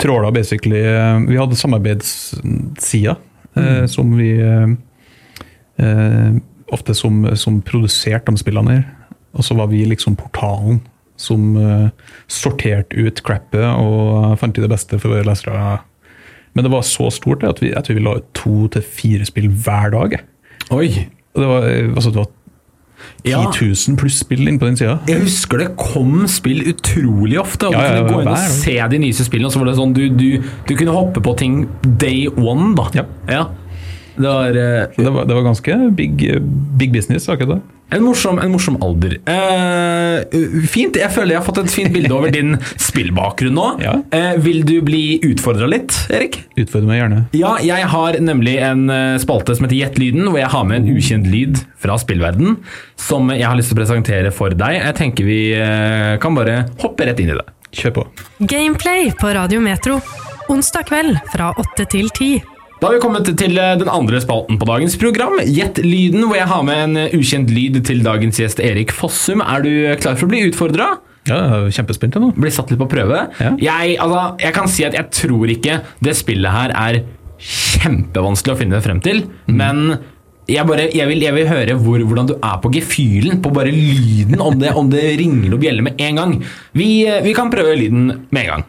tråla 0.00 0.32
basically 0.34 0.80
eh, 0.82 1.20
Vi 1.28 1.38
hadde 1.38 1.56
samarbeidssida 1.56 3.16
mm. 3.54 3.88
som 3.88 4.16
vi 4.18 4.32
eh, 4.42 4.74
eh, 5.78 6.34
Ofte 6.74 6.94
som, 6.96 7.22
som 7.38 7.60
produserte 7.62 8.32
de 8.32 8.40
spillene 8.40 8.78
her. 8.78 8.84
Og 9.36 9.44
så 9.46 9.54
var 9.54 9.68
vi 9.70 9.84
liksom 9.86 10.16
portalen 10.18 10.80
som 11.20 11.56
eh, 11.60 11.88
sorterte 12.26 12.96
ut 12.96 13.20
crappet 13.22 13.66
og 13.78 14.34
fant 14.40 14.56
ut 14.56 14.64
det 14.64 14.72
beste 14.72 14.98
for 14.98 15.14
våre 15.14 15.26
lesere. 15.28 15.76
Men 16.54 16.66
det 16.66 16.72
var 16.72 16.86
så 16.86 17.10
stort 17.14 17.44
at 17.46 17.62
vi, 17.62 17.72
at 17.76 17.90
vi 17.90 18.00
la 18.02 18.16
ut 18.18 18.30
to 18.34 18.66
til 18.74 18.82
fire 18.82 19.26
spill 19.28 19.50
hver 19.50 19.92
dag. 19.94 20.16
Oi. 20.74 20.88
Det 21.34 21.46
var, 21.50 21.68
eh, 21.68 21.92
altså, 21.92 22.10
det 22.10 22.22
var 22.22 22.32
10 23.24 23.64
000 23.88 23.96
pluss 24.00 24.18
spill 24.20 24.44
inne 24.44 24.60
på 24.60 24.68
den 24.68 24.76
sida. 24.76 24.98
Jeg 25.08 25.22
husker 25.24 25.62
det 25.62 25.70
kom 25.80 26.26
spill 26.28 26.60
utrolig 26.74 27.38
ofte. 27.40 27.70
og 27.70 27.72
Ja, 27.72 27.80
Du 27.80 27.84
ja, 27.84 28.00
kunne 28.04 28.12
gå 28.12 28.22
inn 28.22 28.32
og 28.34 28.38
se 28.52 28.76
de 28.92 28.98
nyeste 29.00 29.24
spillene, 29.24 29.48
og 29.48 29.54
så 29.54 29.62
var 29.62 29.70
det 29.70 29.76
sånn 29.80 29.94
du, 29.96 30.02
du, 30.12 30.28
du 30.68 30.74
kunne 30.76 30.96
hoppe 30.96 31.22
på 31.24 31.36
ting 31.40 31.62
day 31.84 32.26
one, 32.36 32.74
da. 32.76 33.06
Ja. 33.30 33.44
Det 34.14 34.28
var 34.28 34.54
uh, 34.54 34.82
det 34.94 35.10
var, 35.10 35.24
det 35.26 35.34
var 35.34 35.46
ganske 35.48 35.78
big, 35.96 36.20
big 36.78 36.92
business, 36.92 37.28
akkurat 37.32 37.56
det. 37.56 37.62
En, 37.94 38.04
morsom, 38.04 38.38
en 38.42 38.52
morsom 38.52 38.76
alder. 38.84 39.16
Eh, 39.30 40.38
fint. 40.70 40.96
Jeg 40.98 41.12
føler 41.14 41.36
jeg 41.36 41.40
har 41.40 41.46
fått 41.46 41.60
et 41.62 41.72
fint 41.72 41.92
bilde 41.94 42.12
over 42.14 42.32
din 42.34 42.56
spillbakgrunn 42.82 43.56
nå. 43.56 43.66
Ja. 43.84 43.96
Eh, 44.14 44.34
vil 44.44 44.64
du 44.66 44.76
bli 44.84 45.18
utfordra 45.26 45.68
litt, 45.70 45.96
Erik? 46.12 46.40
Utfordre 46.60 46.90
meg 46.90 47.00
gjerne. 47.02 47.22
Ja, 47.38 47.54
jeg 47.64 47.90
har 47.94 48.18
nemlig 48.22 48.56
en 48.64 48.86
eh, 48.92 49.16
spalte 49.22 49.56
som 49.56 49.68
heter 49.68 49.78
Gjett 49.80 49.98
lyden, 50.00 50.28
hvor 50.28 50.40
jeg 50.40 50.52
har 50.54 50.66
med 50.68 50.82
en 50.82 50.96
ukjent 50.98 51.28
lyd 51.30 51.60
fra 51.82 51.98
spillverden 52.00 52.58
som 53.00 53.28
jeg 53.34 53.46
har 53.46 53.58
lyst 53.58 53.72
til 53.72 53.78
å 53.78 53.82
presentere 53.82 54.32
for 54.34 54.54
deg. 54.54 54.78
Jeg 54.80 54.98
tenker 55.00 55.28
vi 55.28 55.40
eh, 55.58 56.14
kan 56.22 56.36
bare 56.36 56.64
hoppe 56.82 57.08
rett 57.08 57.20
inn 57.22 57.34
i 57.34 57.38
det. 57.38 57.46
Kjør 57.74 57.96
på. 57.98 58.08
Gameplay 58.46 59.10
på 59.18 59.34
Radio 59.34 59.62
Metro. 59.62 59.98
Onsdag 60.52 60.90
kveld 60.90 61.16
fra 61.32 61.52
8 61.58 61.88
til 61.90 62.10
10. 62.12 62.53
Da 62.80 62.88
har 62.88 62.96
vi 62.96 63.02
kommet 63.02 63.28
til 63.38 63.58
eh, 63.60 63.74
den 63.80 63.90
andre 63.90 64.20
spalten 64.22 64.58
på 64.60 64.66
dagens 64.68 64.96
program, 65.00 65.38
Gjett 65.46 65.78
lyden, 65.84 66.26
hvor 66.26 66.38
jeg 66.38 66.50
har 66.50 66.64
med 66.66 66.80
en 66.82 67.00
eh, 67.04 67.16
ukjent 67.16 67.52
lyd 67.54 67.78
til 67.86 68.02
dagens 68.04 68.40
gjest 68.42 68.62
Erik 68.62 68.92
Fossum. 68.94 69.42
Er 69.44 69.64
du 69.64 69.70
klar 70.02 70.18
for 70.18 70.26
å 70.26 70.32
bli 70.32 70.42
utfordra? 70.48 70.94
Ja, 71.24 71.38
kjempespent 71.72 72.18
nå. 72.20 72.32
Blir 72.36 72.52
satt 72.52 72.72
litt 72.72 72.80
på 72.82 72.88
prøve? 72.90 73.22
Ja. 73.40 73.54
Jeg, 73.62 73.94
altså, 74.02 74.24
jeg 74.42 74.56
kan 74.56 74.68
si 74.68 74.84
at 74.84 74.96
jeg 74.98 75.08
tror 75.16 75.52
ikke 75.54 75.78
det 76.04 76.16
spillet 76.18 76.52
her 76.52 76.74
er 76.76 77.00
kjempevanskelig 77.44 78.52
å 78.52 78.58
finne 78.58 78.82
frem 78.84 79.00
til, 79.04 79.24
men 79.48 79.96
jeg, 80.48 80.64
bare, 80.68 80.90
jeg, 80.92 81.08
vil, 81.08 81.24
jeg 81.24 81.34
vil 81.38 81.48
høre 81.48 81.78
hvor, 81.80 82.02
hvordan 82.04 82.28
du 82.28 82.34
er 82.36 82.60
på 82.60 82.70
gefühlen, 82.74 83.40
på 83.44 83.52
bare 83.54 83.72
lyden, 83.72 84.36
om 84.44 84.60
det, 84.60 84.74
om 84.76 84.90
det 84.92 85.06
ringer 85.20 85.56
og 85.56 85.62
bjeller 85.64 85.86
med 85.86 86.00
en 86.04 86.20
gang. 86.20 86.36
Vi, 86.76 86.88
eh, 87.08 87.22
vi 87.24 87.32
kan 87.36 87.52
prøve 87.52 87.76
lyden 87.80 88.10
med 88.28 88.42
en 88.44 88.50
gang. 88.52 88.66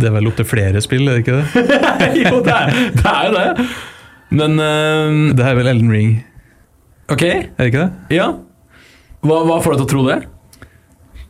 Det 0.00 0.08
er 0.10 0.16
vel 0.16 0.28
opp 0.30 0.36
til 0.40 0.48
flere 0.48 0.80
spill, 0.84 1.06
er 1.08 1.18
det 1.18 1.24
ikke 1.24 1.38
det? 1.38 1.68
jo, 2.24 2.40
det 2.46 2.56
er, 2.56 2.74
det 2.96 3.06
er 3.14 3.22
jo 3.28 3.32
det. 3.38 3.68
Men 4.40 4.58
uh, 4.62 5.34
Det 5.36 5.44
her 5.46 5.54
er 5.54 5.58
vel 5.62 5.72
Elden 5.76 5.90
Ring, 5.94 6.12
Ok, 7.10 7.22
er 7.26 7.48
det 7.58 7.72
ikke 7.72 7.86
det? 7.86 8.16
ja. 8.20 8.28
Hva, 9.26 9.40
hva 9.44 9.56
får 9.60 9.74
deg 9.74 9.80
til 9.82 9.86
å 9.88 9.90
tro 9.90 10.02
det? 10.06 10.18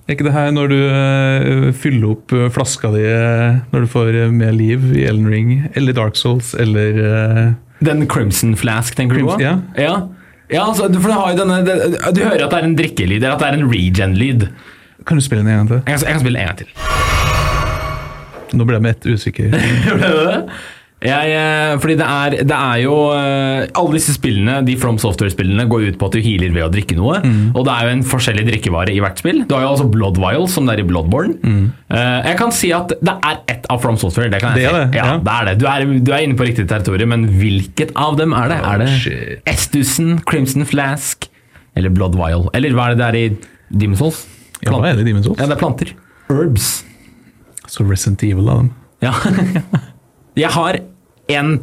Er 0.06 0.14
ikke 0.16 0.26
det 0.26 0.32
her 0.34 0.50
når 0.54 0.68
du 0.70 0.76
eh, 0.78 1.64
fyller 1.78 2.12
opp 2.12 2.32
eh, 2.34 2.44
flaska 2.54 2.90
di 2.94 3.00
eh, 3.06 3.56
når 3.72 3.84
du 3.86 3.88
får 3.90 4.10
eh, 4.24 4.30
mer 4.34 4.52
liv 4.54 4.84
i 4.98 5.04
Elden 5.10 5.26
Ring, 5.30 5.50
eller 5.78 5.94
Dark 5.96 6.18
Souls, 6.18 6.52
eller 6.58 6.98
eh, 7.02 7.42
Den 7.86 8.04
Crimson 8.10 8.56
Flask, 8.58 8.94
tenker 8.98 9.18
du 9.18 9.26
på? 9.30 9.36
Ja. 9.42 9.56
ja. 9.78 9.96
Ja, 10.50 10.64
altså, 10.68 10.86
for 10.92 11.06
det 11.10 11.18
har 11.18 11.30
jo 11.34 11.40
denne, 11.44 11.60
det, 11.66 11.76
Du 12.14 12.24
hører 12.26 12.44
at 12.46 12.50
det 12.54 12.58
er 12.60 12.68
en 12.70 12.78
drikkelyd, 12.78 13.18
eller 13.22 13.36
at 13.38 13.42
det 13.44 13.50
er 13.52 13.58
en 13.60 13.68
regen-lyd. 13.70 14.48
Kan 15.06 15.18
du 15.18 15.24
spille 15.26 15.42
den 15.46 15.50
en 15.54 15.62
gang 15.64 15.70
til? 15.70 15.82
Jeg, 15.86 15.86
kan- 15.94 16.06
jeg 16.10 16.18
kan 16.18 16.26
spille 16.26 16.42
en 16.42 16.50
gang 16.52 16.58
til. 16.64 16.99
Nå 18.56 18.66
ble 18.68 18.78
jeg 18.80 18.86
med 18.88 18.96
ett 18.98 19.08
usikker. 19.08 19.50
Ble 19.96 20.12
det 20.12 20.28
det? 20.28 20.44
Jeg, 21.00 21.30
eh, 21.32 21.78
fordi 21.80 21.94
det 21.96 22.04
er, 22.12 22.34
det 22.44 22.56
er 22.60 22.80
jo 22.82 22.96
eh, 23.16 23.62
Alle 23.80 23.94
disse 23.96 24.12
spillene, 24.12 24.58
de 24.66 24.74
From 24.76 24.98
Software-spillene 25.00 25.64
går 25.70 25.86
ut 25.86 25.96
på 25.96 26.10
at 26.10 26.12
du 26.12 26.20
healer 26.20 26.52
ved 26.52 26.66
å 26.66 26.68
drikke 26.74 26.98
noe. 26.98 27.22
Og 27.56 27.62
det 27.64 27.72
er 27.72 27.86
jo 27.86 27.92
en 27.94 28.02
forskjellig 28.04 28.44
drikkevare 28.50 28.92
i 28.92 28.98
hvert 29.00 29.22
spill. 29.22 29.38
Du 29.48 29.54
har 29.56 29.64
jo 29.64 29.70
altså 29.70 29.86
Blood 29.88 30.20
Vials, 30.20 30.52
som 30.52 30.68
det 30.68 30.74
er 30.76 30.82
i 30.82 30.84
Bloodborne. 30.90 31.38
Mm. 31.40 31.70
Jeg 31.88 32.36
kan 32.42 32.52
si 32.52 32.68
at 32.76 32.92
det 33.00 33.14
er 33.30 33.40
ett 33.54 33.64
av 33.72 33.80
From 33.80 33.96
Software. 34.02 34.28
Det, 34.34 34.42
kan 34.44 34.52
jeg 34.52 34.66
Det 34.66 34.68
er 34.68 34.76
det, 34.76 34.98
Ja, 35.00 35.06
ja. 35.14 35.16
det 35.24 35.38
er 35.38 35.48
det. 35.48 35.54
Du 35.62 35.64
er, 35.72 35.86
du 36.04 36.12
er 36.12 36.26
inne 36.26 36.36
på 36.36 36.44
riktig 36.50 36.68
territorium, 36.68 37.14
men 37.14 37.24
hvilket 37.40 37.96
av 37.96 38.20
dem 38.20 38.36
er 38.36 38.52
det? 38.52 38.60
er 38.74 38.84
det. 38.84 39.40
Estusen, 39.48 40.18
Crimson 40.28 40.68
Flask 40.68 41.30
eller 41.80 41.96
Blood 41.96 42.20
Vial? 42.20 42.44
Eller 42.52 42.76
hva 42.76 42.90
er 42.90 43.00
det 43.00 43.00
det 43.00 43.08
er 43.08 43.18
i 43.22 43.80
Demon's 43.86 44.04
Souls? 44.04 44.20
Ja, 44.60 44.76
hva 44.76 44.92
er 44.92 45.00
det 45.00 45.08
Demon's 45.08 45.24
Souls? 45.30 45.40
Ja, 45.40 45.48
det 45.48 45.56
er 45.56 45.64
planter. 45.64 45.96
Herbs. 46.28 46.70
Så 47.70 47.86
Resident 47.86 48.22
Evil 48.26 48.48
av 48.50 48.64
dem. 48.64 48.72
Ja. 49.04 49.14
Jeg 50.40 50.50
har 50.54 50.80
en, 51.30 51.54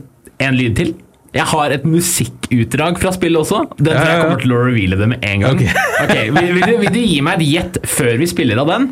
en 0.43 0.57
lyd 0.57 0.77
til. 0.79 0.95
Jeg 1.35 1.45
har 1.51 1.73
et 1.75 1.83
musikkutdrag 1.85 2.97
fra 3.01 3.11
spillet 3.13 3.43
også. 3.43 3.65
Den 3.77 3.91
tror 3.93 4.07
jeg 4.09 4.21
kommer 4.23 4.39
til 4.41 4.53
å 4.55 4.61
reveale 4.63 4.97
det 4.97 5.09
med 5.11 5.25
en 5.27 5.43
gang. 5.43 5.59
Ok. 5.59 5.81
okay 6.05 6.31
vil, 6.31 6.53
vil, 6.55 6.63
du, 6.63 6.77
vil 6.81 6.93
du 6.95 7.01
gi 7.01 7.19
meg 7.25 7.43
et 7.43 7.51
gjett 7.51 7.79
før 7.91 8.17
vi 8.21 8.29
spiller 8.31 8.63
av 8.63 8.71
den? 8.71 8.87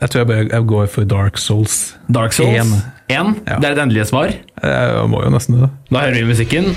Jeg 0.00 0.12
tror 0.12 0.22
jeg 0.22 0.28
bare 0.30 0.44
jeg 0.46 0.68
går 0.70 0.92
for 0.92 1.08
Dark 1.08 1.40
Souls. 1.40 1.80
Dark 2.12 2.36
Souls? 2.36 2.54
En. 2.60 2.76
En. 3.10 3.34
Ja. 3.48 3.58
Det 3.58 3.68
er 3.68 3.74
et 3.74 3.82
endelig 3.82 4.06
svar. 4.12 4.32
Jeg 4.62 5.08
må 5.12 5.24
jo 5.24 5.32
nesten 5.34 5.58
det. 5.64 5.72
Da 5.90 6.06
hører 6.06 6.20
vi 6.20 6.28
musikken. 6.30 6.70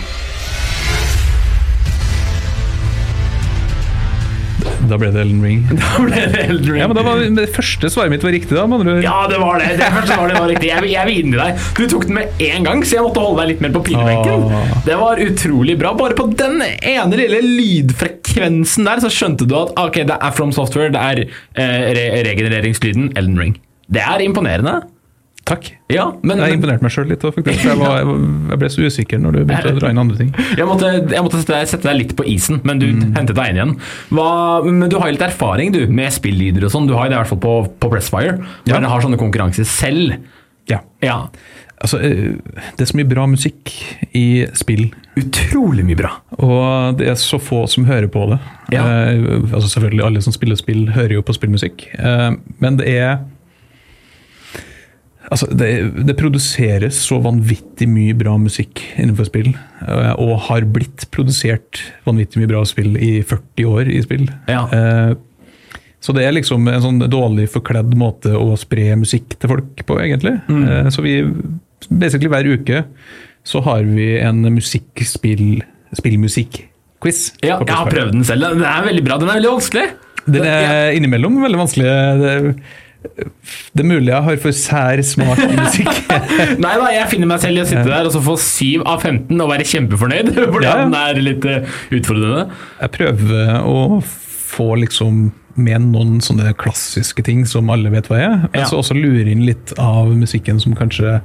Da 4.89 4.97
ble 4.99 5.09
det 5.13 5.21
Elden 5.23 5.43
Ring. 5.43 5.61
Da 5.79 5.91
ble 6.03 6.23
det 6.33 6.43
Elden 6.47 6.71
Ring. 6.73 6.81
Ja, 6.81 6.87
men 6.91 6.99
var 7.07 7.21
Det 7.37 7.47
første 7.55 7.89
svaret 7.93 8.13
mitt 8.13 8.25
var 8.25 8.33
riktig, 8.35 8.55
da. 8.57 8.65
Mener 8.69 8.89
du? 8.89 9.03
Ja, 9.05 9.15
det 9.31 9.39
var 9.41 9.59
det. 9.61 9.71
Det 9.79 9.89
første 9.95 10.17
svaret 10.17 10.39
var 10.39 10.49
riktig. 10.51 10.69
Jeg, 10.71 10.91
jeg 10.93 11.09
vil 11.09 11.19
inngi 11.23 11.39
deg. 11.39 11.65
Du 11.79 11.83
tok 11.91 12.07
den 12.09 12.17
med 12.19 12.43
en 12.47 12.67
gang, 12.67 12.83
så 12.85 12.97
jeg 12.99 13.05
måtte 13.07 13.23
holde 13.23 13.41
deg 13.41 13.53
litt 13.53 13.65
mer 13.65 13.75
på 13.75 13.83
pinebenken. 13.89 14.47
Ah. 14.59 14.73
Det 14.87 14.99
var 14.99 15.21
utrolig 15.23 15.77
bra. 15.81 15.93
Bare 15.99 16.17
på 16.19 16.27
den 16.39 16.59
ene 16.63 17.19
lille 17.19 17.41
lydfrekvensen 17.43 18.89
der, 18.89 19.03
så 19.03 19.11
skjønte 19.13 19.47
du 19.49 19.55
at 19.59 19.75
ok, 19.79 20.03
det 20.09 20.17
er 20.19 20.35
From 20.35 20.53
Software, 20.55 20.93
det 20.93 21.03
er 21.03 21.23
eh, 21.25 21.87
re 21.97 22.07
regenereringslyden 22.29 23.13
Elden 23.19 23.39
Ring. 23.39 23.55
Det 23.93 24.03
er 24.03 24.23
imponerende. 24.25 24.81
Takk. 25.45 25.73
Ja, 25.91 26.05
men, 26.23 26.39
Jeg 26.39 26.55
imponerte 26.55 26.81
meg 26.85 26.91
sjøl 26.95 27.09
litt. 27.11 27.19
faktisk. 27.21 27.65
Jeg, 27.67 27.75
var, 27.77 27.99
jeg 28.53 28.59
ble 28.61 28.69
så 28.71 28.85
usikker 28.87 29.19
når 29.19 29.31
du 29.35 29.39
begynte 29.43 29.73
å 29.73 29.79
dra 29.81 29.89
inn 29.91 29.99
andre 29.99 30.17
ting. 30.21 30.29
jeg 30.55 30.67
måtte, 30.69 30.91
jeg 31.11 31.23
måtte 31.25 31.41
sette, 31.41 31.51
deg, 31.57 31.67
sette 31.67 31.89
deg 31.89 31.97
litt 31.99 32.13
på 32.15 32.23
isen, 32.31 32.61
men 32.63 32.79
du 32.79 32.85
Mm. 32.93 33.15
hentet 33.17 33.35
deg 33.35 33.49
inn 33.51 33.57
igjen. 33.59 33.73
Hva, 34.15 34.29
men 34.63 34.87
du 34.89 34.95
har 35.01 35.11
litt 35.11 35.21
erfaring 35.25 35.73
du, 35.75 35.81
med 35.87 36.13
spillyder 36.15 36.63
og 36.63 36.71
sånn. 36.71 36.87
Du 36.87 36.93
har 36.95 37.09
det 37.11 37.17
i 37.17 37.19
hvert 37.19 37.27
fall 37.33 37.41
på, 37.43 37.53
på 37.79 37.89
Pressfire. 37.91 38.37
Når 38.39 38.71
Ja. 38.71 38.79
dere 38.79 38.89
har 38.93 39.01
sånne 39.03 39.19
konkurranser 39.19 39.65
selv. 39.67 40.15
Ja. 40.71 40.79
Ja, 41.03 41.25
Altså, 41.83 41.97
eh, 41.99 42.37
det 42.77 42.79
er 42.79 42.87
så 42.87 42.95
mye 42.95 43.09
bra 43.09 43.25
musikk 43.27 43.73
i 44.15 44.45
spill. 44.55 44.93
utrolig 45.19 45.83
mye 45.83 45.97
bra. 45.99 46.11
Og 46.39 46.95
det 46.97 47.09
er 47.11 47.15
så 47.19 47.35
få 47.43 47.65
som 47.67 47.83
hører 47.89 48.07
på 48.07 48.23
det. 48.29 48.37
Ja. 48.71 48.85
Eh, 48.85 49.41
altså 49.51 49.67
Selvfølgelig, 49.67 50.05
alle 50.05 50.21
som 50.23 50.31
spiller 50.31 50.55
spill, 50.55 50.85
hører 50.95 51.17
jo 51.17 51.21
på 51.27 51.35
spillmusikk. 51.35 51.83
Eh, 51.99 52.37
men 52.63 52.77
det 52.79 52.87
er 52.87 53.17
Altså, 55.31 55.47
det, 55.55 55.69
det 56.03 56.15
produseres 56.19 56.97
så 57.05 57.17
vanvittig 57.23 57.87
mye 57.89 58.15
bra 58.17 58.33
musikk 58.41 58.81
innenfor 58.99 59.29
spill, 59.29 59.53
eh, 59.85 60.11
og 60.19 60.33
har 60.49 60.65
blitt 60.75 61.05
produsert 61.15 61.79
vanvittig 62.07 62.41
mye 62.41 62.51
bra 62.51 62.63
spill 62.67 62.97
i 62.99 63.13
40 63.23 63.69
år 63.69 63.91
i 63.93 64.01
spill. 64.03 64.27
Ja. 64.51 64.65
Eh, 64.67 65.13
så 66.03 66.11
det 66.15 66.25
er 66.27 66.35
liksom 66.35 66.67
en 66.67 66.83
sånn 66.83 66.99
dårlig 67.07 67.47
forkledd 67.53 67.95
måte 67.95 68.33
å 68.35 68.57
spre 68.59 68.91
musikk 68.99 69.37
til 69.37 69.53
folk 69.53 69.85
på, 69.87 69.99
egentlig. 70.03 70.35
Mm. 70.51 70.63
Eh, 70.67 70.91
så 70.91 71.05
vi, 71.05 71.15
basically 71.87 72.31
hver 72.33 72.49
uke 72.57 72.83
så 73.47 73.63
har 73.63 73.87
vi 73.87 74.13
en 74.23 74.43
musikkspill, 74.55 75.63
spillmusikk-quiz. 75.95 77.25
Ja, 77.43 77.57
jeg 77.63 77.75
har 77.75 77.91
prøvd 77.91 78.17
den 78.17 78.27
selv. 78.27 78.51
Den 78.57 78.67
er 78.67 78.85
veldig 78.87 79.03
bra. 79.07 79.19
Den 79.19 79.31
er 79.31 79.39
veldig 79.39 79.55
vanskelig. 79.55 79.89
Den 80.23 80.47
er 80.47 80.95
innimellom 80.95 81.41
veldig 81.43 81.59
vanskelig. 81.59 81.87
Det, 83.03 83.81
er 83.83 83.87
mulig 83.89 84.07
jeg 84.13 84.23
har 84.25 84.37
for 84.41 84.55
sær 84.55 85.01
smak 85.05 85.39
i 85.43 85.49
musikk. 85.57 85.89
Nei 86.63 86.73
da, 86.79 86.87
jeg 86.95 87.09
finner 87.11 87.29
meg 87.33 87.41
selv 87.43 87.59
i 87.59 87.63
å 87.63 87.67
sitte 87.69 87.85
der 87.89 88.07
og 88.09 88.13
så 88.15 88.21
få 88.23 88.35
7 88.39 88.83
av 88.87 89.03
15 89.03 89.43
og 89.43 89.51
være 89.51 89.67
kjempefornøyd. 89.67 90.31
Fordi 90.53 90.65
Ja, 90.67 90.75
ja. 90.79 90.83
den 90.85 90.97
er 90.97 91.21
litt 91.29 91.47
eh, 91.49 91.71
utfordrende. 91.99 92.45
Jeg 92.81 92.93
prøver 92.97 93.55
å 93.67 93.77
få 94.53 94.69
liksom 94.81 95.23
med 95.53 95.83
noen 95.93 96.15
sånne 96.25 96.55
klassiske 96.57 97.21
ting 97.27 97.43
som 97.45 97.67
alle 97.69 97.91
vet 97.93 98.07
hva 98.09 98.17
er, 98.17 98.37
men 98.47 98.61
Ja. 98.63 98.65
så 98.69 98.79
også 98.81 98.95
lure 98.97 99.27
inn 99.29 99.43
litt 99.45 99.75
av 99.77 100.09
musikken 100.17 100.57
som 100.63 100.73
kanskje 100.77 101.19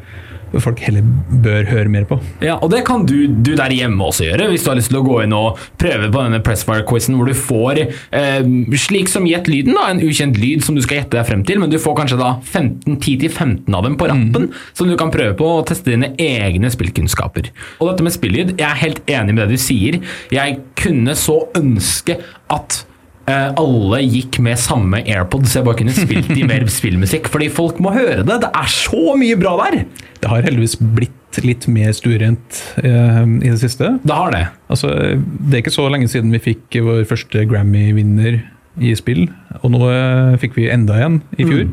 folk 0.57 0.81
heller 0.85 1.05
bør 1.45 1.69
høre 1.69 1.93
mer 1.93 2.07
på. 2.09 2.19
Ja, 2.45 2.57
og 2.63 2.73
det 2.73 2.85
kan 2.89 3.05
du, 3.09 3.27
du 3.29 3.53
der 3.59 3.75
hjemme 3.75 4.09
også 4.09 4.27
gjøre, 4.29 4.49
hvis 4.53 4.65
du 4.65 4.71
har 4.73 4.79
lyst 4.79 4.93
til 4.93 5.01
å 5.01 5.05
gå 5.07 5.21
inn 5.25 5.35
og 5.37 5.61
prøve 5.81 6.09
på 6.09 6.25
denne 6.25 6.41
Pressfire-quizen, 6.45 7.17
hvor 7.19 7.29
du 7.29 7.37
får, 7.37 7.83
eh, 8.17 8.49
slik 8.89 9.11
som 9.13 9.29
gjett 9.29 9.51
lyden, 9.51 9.77
da, 9.77 9.89
en 9.93 10.03
ukjent 10.05 10.39
lyd 10.41 10.65
som 10.67 10.79
du 10.79 10.83
skal 10.85 11.03
gjette 11.03 11.19
deg 11.19 11.29
frem 11.29 11.45
til, 11.49 11.61
men 11.63 11.73
du 11.73 11.79
får 11.83 11.99
kanskje 12.01 12.21
da 12.21 12.35
15, 12.41 12.97
10-15 12.97 13.77
av 13.77 13.87
dem 13.87 13.99
på 14.01 14.09
rappen, 14.11 14.51
som 14.73 14.91
du 14.91 14.97
kan 15.01 15.13
prøve 15.15 15.37
på 15.39 15.53
og 15.59 15.67
teste 15.71 15.93
dine 15.93 16.15
egne 16.23 16.73
spillkunnskaper. 16.73 17.53
Og 17.79 17.93
dette 17.93 18.07
med 18.07 18.17
spillyd, 18.17 18.55
jeg 18.57 18.69
er 18.69 18.83
helt 18.83 19.03
enig 19.09 19.37
med 19.37 19.45
det 19.47 19.59
du 19.59 19.65
sier. 19.69 20.01
Jeg 20.35 20.61
kunne 20.79 21.17
så 21.19 21.41
ønske 21.59 22.19
at 22.53 22.83
alle 23.29 24.01
gikk 24.05 24.39
med 24.45 24.61
samme 24.61 25.03
AirPods, 25.05 25.53
så 25.53 25.61
jeg 25.61 25.69
bare 25.69 25.81
kunne 25.81 25.95
spilt 25.97 26.33
i 26.35 26.47
mer 26.49 26.67
spillmusikk, 26.79 27.31
fordi 27.33 27.51
folk 27.53 27.81
må 27.85 27.93
høre 27.95 28.25
det. 28.25 28.41
Det 28.45 28.51
er 28.51 28.71
så 28.73 29.15
mye 29.19 29.39
bra 29.41 29.55
der! 29.65 29.83
Det 30.19 30.31
har 30.31 30.47
heldigvis 30.47 30.79
blitt 30.81 31.15
litt 31.45 31.67
mer 31.71 31.93
stuerent 31.95 32.63
eh, 32.81 33.25
i 33.25 33.51
det 33.51 33.59
siste. 33.61 33.93
Det 34.03 34.15
har 34.17 34.33
det. 34.35 34.45
Altså, 34.73 34.93
det 35.21 35.59
er 35.59 35.63
ikke 35.63 35.75
så 35.75 35.89
lenge 35.93 36.09
siden 36.11 36.33
vi 36.35 36.41
fikk 36.51 36.81
vår 36.85 37.05
første 37.09 37.45
Grammy-vinner 37.51 38.41
i 38.79 38.95
spill, 38.99 39.27
og 39.61 39.75
nå 39.75 39.83
eh, 39.91 40.39
fikk 40.43 40.57
vi 40.59 40.71
enda 40.73 40.99
en 41.05 41.21
i 41.37 41.47
fjor. 41.47 41.69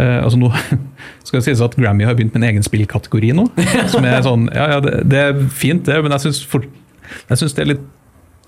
Eh, 0.00 0.18
altså 0.24 0.38
nå 0.40 0.48
skal 1.26 1.38
det 1.38 1.46
sies 1.46 1.62
at 1.64 1.76
Grammy 1.76 2.06
har 2.08 2.16
begynt 2.16 2.34
med 2.34 2.42
en 2.42 2.50
egen 2.50 2.66
spillkategori 2.66 3.34
nå. 3.36 3.48
Som 3.92 4.08
er 4.08 4.22
sånn, 4.28 4.48
ja, 4.54 4.70
ja, 4.76 4.84
det, 4.84 5.02
det 5.12 5.24
er 5.28 5.42
fint 5.52 5.84
det, 5.88 5.98
men 6.04 6.16
jeg 6.16 6.32
syns 6.32 7.56
det 7.56 7.64
er 7.64 7.74
litt 7.74 7.90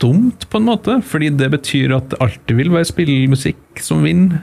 dumt 0.03 0.47
på 0.51 0.61
en 0.61 0.69
måte. 0.69 0.99
Fordi 1.07 1.31
det 1.37 1.51
betyr 1.55 1.97
at 1.97 2.11
det 2.15 2.21
alltid 2.25 2.57
vil 2.57 2.71
være 2.75 2.89
spillmusikk 2.91 3.83
som 3.85 4.03
vinner. 4.07 4.43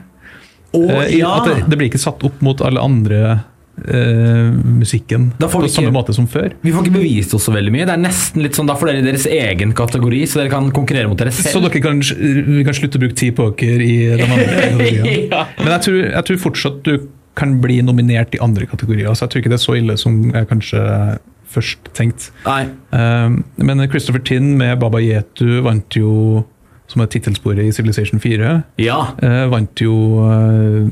Oh, 0.72 0.88
ja. 1.12 1.34
At 1.42 1.48
det, 1.50 1.56
det 1.68 1.76
blir 1.80 1.90
ikke 1.90 2.00
satt 2.00 2.22
opp 2.24 2.40
mot 2.44 2.60
alle 2.64 2.80
andre 2.80 3.40
Uh, 3.72 4.52
musikken 4.52 5.30
på 5.40 5.46
ikke- 5.48 5.70
samme 5.72 5.90
måte 5.96 6.12
som 6.12 6.26
før. 6.28 6.52
Vi 6.60 6.70
får 6.70 6.84
ikke 6.84 6.92
bevist 6.92 7.32
oss 7.34 7.46
så 7.48 7.54
veldig 7.54 7.72
mye. 7.72 7.86
Det 7.88 7.94
er 7.94 8.02
nesten 8.02 8.42
litt 8.44 8.52
sånn, 8.52 8.66
Da 8.68 8.74
får 8.76 8.90
dere 8.90 9.02
deres 9.06 9.24
egen 9.26 9.72
kategori, 9.72 10.18
så 10.28 10.42
dere 10.42 10.50
kan 10.52 10.68
konkurrere 10.76 11.08
mot 11.08 11.16
dere 11.16 11.32
selv. 11.32 11.54
Så 11.56 11.62
dere 11.64 11.80
kan, 11.80 11.98
vi 12.04 12.64
kan 12.68 12.76
slutte 12.76 13.00
å 13.00 13.00
bruke 13.00 13.16
tid 13.16 13.32
på 13.34 13.48
dere 13.56 13.80
i 13.80 13.96
de 14.12 14.26
andre 14.28 14.44
kategoriene. 14.60 15.14
Ja. 15.32 15.46
Men 15.56 15.72
jeg 15.72 15.80
tror, 15.88 15.98
jeg 16.04 16.24
tror 16.28 16.36
fortsatt 16.44 16.82
du 16.84 17.08
kan 17.34 17.56
bli 17.64 17.80
nominert 17.80 18.36
i 18.36 18.42
andre 18.44 18.68
kategorier. 18.68 19.08
Så 19.16 19.24
jeg 19.24 19.32
tror 19.32 19.40
ikke 19.40 19.54
det 19.54 19.58
er 19.62 19.64
så 19.64 19.78
ille 19.80 19.96
som 20.04 20.20
jeg 20.36 20.50
kanskje 20.52 20.84
først 21.54 21.90
tenkt. 21.96 22.30
Nei. 22.46 22.62
Um, 22.92 23.42
men 23.58 23.84
Christopher 23.92 24.22
Tinn 24.24 24.54
med 24.60 24.78
Baba 24.82 25.00
Yetu 25.02 25.60
vant 25.66 25.96
jo, 25.98 26.44
som 26.90 27.04
er 27.04 27.10
tittelsporet 27.12 27.64
i 27.64 27.72
Civilization 27.72 28.20
4, 28.20 28.56
Ja. 28.82 28.98
eh, 29.22 29.44
vant 29.52 29.80
jo 29.80 29.94
eh, 30.26 30.88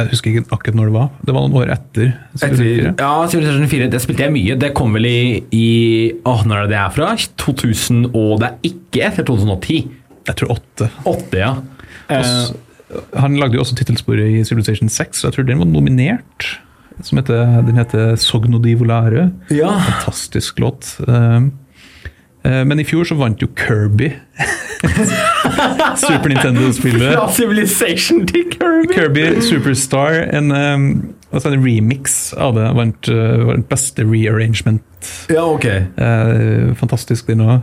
Jeg 0.00 0.08
husker 0.14 0.30
ikke 0.32 0.54
akkurat 0.54 0.76
når 0.78 0.88
det 0.88 0.94
var. 0.94 1.08
Det 1.26 1.34
var 1.34 1.42
noen 1.44 1.58
år 1.60 1.72
etter. 1.74 2.12
Civilization 2.38 2.94
4. 2.94 2.94
Ja, 3.02 3.10
Civilization 3.28 3.68
4 3.68 3.88
det 3.92 4.00
spilte 4.00 4.24
jeg 4.24 4.32
mye. 4.32 4.56
Det 4.62 4.70
kom 4.78 4.94
vel 4.96 5.06
i, 5.10 5.18
i 5.52 5.66
Åh, 6.24 6.44
når 6.48 6.62
er 6.62 6.68
det 6.70 6.72
det 6.72 6.80
er 6.80 6.94
fra? 6.94 7.08
2000, 7.42 8.06
og 8.16 8.40
det 8.40 8.48
er 8.48 8.70
ikke 8.70 9.02
etter 9.10 9.26
2010. 9.28 9.80
Jeg 10.30 10.38
tror 10.40 10.54
8. 10.56 10.90
8, 11.10 11.38
ja. 11.42 11.52
Og 11.58 12.16
Eh, 12.16 12.56
Han 13.22 13.36
lagde 13.38 13.54
jo 13.54 13.60
også 13.62 13.76
tittelsporet 13.78 14.32
i 14.40 14.40
Civilization 14.42 14.88
6, 14.90 15.20
så 15.20 15.28
jeg 15.28 15.36
tror 15.36 15.44
den 15.46 15.60
var 15.60 15.68
nominert. 15.70 16.46
Som 17.02 17.18
heter, 17.18 17.62
den 17.66 17.78
heter 17.78 18.16
Sogno 18.16 18.58
di 18.58 18.74
Volare. 18.74 19.30
ja. 19.50 19.72
Fantastisk 19.80 20.58
låt. 20.58 20.96
Um, 21.06 21.52
eh, 22.44 22.64
Men 22.64 22.80
i 22.80 22.84
fjor 22.84 23.04
så 23.04 23.14
vant 23.14 23.42
jo 23.42 23.48
Kirby. 23.56 24.12
Super 26.00 26.28
Nintendo-spillet. 26.28 27.14
Fra 27.14 27.32
Civilization 27.32 28.26
til 28.26 28.44
Kirby. 28.52 28.94
Kirby 28.94 29.40
Superstar, 29.44 30.22
en, 30.32 30.52
altså 31.32 31.52
en 31.52 31.64
remix 31.64 32.32
av 32.32 32.54
det, 32.56 32.68
vant 32.76 33.10
vant 33.10 33.56
den 33.56 33.66
beste 33.68 34.04
rearrangement. 34.04 34.82
Ja, 35.28 35.44
ok. 35.44 35.64
Eh, 35.66 36.74
fantastisk, 36.80 37.26
den 37.28 37.44
òg. 37.44 37.60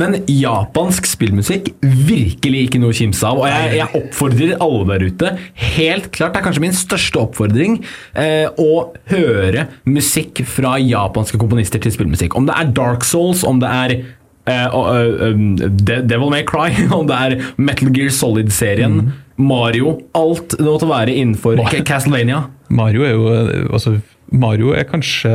Men 0.00 0.20
japansk 0.30 1.08
spillmusikk 1.08 1.72
virkelig 1.82 2.66
ikke 2.66 2.80
noe 2.82 2.94
å 2.94 2.96
kimse 2.96 3.26
av. 3.26 3.40
Og 3.42 3.48
jeg, 3.50 3.72
jeg 3.80 4.00
oppfordrer 4.00 4.54
alle 4.64 4.86
der 4.94 5.04
ute, 5.10 5.32
helt 5.76 6.08
klart, 6.14 6.34
det 6.34 6.40
er 6.40 6.46
kanskje 6.46 6.64
min 6.64 6.76
største 6.76 7.20
oppfordring, 7.20 7.80
eh, 8.18 8.46
å 8.48 8.90
høre 9.12 9.66
musikk 9.88 10.42
fra 10.48 10.76
japanske 10.80 11.40
komponister 11.40 11.82
til 11.82 11.94
spillmusikk. 11.94 12.38
Om 12.38 12.48
det 12.48 12.56
er 12.56 12.72
Dark 12.80 13.06
Souls, 13.08 13.44
om 13.46 13.60
det 13.62 13.70
er 13.70 13.96
eh, 14.00 14.68
uh, 14.72 15.26
um, 15.30 15.56
Devil 15.58 16.30
May 16.32 16.46
Cry, 16.48 16.70
om 16.96 17.08
det 17.10 17.18
er 17.18 17.36
Metal 17.60 17.92
Gear 17.94 18.14
Solid-serien, 18.14 19.10
Mario 19.40 19.96
Alt 20.16 20.56
det 20.58 20.66
måtte 20.66 20.88
være 20.88 21.16
innenfor. 21.16 21.60
Castlevania. 21.88 22.44
Mario 22.68 23.06
er 23.06 23.14
jo 23.14 23.28
eh, 23.32 23.66
altså, 23.72 23.98
Mario 24.30 24.74
er 24.76 24.84
kanskje 24.88 25.32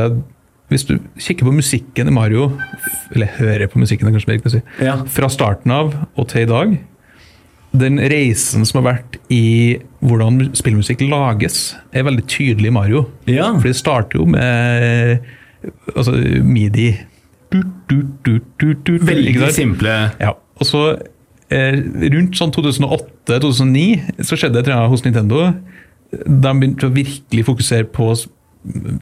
Hvis 0.68 0.84
du 0.88 0.96
kikker 1.22 1.46
på 1.46 1.54
musikken 1.54 2.08
i 2.10 2.14
Mario, 2.14 2.48
eller 3.14 3.30
hører 3.38 3.68
på 3.70 3.78
musikken, 3.78 4.10
kanskje 4.10 4.32
mer 4.32 4.50
si, 4.50 4.62
Ja. 4.82 4.96
fra 5.06 5.28
starten 5.30 5.70
av 5.70 5.94
og 6.16 6.28
til 6.28 6.42
i 6.42 6.50
dag 6.50 6.78
Den 7.76 7.98
reisen 7.98 8.64
som 8.64 8.82
har 8.82 8.94
vært 8.94 9.18
i 9.30 9.78
hvordan 10.00 10.54
spillmusikk 10.56 11.02
lages, 11.10 11.76
er 11.92 12.04
veldig 12.04 12.24
tydelig 12.26 12.70
i 12.70 12.72
Mario. 12.72 13.06
Ja. 13.26 13.52
For 13.58 13.68
det 13.68 13.76
starter 13.76 14.18
jo 14.18 14.24
med 14.24 15.20
altså, 15.94 16.12
midi. 16.42 16.96
Du, 17.52 17.62
du, 17.90 18.02
du, 18.58 18.98
Veldig 18.98 19.52
simple. 19.52 19.92
Ja, 20.20 20.32
og 20.56 20.66
så 20.66 20.96
eh, 21.50 21.76
rundt 22.14 22.38
sånn 22.38 22.54
2008-2009 22.54 24.24
så 24.24 24.38
skjedde 24.38 24.64
det 24.66 24.78
hos 24.90 25.04
Nintendo. 25.04 25.52
De 26.10 26.54
begynte 26.54 26.88
å 26.88 26.94
virkelig 26.94 27.44
fokusere 27.44 27.90
på 27.92 28.14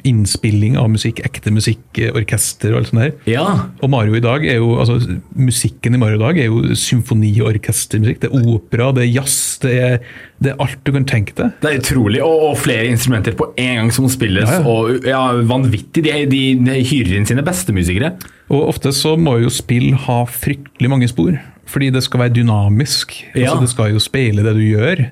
innspilling 0.04 0.76
av 0.80 0.90
musikk, 0.92 1.22
ekte 1.24 1.52
musikk, 1.54 1.82
eh, 1.98 2.12
orkester 2.14 2.74
og 2.74 2.82
alt 2.82 2.90
sånt 2.90 3.02
der. 3.02 3.14
Ja. 3.30 3.44
Og 3.80 3.90
Mario 3.92 4.16
i 4.18 4.22
dag 4.24 4.44
er 4.44 4.58
jo, 4.60 4.74
altså 4.82 4.98
musikken 5.32 5.96
i 5.96 6.00
Mario 6.00 6.18
i 6.18 6.24
dag 6.24 6.40
er 6.42 6.50
jo 6.50 6.76
symfoni- 6.78 7.32
og 7.40 7.52
orkestermusikk. 7.54 8.20
Det 8.24 8.30
er 8.30 8.50
opera, 8.52 8.90
det 8.96 9.06
er 9.06 9.10
jazz, 9.14 9.38
det 9.62 9.74
er, 9.80 9.96
det 10.44 10.52
er 10.52 10.60
alt 10.64 10.84
du 10.84 10.92
kan 10.92 11.08
tenke 11.08 11.36
deg. 11.38 11.56
Det 11.62 11.70
er 11.70 11.80
utrolig, 11.80 12.20
og, 12.24 12.44
og 12.50 12.60
flere 12.60 12.90
instrumenter 12.92 13.36
på 13.38 13.48
en 13.56 13.80
gang 13.80 13.90
som 13.94 14.08
spilles. 14.12 14.50
Ja, 14.50 14.60
ja. 14.60 14.68
Og 14.68 15.08
ja, 15.08 15.24
vanvittig. 15.48 16.04
De, 16.04 16.14
de, 16.30 16.44
de 16.60 16.78
hyrer 16.84 17.16
inn 17.18 17.28
sine 17.28 17.44
beste 17.46 17.74
musikere. 17.76 18.14
Og 18.52 18.68
ofte 18.68 18.92
så 18.92 19.14
må 19.16 19.38
jo 19.42 19.52
spill 19.52 19.94
ha 20.06 20.20
fryktelig 20.28 20.92
mange 20.92 21.08
spor, 21.10 21.38
fordi 21.70 21.90
det 21.94 22.04
skal 22.04 22.26
være 22.26 22.36
dynamisk. 22.36 23.16
Ja. 23.32 23.48
Altså 23.48 23.64
det 23.64 23.72
skal 23.72 23.94
jo 23.94 24.02
speile 24.02 24.44
det 24.44 24.56
du 24.58 24.64
gjør. 24.66 25.06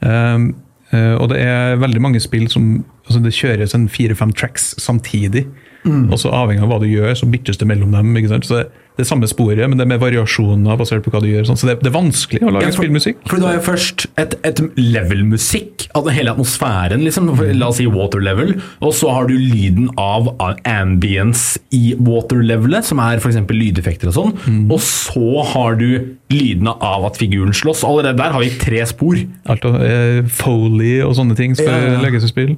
Um, 0.00 0.52
uh, 0.94 1.16
og 1.18 1.32
det 1.32 1.42
er 1.44 1.80
veldig 1.82 2.02
mange 2.06 2.22
spill 2.22 2.46
som 2.52 2.78
altså 3.10 3.22
det 3.26 3.34
kjøres 3.36 3.74
en 3.76 3.88
fire-fem 3.90 4.32
tracks 4.32 4.70
samtidig. 4.80 5.46
Mm. 5.84 6.10
Og 6.12 6.18
så 6.20 6.28
avhengig 6.36 6.60
av 6.62 6.68
hva 6.68 6.76
du 6.82 6.86
gjør, 6.90 7.14
så 7.16 7.26
byttes 7.32 7.56
det 7.60 7.66
mellom 7.66 7.90
dem. 7.96 8.10
ikke 8.20 8.28
sant? 8.34 8.44
Så 8.44 8.58
det, 8.58 8.66
det 8.98 9.04
er 9.06 9.08
samme 9.08 9.24
sporet, 9.30 9.62
men 9.64 9.78
det 9.80 9.86
er 9.86 9.88
med 9.88 10.02
variasjoner 10.02 10.76
basert 10.76 11.06
på 11.06 11.12
hva 11.14 11.22
du 11.24 11.28
gjør. 11.30 11.46
Sånn. 11.48 11.56
Så 11.56 11.70
det, 11.70 11.78
det 11.80 11.88
er 11.88 11.94
vanskelig 11.94 12.42
å 12.44 12.50
lage 12.52 12.66
Ja, 12.68 12.72
for- 12.74 12.84
spillmusikk. 12.84 13.22
For 13.30 13.40
du 13.40 13.46
har 13.48 13.54
jo 13.56 13.62
først 13.64 14.04
et, 14.20 14.34
et 14.44 14.60
level-musikk, 14.76 15.86
altså 15.96 16.12
hele 16.14 16.34
atmosfæren, 16.34 17.00
liksom, 17.06 17.30
la 17.56 17.70
oss 17.72 17.80
si 17.80 17.86
water 17.88 18.20
level, 18.22 18.52
og 18.84 18.92
så 18.94 19.08
har 19.16 19.30
du 19.30 19.34
lyden 19.40 19.88
av 20.00 20.28
ambience 20.68 21.58
i 21.74 21.94
water 21.96 22.42
levelet, 22.44 22.84
som 22.86 23.00
er 23.02 23.16
f.eks. 23.20 23.40
lydeffekter 23.48 24.12
og 24.12 24.16
sånn, 24.18 24.36
Mm. 24.50 24.70
og 24.72 24.80
så 24.84 25.42
har 25.54 25.74
du 25.80 25.88
lydene 26.30 26.72
av 26.84 27.04
at 27.08 27.16
figuren 27.20 27.52
slåss. 27.56 27.82
Allerede 27.88 28.16
der 28.20 28.32
har 28.36 28.40
vi 28.44 28.50
tre 28.60 28.84
spor. 28.86 29.16
Alt 29.50 29.64
eh, 29.64 30.20
Foley 30.28 31.00
og 31.04 31.16
sånne 31.18 31.36
ting 31.40 31.56
skal 31.56 31.72
Ja, 31.72 31.94
ja. 31.96 32.00
legges 32.04 32.24
i 32.24 32.30
spill. 32.30 32.56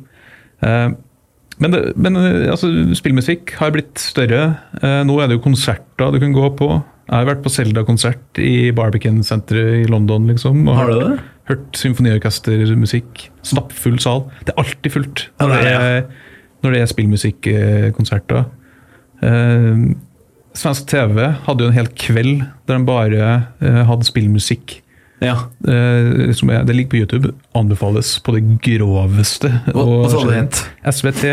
Eh, 0.63 0.89
men 1.63 1.75
det, 1.75 1.81
men 2.01 2.17
eh, 2.19 2.49
altså, 2.51 2.71
spillmusikk 2.97 3.55
har 3.61 3.75
blitt 3.75 4.01
større. 4.01 4.45
Eh, 4.83 5.03
nå 5.07 5.19
er 5.21 5.29
det 5.31 5.37
jo 5.39 5.45
konserter 5.45 6.15
du 6.15 6.19
kan 6.23 6.35
gå 6.35 6.49
på. 6.59 6.71
Jeg 7.09 7.19
har 7.19 7.29
vært 7.29 7.43
på 7.45 7.53
Zelda-konsert 7.53 8.39
i 8.41 8.71
Barbican-senteret 8.75 9.83
i 9.83 9.91
London. 9.91 10.27
liksom. 10.31 10.63
og 10.71 10.79
Har 10.79 10.91
du 10.93 10.99
det? 11.01 11.19
hørt 11.51 11.75
symfoniorkestermusikk. 11.77 13.27
Stappfull 13.45 13.99
sal. 14.01 14.25
Det 14.47 14.55
er 14.55 14.63
alltid 14.63 14.95
fullt 14.95 15.25
når 15.43 15.53
det 15.53 15.59
det 15.67 15.73
er 15.73 15.87
er, 15.99 16.07
når 16.63 16.73
det 16.77 16.81
er 16.85 16.91
spillmusikkonserter. 16.93 18.45
Eh, 19.27 19.85
Svensk 20.55 20.87
TV 20.93 21.19
hadde 21.47 21.65
jo 21.65 21.71
en 21.73 21.77
hel 21.79 21.89
kveld 21.97 22.43
der 22.69 22.77
de 22.79 22.85
bare 22.85 23.29
hadde 23.89 24.05
spillmusikk. 24.05 24.75
Ja. 25.23 25.37
Eh, 25.69 26.33
som 26.35 26.51
er, 26.51 26.65
det 26.67 26.75
ligger 26.77 26.91
på 26.91 27.01
YouTube. 27.03 27.33
Anbefales 27.59 28.17
på 28.27 28.35
det 28.37 28.43
groveste. 28.65 29.53
Hva, 29.73 29.85
hva 29.87 30.09
sa 30.13 30.23
det 30.29 30.39
het? 30.41 30.63
SVT 30.91 31.25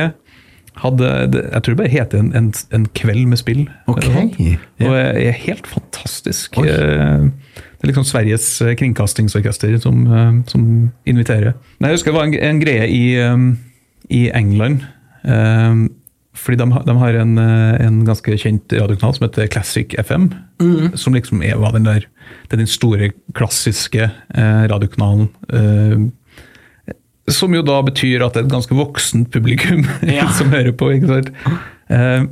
hadde 0.80 1.08
Jeg 1.34 1.62
tror 1.66 1.74
det 1.74 1.78
bare 1.82 1.92
het 1.92 2.14
en, 2.16 2.30
en, 2.38 2.52
en 2.78 2.86
kveld 2.96 3.26
med 3.28 3.40
spill. 3.42 3.66
Okay. 3.92 4.30
Og 4.80 4.94
er, 4.96 5.34
helt 5.44 5.68
fantastisk. 5.68 6.56
Oi. 6.62 6.70
Eh, 6.70 7.26
Det 7.80 7.88
er 7.88 7.92
liksom 7.94 8.04
Sveriges 8.08 8.46
eh, 8.62 8.74
kringkastingsorkester 8.76 9.78
som, 9.80 10.02
eh, 10.12 10.32
som 10.52 10.64
inviterer. 11.08 11.54
Nei, 11.80 11.90
jeg 11.94 11.98
husker 12.00 12.12
det 12.12 12.18
var 12.20 12.28
en, 12.28 12.34
en 12.50 12.60
greie 12.60 12.88
i, 12.92 13.04
i 14.10 14.26
England. 14.36 14.82
eh, 15.24 15.88
fordi 16.38 16.58
de, 16.62 16.68
har- 16.72 16.84
de 16.86 16.94
har 16.98 17.14
en, 17.24 17.38
eh, 17.42 17.82
en 17.88 18.04
ganske 18.06 18.36
kjent 18.38 18.72
radiokanal 18.78 19.16
som 19.18 19.26
heter 19.28 19.48
Classic 19.52 19.96
FM. 19.98 20.30
Som 20.96 21.14
liksom 21.18 21.42
er, 21.44 21.56
var 21.58 21.72
den 21.74 21.84
der 21.88 22.06
Det 22.50 22.54
er 22.54 22.58
den 22.62 22.68
store, 22.70 23.12
klassiske 23.34 24.04
eh, 24.36 24.64
radiokanalen. 24.70 25.30
eh, 25.52 26.94
som 27.30 27.54
jo 27.54 27.62
da 27.62 27.80
betyr 27.86 28.24
at 28.26 28.34
det 28.34 28.42
er 28.42 28.46
et 28.48 28.52
ganske 28.54 28.74
voksent 28.78 29.30
publikum 29.34 29.84
Ja. 30.08 30.28
som 30.34 30.50
hører 30.50 30.72
på. 30.74 30.92
ikke 30.96 31.08
sant? 31.08 31.30
Eh, 31.90 32.24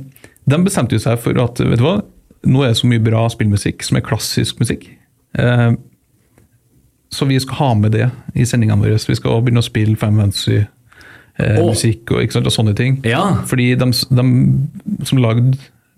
de 0.48 0.58
bestemte 0.64 0.96
jo 0.96 1.02
seg 1.02 1.18
for 1.22 1.38
at 1.42 1.58
vet 1.60 1.78
du 1.78 1.84
hva, 1.84 1.98
nå 2.48 2.62
er 2.64 2.72
det 2.72 2.78
så 2.80 2.86
mye 2.90 3.02
bra 3.02 3.26
spillmusikk 3.30 3.82
som 3.86 3.98
er 3.98 4.06
klassisk 4.06 4.58
musikk. 4.62 4.88
Eh, 5.38 5.72
så 7.14 7.26
vi 7.28 7.38
skal 7.40 7.56
ha 7.60 7.68
med 7.74 7.92
det 7.94 8.10
i 8.34 8.44
sendingene 8.44 8.82
våre. 8.82 8.98
Vi 9.00 9.14
skal 9.18 9.40
begynne 9.42 9.62
å 9.62 9.66
spille 9.68 9.96
Fan 9.96 10.18
Fancy. 10.18 10.58
Eh, 11.38 11.58
Å. 11.62 11.68
musikk 11.70 12.10
og, 12.16 12.24
sant, 12.34 12.46
og 12.50 12.54
sånne 12.54 12.74
ting. 12.78 12.96
Ja. 13.06 13.22
Fordi 13.46 13.70
de, 13.78 13.86
de 13.94 14.24
som 15.06 15.20
lagde 15.22 15.52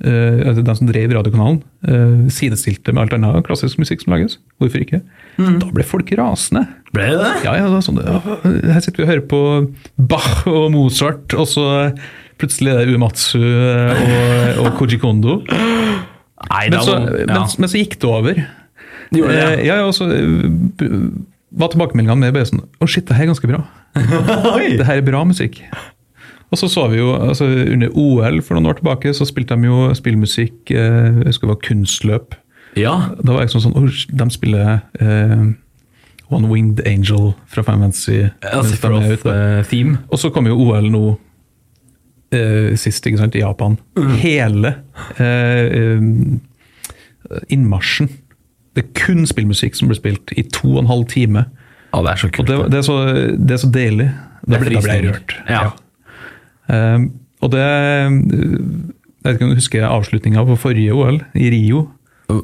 eh, 0.05 0.41
altså 0.51 0.63
de 0.67 0.75
som 0.77 0.89
drev 0.91 1.15
radiokanalen, 1.17 1.63
eh, 1.89 2.27
sidestilte 2.33 2.93
med 2.93 3.07
alt 3.07 3.17
annet 3.17 3.47
klassisk 3.49 3.81
musikk 3.81 4.05
som 4.05 4.13
lages. 4.13 4.37
Hvorfor 4.61 4.85
ikke? 4.85 5.01
Da 5.41 5.71
ble 5.73 5.85
folk 5.89 6.13
rasende. 6.21 6.67
Ble 6.93 7.07
det? 7.17 7.31
Ja, 7.47 7.55
ja, 7.57 7.69
det 7.73 7.81
sånn, 7.87 8.03
ja, 8.05 8.19
Her 8.75 8.81
sitter 8.85 9.01
vi 9.01 9.07
og 9.07 9.13
hører 9.15 9.27
på 9.31 9.41
Bach 10.11 10.43
og 10.51 10.67
Mozart, 10.75 11.33
og 11.39 11.49
så 11.49 11.67
plutselig 12.41 12.73
er 12.75 12.83
det 12.85 12.93
Uematsu 12.97 13.41
og, 13.41 14.63
og 14.65 14.71
Koji 14.81 14.99
Kondo. 15.01 15.39
Nei, 15.49 16.67
Men 16.73 16.81
så, 16.85 16.95
må- 17.01 17.19
ja. 17.21 17.27
men, 17.33 17.49
men 17.61 17.69
så 17.73 17.81
gikk 17.81 17.97
det 18.01 18.09
over. 18.09 18.35
Det 19.11 19.21
Eh, 19.27 19.65
ja, 19.67 19.75
ja, 19.81 19.87
og 19.89 19.95
så 19.97 20.07
eh, 20.15 20.85
var 21.53 21.73
tilbakemeldingene 21.73 22.21
med 22.29 22.35
bare 22.37 22.47
sånn 22.51 22.63
Å, 22.81 22.87
shit, 22.89 23.07
det 23.09 23.17
her 23.19 23.25
er 23.27 23.33
ganske 23.33 23.49
bra. 23.51 23.63
Det 24.79 24.87
her 24.87 25.01
er 25.01 25.07
bra 25.07 25.25
musikk. 25.27 25.63
Og 26.51 26.59
så 26.59 26.69
så 26.71 26.85
vi 26.91 26.99
jo, 27.01 27.13
altså 27.15 27.47
Under 27.47 27.91
OL 27.95 28.41
for 28.43 28.55
noen 28.59 28.71
år 28.71 28.79
tilbake 28.81 29.13
så 29.15 29.27
spilte 29.27 29.55
de 29.59 29.67
jo 29.71 29.89
spillmusikk 29.95 30.71
eh, 30.75 31.21
Jeg 31.27 31.41
det 31.43 31.51
var 31.51 31.59
kunstløp. 31.67 32.37
Ja. 32.79 32.95
Da 33.19 33.35
var 33.35 33.43
jeg 33.45 33.51
sånn 33.55 33.65
sånn, 33.67 33.75
«Oi, 33.79 33.91
De 34.15 34.29
spiller 34.31 34.81
eh, 35.03 35.45
One 36.31 36.47
Winged 36.53 36.85
Angel 36.87 37.33
fra 37.51 37.65
Fan 37.67 37.83
Fantasy. 37.83 38.21
ja 38.21 38.55
mens 38.55 38.71
de 38.71 38.77
Sephiroth 38.77 39.11
ute. 39.11 39.35
eh, 39.35 39.65
theme. 39.71 39.99
Og 40.11 40.19
så 40.23 40.31
kom 40.31 40.47
jo 40.47 40.55
OL 40.69 40.87
nå 40.95 41.03
eh, 42.31 42.77
sist, 42.79 43.07
ikke 43.11 43.19
sant, 43.25 43.35
i 43.35 43.43
Japan. 43.43 43.75
Mm. 43.99 44.13
Hele 44.23 44.75
eh, 45.19 45.67
eh, 45.75 47.43
innmarsjen. 47.55 48.11
Det 48.77 48.85
er 48.85 48.91
kun 49.01 49.25
spillmusikk 49.27 49.75
som 49.75 49.91
blir 49.91 49.99
spilt 49.99 50.33
i 50.39 50.45
to 50.55 50.77
og 50.77 50.85
en 50.85 50.91
halv 50.91 51.07
time. 51.11 51.47
Ja, 51.91 52.03
det 52.07 52.13
er 52.13 52.21
så 52.23 52.29
Og 52.29 52.35
kult. 52.37 52.49
det, 52.51 52.59
det, 52.71 52.79
er, 52.79 52.85
så, 52.87 52.99
det 53.35 53.57
er 53.57 53.63
så 53.65 53.71
deilig. 53.75 54.11
Da 54.47 54.61
da 54.63 54.81
jeg 54.95 55.09
rørt. 55.09 55.35
Ja. 55.51 55.65
Um, 56.71 57.09
og 57.43 57.51
det 57.53 57.61
Jeg 57.61 59.25
vet 59.25 59.35
ikke 59.35 59.45
om 59.49 59.51
du 59.53 59.59
husker 59.59 59.85
avslutninga 59.89 60.45
på 60.49 60.57
forrige 60.57 60.95
OL, 60.97 61.19
i 61.35 61.51
Rio. 61.53 61.89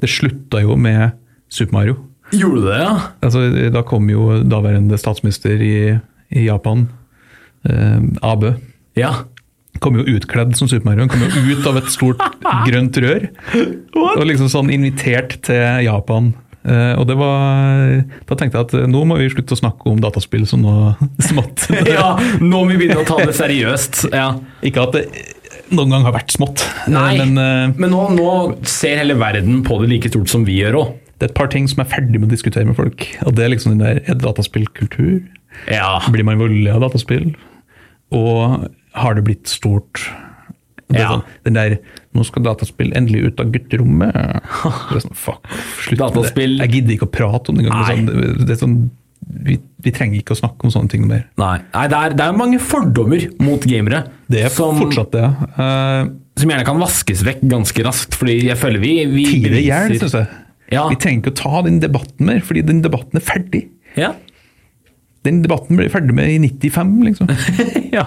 Det 0.02 0.10
slutta 0.10 0.60
jo 0.60 0.74
med 0.76 1.14
Super 1.48 1.72
Mario. 1.78 1.94
Gjorde 2.34 2.64
det, 2.66 2.78
ja? 2.82 2.90
Altså, 3.22 3.70
da 3.72 3.82
kom 3.86 4.10
jo 4.10 4.42
daværende 4.42 4.98
statsminister 4.98 5.62
i, 5.62 5.76
i 6.34 6.44
Japan, 6.48 6.88
um, 7.70 8.10
Abe, 8.22 8.56
Ja. 8.98 9.12
Kom 9.82 9.98
jo 10.00 10.06
utkledd 10.16 10.56
som 10.58 10.70
Super 10.70 10.90
Mario. 10.90 11.06
Han 11.06 11.12
kom 11.12 11.22
jo 11.26 11.56
ut 11.56 11.68
av 11.68 11.78
et 11.80 11.92
stort 11.92 12.22
grønt 12.68 12.98
rør. 13.02 13.28
Og 14.06 14.26
liksom 14.28 14.50
sånn 14.52 14.72
invitert 14.74 15.38
til 15.46 15.86
Japan. 15.86 16.34
Uh, 16.66 16.98
og 16.98 17.04
det 17.06 17.14
var 17.14 18.00
Da 18.26 18.34
tenkte 18.34 18.58
jeg 18.58 18.66
at 18.66 18.72
eh, 18.74 18.86
nå 18.90 19.04
må 19.06 19.20
vi 19.20 19.28
slutte 19.30 19.54
å 19.54 19.58
snakke 19.60 19.86
om 19.86 20.00
dataspill 20.02 20.48
som 20.50 20.64
noe 20.64 20.96
smått. 21.28 21.68
ja, 21.86 22.16
nå 22.42 22.50
må 22.50 22.64
vi 22.72 22.80
begynne 22.80 23.04
å 23.04 23.06
ta 23.06 23.20
det 23.22 23.36
seriøst. 23.38 24.08
Ja. 24.10 24.32
Ikke 24.66 24.88
at 24.88 24.96
det 24.98 25.06
noen 25.70 25.94
gang 25.94 26.04
har 26.06 26.14
vært 26.14 26.30
smått, 26.30 26.62
Nei, 26.90 27.16
men 27.18 27.38
uh, 27.38 27.74
men 27.74 27.90
nå, 27.90 28.02
nå 28.14 28.32
ser 28.70 29.00
hele 29.00 29.16
verden 29.18 29.64
på 29.66 29.78
det 29.82 29.88
like 29.90 30.10
stort 30.10 30.30
som 30.30 30.44
vi 30.46 30.60
gjør 30.60 30.78
òg. 30.78 30.92
det 31.18 31.26
er 31.26 31.32
et 31.32 31.38
par 31.38 31.50
ting 31.50 31.66
som 31.70 31.82
er 31.82 31.88
ferdig 31.90 32.20
med 32.20 32.28
å 32.28 32.34
diskutere 32.34 32.66
med 32.66 32.78
folk. 32.78 33.06
Og 33.26 33.34
det 33.34 33.46
er 33.46 33.54
liksom 33.54 33.74
den 33.74 33.82
der 33.82 34.02
Er 34.02 34.18
dataspillkultur? 34.20 35.22
Ja. 35.70 35.96
Blir 36.10 36.26
man 36.26 36.38
voldelig 36.42 36.70
av 36.74 36.82
dataspill? 36.86 37.30
Og 38.14 38.66
har 38.97 39.14
det 39.18 39.24
blitt 39.26 39.47
stort? 39.53 40.07
Det 40.88 41.01
Ja. 41.01 41.09
sånn, 41.16 41.24
den 41.44 41.57
der 41.59 41.78
Nå 42.16 42.22
skal 42.24 42.44
dataspill 42.47 42.92
endelig 42.97 43.26
ut 43.26 43.40
av 43.42 43.51
gutterommet. 43.53 44.14
Det 44.88 44.97
er 44.97 45.03
sånn, 45.05 45.16
fuck, 45.18 45.42
slutt 45.84 45.99
med 45.99 46.01
Dataspill- 46.01 46.55
det. 46.57 46.64
Jeg 46.64 46.72
gidder 46.78 46.94
ikke 46.94 47.09
å 47.09 47.12
prate 47.12 47.51
om 47.53 47.59
det 47.59 47.66
engang. 47.66 47.82
Sånn, 47.90 48.47
det 48.47 48.55
er 48.55 48.61
sånn, 48.62 48.76
vi, 49.44 49.57
vi 49.84 49.92
trenger 49.92 50.22
ikke 50.22 50.32
å 50.32 50.38
snakke 50.38 50.64
om 50.64 50.72
sånne 50.72 50.88
ting 50.94 51.05
mer. 51.11 51.26
Nei, 51.36 51.59
Nei 51.74 51.82
det, 51.92 51.99
er, 51.99 52.14
det 52.16 52.24
er 52.24 52.38
mange 52.38 52.61
fordommer 52.62 53.26
mot 53.44 53.66
gamere. 53.68 54.05
Det 54.32 54.47
er 54.47 54.55
som, 54.55 54.78
fortsatt 54.80 55.12
det. 55.12 55.26
Uh, 55.59 56.09
som 56.40 56.53
gjerne 56.55 56.64
kan 56.70 56.80
vaskes 56.80 57.24
vekk 57.26 57.44
ganske 57.53 57.84
raskt. 57.84 58.16
Fordi 58.16 58.38
jeg 58.47 58.57
føler 58.62 58.80
vi, 58.80 58.94
vi 59.12 59.26
Tide 59.28 59.61
i 59.61 59.66
hjel, 59.66 59.99
syns 60.01 60.16
jeg. 60.22 60.28
Ja. 60.72 60.86
Vi 60.88 60.97
trenger 61.03 61.20
ikke 61.26 61.34
å 61.34 61.40
ta 61.42 61.62
den 61.68 61.82
debatten 61.84 62.30
mer, 62.30 62.40
fordi 62.47 62.64
den 62.66 62.80
debatten 62.86 63.20
er 63.20 63.26
ferdig. 63.28 63.66
Ja. 63.99 64.14
Den 65.26 65.42
debatten 65.44 65.78
ble 65.80 65.88
ferdig 65.90 66.14
med 66.14 66.30
i 66.30 66.38
95, 66.46 66.92
liksom. 67.08 67.30
ja. 67.96 68.04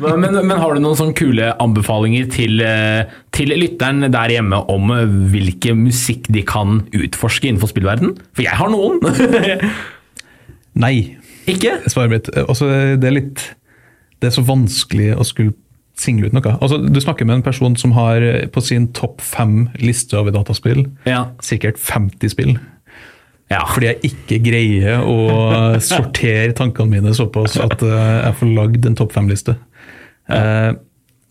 Men, 0.00 0.24
men 0.40 0.56
har 0.56 0.74
du 0.74 0.80
noen 0.82 0.96
sånne 0.98 1.16
kule 1.18 1.50
anbefalinger 1.62 2.28
til, 2.32 2.62
eh, 2.64 3.04
til 3.36 3.52
lytteren 3.60 4.06
der 4.12 4.32
hjemme 4.32 4.62
om 4.72 4.90
eh, 4.94 5.04
hvilke 5.34 5.74
musikk 5.76 6.30
de 6.32 6.44
kan 6.48 6.80
utforske 6.96 7.50
innenfor 7.50 7.70
spillverden? 7.74 8.16
For 8.32 8.46
jeg 8.46 8.56
har 8.58 8.72
noen. 8.72 9.02
Nei. 10.84 10.94
Ikke? 11.50 11.76
Svaret 11.90 12.12
mitt. 12.14 12.28
Altså, 12.46 12.68
det 13.02 13.08
er 13.08 13.16
litt 13.16 13.40
Det 14.22 14.28
er 14.28 14.34
så 14.36 14.44
vanskelig 14.46 15.08
å 15.18 15.24
skulle 15.26 15.56
single 15.98 16.30
ut 16.30 16.36
noe. 16.36 16.52
Altså, 16.62 16.78
du 16.88 17.00
snakker 17.02 17.26
med 17.28 17.40
en 17.40 17.44
person 17.44 17.74
som 17.78 17.92
har 17.98 18.22
eh, 18.24 18.46
på 18.50 18.62
sin 18.64 18.88
topp 18.96 19.20
fem 19.22 19.66
liste 19.82 20.16
over 20.18 20.32
dataspill 20.34 20.86
Ja. 21.08 21.26
sikkert 21.44 21.78
50 21.82 22.32
spill. 22.32 22.54
Ja. 23.52 23.62
Fordi 23.70 23.86
jeg 23.90 23.98
ikke 24.10 24.36
greier 24.44 24.96
å 25.06 25.16
sortere 25.84 26.52
tankene 26.58 26.90
mine 26.98 27.10
såpass 27.16 27.52
at 27.62 27.78
eh, 27.84 28.18
jeg 28.28 28.34
får 28.40 28.48
lagd 28.58 28.82
en 28.90 28.98
topp 28.98 29.12
fem-liste. 29.16 29.52
Eh, 30.32 30.70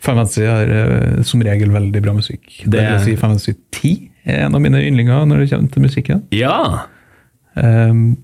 Final 0.00 0.22
Fantasy 0.24 0.44
har 0.46 0.70
eh, 0.70 1.22
som 1.26 1.42
regel 1.42 1.72
veldig 1.74 2.02
bra 2.04 2.12
musikk. 2.16 2.44
Det, 2.64 2.70
Det- 2.70 2.84
vil 2.92 3.00
si 3.04 3.16
Final 3.16 3.36
Fantasy 3.38 3.54
10 3.72 4.10
er 4.26 4.44
en 4.46 4.54
av 4.54 4.60
mine 4.60 4.80
yndlinger 4.82 5.26
når 5.26 5.38
det 5.44 5.50
kommer 5.50 5.70
til 5.72 5.82
musikken. 5.82 6.22
Ja. 6.34 6.86
Um, 7.56 8.16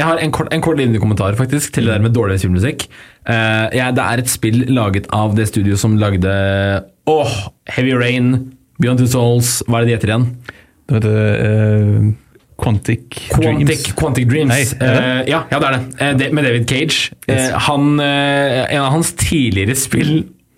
Jeg 0.00 0.08
har 0.08 0.22
en 0.24 0.32
kort, 0.32 0.48
en 0.54 0.62
kort 0.64 0.78
liten 0.80 0.96
kommentar 1.02 1.36
faktisk 1.36 1.74
til 1.74 1.86
det 1.86 1.92
der 1.92 2.04
med 2.04 2.14
dårlig 2.16 2.38
spillmusikk. 2.40 2.86
Uh, 3.28 3.68
ja, 3.76 3.90
det 3.92 4.02
er 4.02 4.22
et 4.22 4.32
spill 4.32 4.64
laget 4.72 5.10
av 5.12 5.36
det 5.36 5.50
studio 5.50 5.76
som 5.78 5.98
lagde 6.00 6.32
Åh, 7.12 7.36
Heavy 7.76 7.92
Rain, 7.98 8.34
Beyond 8.80 9.02
Two 9.02 9.10
Souls, 9.10 9.60
hva 9.68 9.80
er 9.80 9.84
det 9.84 9.92
de 9.92 9.96
heter 9.98 10.14
igjen? 10.14 10.28
det 10.88 10.98
heter 10.98 12.02
uh, 12.02 12.12
Quantic, 12.62 13.30
Quantic 13.32 13.66
Dreams. 13.66 13.94
Quantic 13.98 14.28
Dreams. 14.28 14.52
Nei? 14.52 14.62
Eh, 14.86 15.22
ja, 15.30 15.42
ja, 15.50 15.58
det 15.58 15.68
er 15.68 15.74
det. 15.74 15.82
Uh, 15.98 16.12
det. 16.18 16.28
Med 16.34 16.46
David 16.46 16.68
Cage. 16.70 17.10
Yes. 17.26 17.50
Eh, 17.50 17.58
han, 17.66 17.88
eh, 18.00 18.60
en 18.74 18.84
av 18.84 18.92
hans 18.94 19.12
tidligere 19.18 19.74
spill 19.78 20.12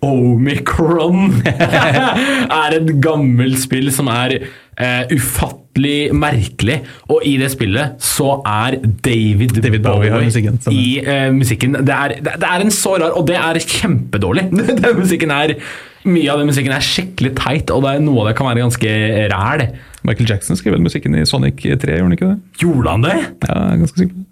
Omicron 0.05 1.39
er 1.45 2.75
et 2.77 2.91
gammelt 3.01 3.57
spill 3.63 3.89
som 3.95 4.11
er 4.11 4.37
eh, 4.81 5.15
ufattelig 5.15 6.13
merkelig. 6.15 6.81
Og 7.11 7.25
i 7.27 7.35
det 7.41 7.49
spillet 7.53 7.97
så 8.03 8.37
er 8.41 8.79
David, 8.83 9.57
David 9.61 9.81
Bowie 9.85 10.11
Bowie 10.11 10.29
musikken, 10.29 10.59
i 10.71 10.85
uh, 11.05 11.31
musikken. 11.35 11.79
Det 11.79 11.95
er, 11.95 12.15
det, 12.19 12.37
det 12.41 12.51
er 12.51 12.63
en 12.63 12.73
så 12.73 12.95
rar, 12.99 13.17
og 13.17 13.27
det 13.29 13.39
er 13.39 13.59
kjempedårlig. 13.59 14.47
den 14.83 14.99
musikken 14.99 15.33
er, 15.35 15.55
mye 16.05 16.29
av 16.31 16.41
den 16.41 16.51
musikken 16.51 16.75
er 16.75 16.85
skikkelig 16.85 17.33
teit, 17.39 17.73
og 17.73 17.83
det 17.85 17.95
er 17.95 18.05
noe 18.05 18.23
av 18.23 18.31
det 18.31 18.37
kan 18.39 18.49
være 18.51 18.63
ganske 18.65 18.95
ræl. 19.33 19.67
Michael 20.05 20.29
Jackson 20.29 20.59
skrev 20.59 20.77
vel 20.77 20.85
musikken 20.85 21.17
i 21.17 21.25
Sonic 21.25 21.63
3, 21.65 21.97
gjorde 21.97 22.05
han 22.05 22.17
ikke 22.17 22.31
det? 22.31 22.39
Gjorde 22.61 22.91
han 22.93 23.05
det? 23.07 23.17
Ja, 23.47 23.61
ganske 23.81 24.03
sikker 24.03 24.23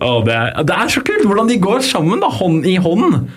oh, 0.00 0.20
det. 0.26 0.26
Det, 0.26 0.34
er, 0.34 0.62
det 0.68 0.74
er 0.74 0.88
så 0.92 1.00
kult 1.06 1.24
hvordan 1.24 1.48
de 1.48 1.56
går 1.62 1.80
sammen, 1.86 2.20
da, 2.20 2.28
hånd 2.28 2.66
i 2.68 2.76
hånd. 2.82 3.28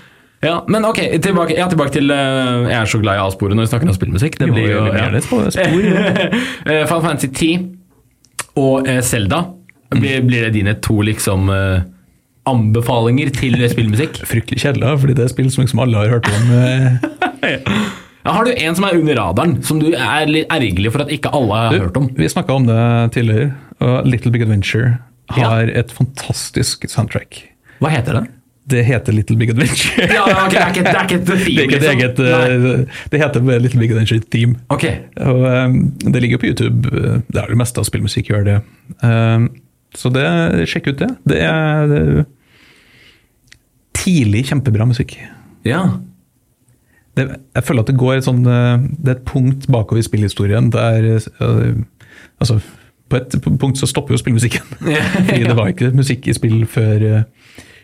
Ja, 0.42 0.64
men 0.72 0.86
ok, 0.88 1.00
tilbake, 1.20 1.56
ja, 1.58 1.66
tilbake 1.68 1.92
til 1.98 2.12
uh, 2.14 2.64
Jeg 2.70 2.78
er 2.80 2.88
så 2.88 3.00
glad 3.02 3.18
i 3.20 3.24
A-sporet 3.26 3.58
når 3.58 3.66
vi 3.68 3.72
snakker 3.74 3.92
om 3.92 3.96
spillmusikk. 3.98 4.38
Det 4.40 4.48
blir 4.54 4.70
jo 4.72 4.86
vil 4.88 5.22
spor, 5.26 5.50
Eh, 6.70 6.86
Final 6.88 7.02
Fantasy 7.04 7.28
10 7.28 7.50
og 8.60 8.88
Selda. 8.88 9.04
Zelda. 9.04 9.42
Blir, 10.00 10.22
blir 10.24 10.46
det 10.48 10.54
dine 10.56 10.76
to 10.86 11.00
liksom 11.04 11.50
uh, 11.52 11.82
anbefalinger 12.50 13.32
til 13.36 13.58
spillmusikk? 13.72 14.22
Fryktelig 14.32 14.62
kjedelig, 14.64 14.94
fordi 15.04 15.18
det 15.18 15.26
er 15.28 15.34
spill 15.34 15.52
som 15.52 15.66
liksom 15.66 15.82
alle 15.84 16.04
har 16.06 16.14
hørt 16.18 16.30
om. 16.32 16.54
eh. 17.44 17.66
Ja, 18.20 18.34
har 18.36 18.46
du 18.46 18.52
en 18.52 18.76
som 18.76 18.84
er 18.86 18.98
under 19.00 19.16
radaren, 19.16 19.54
som 19.64 19.80
du 19.80 19.88
er 19.96 20.28
litt 20.28 20.50
ergerlig 20.52 20.92
for 20.92 21.02
at 21.06 21.12
ikke 21.16 21.32
alle 21.34 21.56
har 21.56 21.78
hørt 21.86 21.96
om? 21.98 22.10
Vi 22.18 22.28
snakka 22.30 22.52
om 22.60 22.66
det 22.68 22.82
tidligere, 23.16 23.54
og 23.80 24.10
Little 24.12 24.32
Big 24.36 24.44
Adventure 24.44 24.98
Ja. 25.38 25.48
har 25.48 25.72
et 25.72 25.92
fantastisk 25.96 26.84
soundtrack. 26.92 27.40
Hva 27.80 27.90
heter 27.94 28.20
den? 28.20 28.28
Det 28.70 28.84
heter 28.86 29.16
Little 29.16 29.38
Big 29.40 29.50
Adventure. 29.54 30.06
Ja, 30.14 30.24
okay, 30.46 30.60
det 30.60 30.62
er 30.62 30.74
ikke, 30.74 30.84
det 30.84 30.96
er 30.96 31.06
ikke 31.08 31.18
et 31.20 31.30
theme, 31.30 31.66
Det, 31.72 31.78
er 31.78 31.96
liksom. 31.96 32.00
eget, 32.00 32.20
eh, 32.20 33.06
det 33.12 33.22
heter 33.22 33.46
bare 33.48 33.60
Little 33.64 33.80
Big 33.82 33.92
Adventure 33.96 34.20
Theme. 34.32 34.56
Ok, 34.70 34.86
Og 35.26 35.40
um, 35.48 35.80
Det 36.14 36.22
ligger 36.22 36.38
på 36.42 36.50
YouTube. 36.52 36.90
Det 37.28 37.42
er 37.42 37.48
det 37.54 37.58
meste 37.58 37.82
av 37.82 37.88
spillmusikk 37.90 38.30
gjør 38.34 38.46
det. 38.48 38.58
Um, 39.04 39.50
Så 39.98 40.12
det, 40.14 40.26
sjekk 40.70 40.92
ut 40.92 41.00
det. 41.02 41.10
Det 41.32 41.40
er 41.42 41.96
eh, 41.98 42.24
tidlig 43.98 44.46
kjempebra 44.52 44.86
musikk. 44.90 45.18
ja. 45.66 45.88
Det, 47.18 47.26
jeg 47.58 47.64
føler 47.66 47.82
at 47.84 47.88
det 47.90 47.98
går 48.00 48.14
et 48.20 48.24
sånn 48.24 48.44
Det 48.46 49.10
er 49.10 49.16
et 49.18 49.24
punkt 49.28 49.66
bakover 49.74 50.00
i 50.00 50.06
spillhistorien 50.06 50.70
der 50.72 51.08
Altså, 52.40 52.60
på 53.10 53.18
et 53.18 53.34
punkt 53.44 53.80
så 53.82 53.90
stopper 53.90 54.14
jo 54.14 54.20
spillmusikken. 54.22 54.62
Fordi 55.28 55.42
det 55.44 55.56
var 55.58 55.72
ikke 55.74 55.90
musikk 55.98 56.30
i 56.30 56.36
spill 56.38 56.62
før 56.70 57.26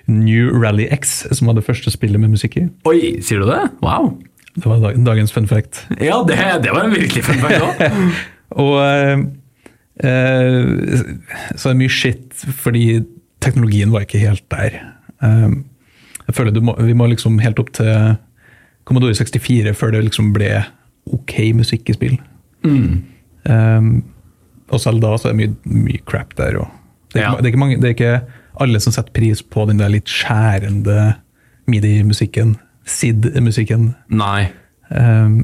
New 0.08 0.52
Rally 0.62 0.86
X, 0.94 1.26
som 1.32 1.48
var 1.50 1.56
det 1.58 1.64
første 1.66 1.92
spillet 1.94 2.20
med 2.22 2.30
musikk 2.36 2.58
i. 2.62 2.66
Oi, 2.86 3.16
sier 3.26 3.42
du 3.42 3.48
det? 3.50 3.62
Wow. 3.82 4.12
Det 4.56 4.66
var 4.70 4.80
dag- 4.84 5.00
dagens 5.06 5.32
fun 5.36 5.48
fact. 5.50 5.86
Ja, 6.00 6.22
det, 6.28 6.38
det 6.64 6.72
var 6.72 6.86
en 6.86 6.94
virkelig 6.96 7.24
fun 7.26 7.42
fact 7.42 7.62
òg. 7.66 8.14
Og 8.62 8.76
eh, 8.86 9.24
eh, 10.06 11.16
så 11.58 11.70
er 11.70 11.74
det 11.74 11.80
mye 11.82 11.92
shit 11.92 12.46
fordi 12.62 12.86
teknologien 13.44 13.92
var 13.94 14.06
ikke 14.06 14.22
helt 14.22 14.46
der. 14.54 14.78
Eh, 15.26 15.50
jeg 16.30 16.38
føler 16.38 16.56
du 16.56 16.62
må, 16.66 16.76
vi 16.82 16.94
må 16.98 17.10
liksom 17.12 17.40
helt 17.44 17.60
opp 17.62 17.74
til 17.76 18.16
Commodore 18.86 19.18
64 19.18 19.74
før 19.78 19.92
det 19.96 20.04
liksom 20.08 20.32
ble 20.36 20.52
ok 21.14 21.36
musikk 21.58 21.90
i 21.92 21.98
spill. 21.98 22.16
Eh, 22.66 23.92
og 24.74 24.82
selv 24.82 25.02
da 25.04 25.12
så 25.22 25.30
er 25.30 25.36
det 25.36 25.42
mye, 25.42 25.84
mye 25.90 26.02
crap 26.10 26.34
der. 26.40 26.58
Og 26.64 26.72
det, 27.14 27.22
er 27.22 27.28
Ja. 27.28 27.36
det, 27.42 27.52
er 27.54 27.58
mange, 27.62 27.78
det 27.82 27.92
er 27.92 27.98
ikke 27.98 28.16
alle 28.64 28.82
som 28.84 28.94
setter 28.96 29.14
pris 29.16 29.42
på 29.42 29.66
den 29.70 29.82
der 29.82 29.92
litt 29.94 30.12
skjærende 30.12 31.16
midi-musikken. 31.72 32.56
SID-musikken. 32.86 33.90
Nei. 34.14 34.52
Um, 34.90 35.42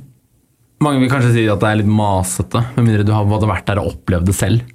Mange 0.81 1.01
vil 1.01 1.09
kanskje 1.11 1.33
si 1.35 1.47
at 1.49 1.61
det 1.61 1.71
er 1.71 1.81
litt 1.81 1.89
masete, 1.89 2.61
med 2.75 2.87
mindre 2.87 3.05
du 3.05 3.11
har 3.13 3.27
vært 3.29 3.67
der 3.69 3.81
og 3.81 3.95
opplevd 3.95 4.29
det 4.29 4.37
selv. 4.37 4.69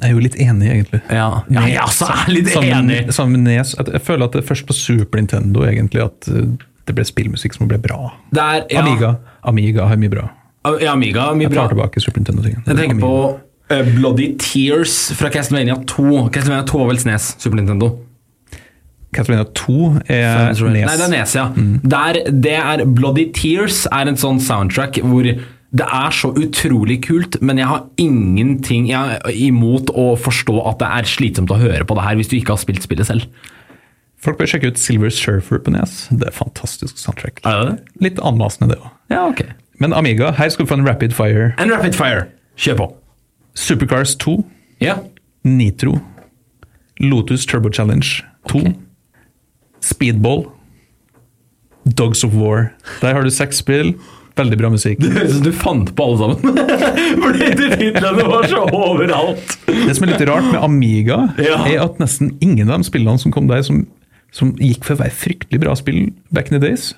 jeg 0.00 0.08
er 0.08 0.14
jo 0.14 0.22
litt 0.22 0.38
enig, 0.40 0.70
egentlig. 0.72 1.00
Ja, 1.10 1.28
ja 1.52 1.66
jeg 1.68 1.82
også 1.82 2.08
er 2.14 2.32
litt 2.32 2.50
sammen, 2.54 2.90
enig. 2.90 3.14
Sammen 3.14 3.44
Nes, 3.46 3.74
jeg 3.78 4.02
føler 4.02 4.26
at 4.26 4.34
det 4.34 4.42
er 4.42 4.48
først 4.48 4.66
på 4.66 4.76
Super 4.76 5.20
Nintendo 5.20 5.66
egentlig 5.66 6.02
at 6.06 6.30
uh, 6.32 6.46
det 6.88 6.96
ble 6.96 7.04
spillmusikk 7.06 7.58
som 7.58 7.68
ble 7.70 7.78
bra. 7.82 8.14
Det 8.32 8.42
er, 8.42 8.64
ja, 8.72 8.82
Amiga 8.82 9.18
Amiga 9.46 9.86
har 9.90 10.00
mye 10.00 10.12
bra. 10.12 10.28
Ja, 10.80 10.92
Amiga. 10.92 11.28
har 11.28 11.36
Mye 11.38 11.48
bra. 11.48 11.54
Jeg 11.54 11.68
tar 11.68 11.74
tilbake 11.74 12.02
Super 12.02 12.22
Nintendo-tingen. 12.22 12.64
Jeg 12.66 12.76
tenker 12.76 12.98
på 13.02 13.12
eh, 13.28 13.36
Bloody 13.68 14.30
Tears 14.40 15.10
fra 15.18 15.30
Castlevania 15.32 15.76
2. 15.86 16.28
Castlevania 16.32 16.64
2 16.68 16.78
var 16.80 16.92
vel 16.92 17.00
SNES, 17.02 17.34
Super 17.42 17.60
Nintendo. 17.60 17.90
Castlevania 19.14 19.48
2 19.56 19.76
er 20.12 20.50
Nes. 20.52 20.62
Nei, 20.62 20.96
det 20.96 21.04
er 21.06 21.12
Nes, 21.12 21.36
ja. 21.36 21.46
Der, 21.94 22.20
det 22.28 22.56
er 22.56 22.84
Bloody 22.84 23.28
Tears 23.36 23.86
er 23.92 24.10
en 24.10 24.18
sånn 24.20 24.40
soundtrack 24.44 25.00
hvor 25.04 25.28
det 25.28 25.84
er 25.84 26.14
så 26.16 26.30
utrolig 26.32 27.02
kult, 27.04 27.36
men 27.44 27.60
jeg 27.60 27.68
har 27.68 27.84
ingenting 28.00 28.88
jeg 28.88 29.20
imot 29.48 29.92
å 29.92 30.14
forstå 30.16 30.56
at 30.70 30.80
det 30.80 30.88
er 31.00 31.08
slitsomt 31.08 31.52
å 31.52 31.60
høre 31.60 31.84
på 31.84 31.96
det 31.98 32.06
her 32.06 32.16
hvis 32.20 32.30
du 32.32 32.38
ikke 32.38 32.56
har 32.56 32.62
spilt 32.62 32.84
spillet 32.84 33.08
selv. 33.08 33.28
Folk 34.18 34.40
bør 34.40 34.48
sjekke 34.50 34.72
ut 34.72 34.80
Silver 34.80 35.12
Surfer 35.14 35.60
på 35.62 35.72
Nes. 35.76 36.06
Det 36.10 36.26
er 36.30 36.34
fantastisk 36.34 36.98
soundtrack. 36.98 37.44
Er 37.46 37.60
det? 37.68 37.74
Litt 38.02 38.18
anmasende, 38.24 38.72
det 38.72 38.80
òg. 38.80 38.88
Ja, 39.12 39.26
okay. 39.28 39.52
Men 39.78 39.94
Amiga, 39.94 40.32
her 40.34 40.48
skal 40.50 40.66
du 40.66 40.72
få 40.72 40.80
en 40.80 40.88
Rapid 40.88 41.14
Fire. 41.14 41.52
En 41.60 41.70
Rapid 41.70 41.94
Fire. 41.94 42.26
Kjør 42.58 42.80
på. 42.80 42.88
Supercars 43.58 44.14
2, 44.22 44.36
Ja. 44.84 44.98
Nitro, 45.44 45.96
Lotus 47.00 47.46
Turbo 47.46 47.70
Challenge 47.74 48.06
2, 48.50 48.58
Okay. 48.62 48.74
Speedball, 49.80 50.46
Dogs 51.84 52.24
of 52.24 52.34
War. 52.34 52.72
Der 53.00 53.14
har 53.14 53.22
du 53.22 53.30
seks 53.30 53.60
spill. 53.62 53.94
Veldig 54.38 54.58
bra 54.60 54.68
musikk. 54.70 54.98
Det 55.02 55.10
høres 55.14 55.32
ut 55.32 55.36
som 55.38 55.44
du 55.46 55.52
fant 55.56 55.92
på 55.98 56.04
alle 56.04 56.18
sammen. 56.18 56.58
Fordi 57.24 57.48
titlene 57.58 58.26
var 58.28 58.46
så 58.50 58.60
overalt. 58.74 59.54
Det 59.66 59.94
som 59.96 60.06
er 60.06 60.12
litt 60.12 60.24
rart 60.28 60.46
med 60.52 60.60
Amiga, 60.62 61.20
Ja. 61.42 61.58
er 61.66 61.82
at 61.86 61.98
nesten 62.02 62.36
ingen 62.44 62.70
av 62.70 62.78
de 62.82 62.88
spillene 62.90 63.18
som 63.22 63.34
kom 63.34 63.48
der, 63.50 63.62
som, 63.66 63.84
som 64.34 64.52
gikk 64.62 64.84
for 64.86 64.94
å 64.98 65.02
være 65.04 65.14
fryktelig 65.18 65.62
bra 65.64 65.74
spill 65.78 66.08
back 66.34 66.52
in 66.52 66.58
the 66.58 66.62
days, 66.68 66.92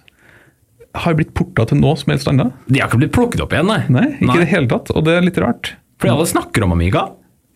har 1.04 1.14
blitt 1.16 1.32
porta 1.38 1.64
til 1.70 1.78
noe 1.80 1.96
som 2.00 2.10
helst 2.12 2.28
annet. 2.28 2.52
De 2.68 2.80
har 2.82 2.90
ikke 2.90 3.00
blitt 3.04 3.14
plukket 3.14 3.44
opp 3.44 3.52
igjen, 3.56 3.68
nei. 3.70 3.82
Nei, 3.92 4.06
ikke 4.18 4.40
i 4.40 4.44
det 4.44 4.50
hele 4.50 4.68
tatt, 4.72 4.90
og 4.92 5.04
det 5.06 5.16
er 5.20 5.24
litt 5.28 5.38
rart. 5.40 5.74
Fordi 6.00 6.12
alle 6.14 6.26
snakker 6.26 6.64
om 6.64 6.72
Amiga. 6.72 7.06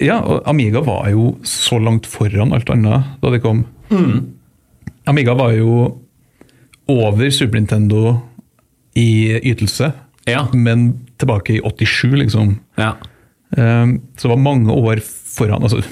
Ja, 0.03 0.19
og 0.21 0.43
Amiga 0.51 0.83
var 0.85 1.07
jo 1.13 1.31
så 1.47 1.79
langt 1.81 2.07
foran 2.11 2.53
alt 2.53 2.69
annet 2.75 3.15
da 3.23 3.31
det 3.33 3.41
kom. 3.45 3.63
Amiga 5.09 5.35
var 5.39 5.53
jo 5.57 6.01
over 6.91 7.31
Super 7.33 7.59
Nintendo 7.61 8.21
i 8.99 9.39
ytelse, 9.41 9.93
Ja. 10.29 10.47
men 10.53 11.01
tilbake 11.19 11.57
i 11.57 11.61
87, 11.65 12.15
liksom. 12.21 12.59
Ja. 12.77 12.95
Um, 13.57 14.01
Så 14.17 14.29
det 14.29 14.35
var 14.35 14.37
mange 14.43 14.73
år 14.73 15.01
foran. 15.05 15.63
altså 15.63 15.83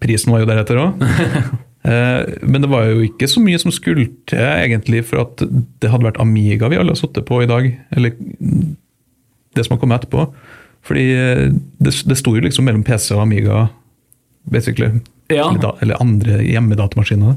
Prisen 0.00 0.32
var 0.32 0.40
jo 0.40 0.46
deretter 0.46 0.76
òg. 0.76 0.94
Men 2.42 2.60
det 2.60 2.68
var 2.68 2.84
jo 2.90 3.00
ikke 3.06 3.24
så 3.28 3.40
mye 3.40 3.56
som 3.58 3.72
skulle 3.72 4.04
til 4.28 4.38
egentlig 4.38 5.00
for 5.08 5.22
at 5.22 5.40
det 5.80 5.88
hadde 5.90 6.04
vært 6.04 6.18
Amiga 6.20 6.68
vi 6.68 6.76
alle 6.76 6.92
har 6.92 6.98
sittet 7.00 7.24
på 7.24 7.38
i 7.42 7.46
dag. 7.48 7.70
Eller 7.96 8.12
det 9.56 9.64
som 9.64 9.74
har 9.76 9.80
kommet 9.80 10.02
etterpå. 10.02 10.26
Fordi 10.86 11.06
eh, 11.16 11.44
det, 11.82 11.94
det 12.08 12.18
sto 12.18 12.34
jo 12.36 12.42
liksom 12.44 12.66
mellom 12.68 12.84
PC 12.86 13.12
og 13.16 13.24
Amiga, 13.26 13.68
basically. 14.50 15.00
Ja. 15.30 15.48
Eller, 15.48 15.60
da, 15.62 15.74
eller 15.84 16.00
andre 16.02 16.40
hjemmedatamaskiner. 16.42 17.36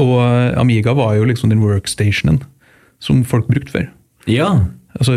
Og 0.00 0.14
eh, 0.22 0.60
Amiga 0.60 0.94
var 0.96 1.16
jo 1.18 1.26
liksom 1.28 1.52
den 1.52 1.62
workstationen 1.64 2.42
som 3.00 3.24
folk 3.24 3.48
brukte 3.50 3.72
før. 3.78 3.88
ja. 4.28 4.52
Altså, 4.98 5.14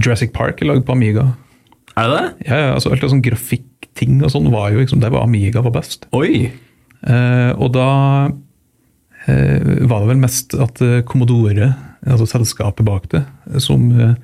Jurassic 0.00 0.32
Park 0.34 0.58
er 0.60 0.66
lagd 0.66 0.82
på 0.88 0.92
Amiga. 0.96 1.28
Er 1.94 2.08
det 2.08 2.16
det? 2.16 2.48
Ja, 2.48 2.56
ja, 2.56 2.70
altså 2.74 2.90
alt 2.90 3.02
det 3.04 3.10
sånn 3.12 3.22
grafikkting 3.22 4.16
og 4.24 4.32
sånn 4.32 4.48
var 4.50 4.72
jo 4.72 4.80
liksom, 4.80 4.98
der 5.02 5.12
var 5.14 5.22
Amiga 5.26 5.62
var 5.62 5.74
best. 5.76 6.08
Oi. 6.16 6.48
Eh, 7.00 7.50
og 7.54 7.70
da 7.76 7.86
eh, 9.26 9.86
var 9.86 10.02
det 10.02 10.10
vel 10.10 10.22
mest 10.22 10.56
at 10.58 10.82
eh, 10.82 11.00
Commodore, 11.06 11.70
altså 12.06 12.26
selskapet 12.30 12.86
bak 12.88 13.06
det, 13.14 13.22
som 13.62 13.86
eh, 13.94 14.16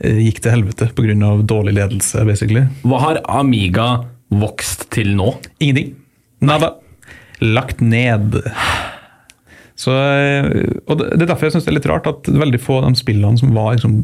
gikk 0.00 0.40
til 0.42 0.54
helvete 0.54 0.90
pga. 0.96 1.32
dårlig 1.44 1.74
ledelse, 1.76 2.24
basically. 2.26 2.66
Hva 2.82 3.00
har 3.04 3.20
Amiga 3.28 4.06
vokst 4.30 4.88
til 4.94 5.14
nå? 5.18 5.34
Ingenting. 5.60 5.94
Nada. 6.40 6.74
Lagt 7.40 7.80
ned. 7.80 8.40
Så, 9.80 9.92
eh, 9.92 10.48
og 10.86 11.00
det 11.00 11.22
er 11.22 11.30
derfor 11.30 11.48
jeg 11.48 11.56
syns 11.56 11.66
det 11.66 11.72
er 11.72 11.78
litt 11.78 11.88
rart 11.90 12.08
at 12.10 12.28
veldig 12.28 12.60
få 12.60 12.80
av 12.80 12.90
de 12.90 13.00
spillene 13.00 13.40
som 13.40 13.54
var 13.56 13.76
liksom 13.76 14.02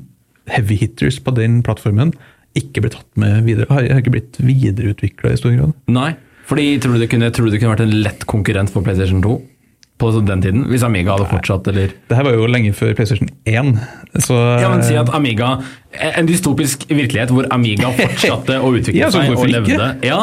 heavy 0.48 0.78
hitters 0.80 1.18
på 1.20 1.34
den 1.36 1.58
plattformen, 1.66 2.14
ikke 2.56 2.84
ble 2.84 2.92
tatt 2.94 3.08
med 3.20 3.44
videre. 3.48 3.68
Har 3.72 4.00
ikke 4.00 4.14
blitt 4.14 4.38
videreutvikla 4.40 5.34
i 5.34 5.40
stor 5.40 5.52
grad. 5.56 5.74
Nei. 5.92 6.14
Fordi 6.46 6.66
tror 6.78 6.94
du, 6.94 7.02
det 7.02 7.10
kunne, 7.10 7.28
tror 7.34 7.48
du 7.48 7.52
det 7.52 7.60
kunne 7.60 7.74
vært 7.74 7.84
en 7.84 7.96
lett 8.04 8.22
konkurrent 8.30 8.70
for 8.72 8.86
PlayStation 8.86 9.20
2? 9.24 9.34
På 9.98 10.10
den 10.28 10.42
tiden? 10.44 10.64
Hvis 10.68 10.82
Amiga 10.84 11.14
hadde 11.14 11.26
fortsatt, 11.30 11.66
eller 11.72 11.92
Det 12.08 12.16
her 12.18 12.24
var 12.26 12.34
jo 12.36 12.46
lenge 12.52 12.72
før 12.76 12.90
PlayStation 12.98 13.30
1. 13.48 13.70
Så, 14.26 14.36
Ja, 14.60 14.68
men 14.74 14.82
si 14.84 14.94
at 15.00 15.08
Amiga 15.16 15.54
En 15.96 16.26
dystopisk 16.28 16.84
virkelighet 16.90 17.30
hvor 17.32 17.46
Amiga 17.54 17.88
fortsatte 17.96 18.58
å 18.60 18.72
utvikle 18.76 19.00
Ja, 19.00 19.08
seg 19.14 19.32
og 19.32 19.46
levde. 19.48 19.88
Ja? 20.04 20.18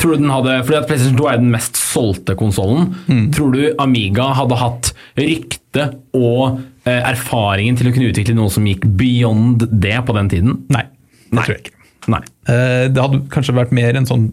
Tror 0.00 0.14
du 0.14 0.22
den 0.22 0.32
hadde 0.32 0.54
Fordi 0.64 0.78
at 0.80 0.88
PlayStation 0.88 1.18
2 1.20 1.28
er 1.34 1.42
den 1.42 1.50
mest 1.52 1.76
solgte 1.76 2.36
konsollen. 2.40 2.94
Mm. 3.10 3.26
Tror 3.36 3.52
du 3.52 3.60
Amiga 3.82 4.30
hadde 4.38 4.56
hatt 4.60 4.92
rykte 5.20 5.90
og 6.16 6.60
eh, 6.88 7.02
erfaringen 7.12 7.76
til 7.76 7.90
å 7.90 7.94
kunne 7.94 8.08
utvikle 8.14 8.34
noe 8.38 8.48
som 8.50 8.64
gikk 8.68 8.86
beyond 8.98 9.66
det 9.82 9.98
på 10.08 10.16
den 10.16 10.30
tiden? 10.32 10.56
Nei, 10.72 10.86
det 11.28 11.36
Nei. 11.36 11.44
tror 11.44 11.56
jeg 11.58 11.64
ikke. 11.66 11.76
Nei. 12.16 12.22
Eh, 12.48 12.88
Det 12.88 13.04
hadde 13.04 13.20
kanskje 13.36 13.54
vært 13.60 13.74
mer 13.76 13.98
en 14.00 14.08
sånn 14.08 14.30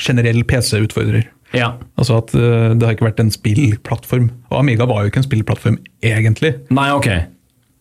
generell 0.00 0.44
PC-utfordrer. 0.48 1.26
Ja. 1.56 1.72
Altså 1.98 2.20
at 2.20 2.32
uh, 2.36 2.70
det 2.76 2.86
har 2.86 2.94
ikke 2.94 3.08
vært 3.08 3.22
en 3.22 3.32
spillplattform. 3.34 4.30
Og 4.50 4.58
Amiga 4.60 4.86
var 4.88 5.02
jo 5.02 5.12
ikke 5.12 5.22
en 5.22 5.26
spillplattform, 5.26 5.78
egentlig. 6.06 6.54
Nei, 6.70 6.88
ok. 6.94 7.08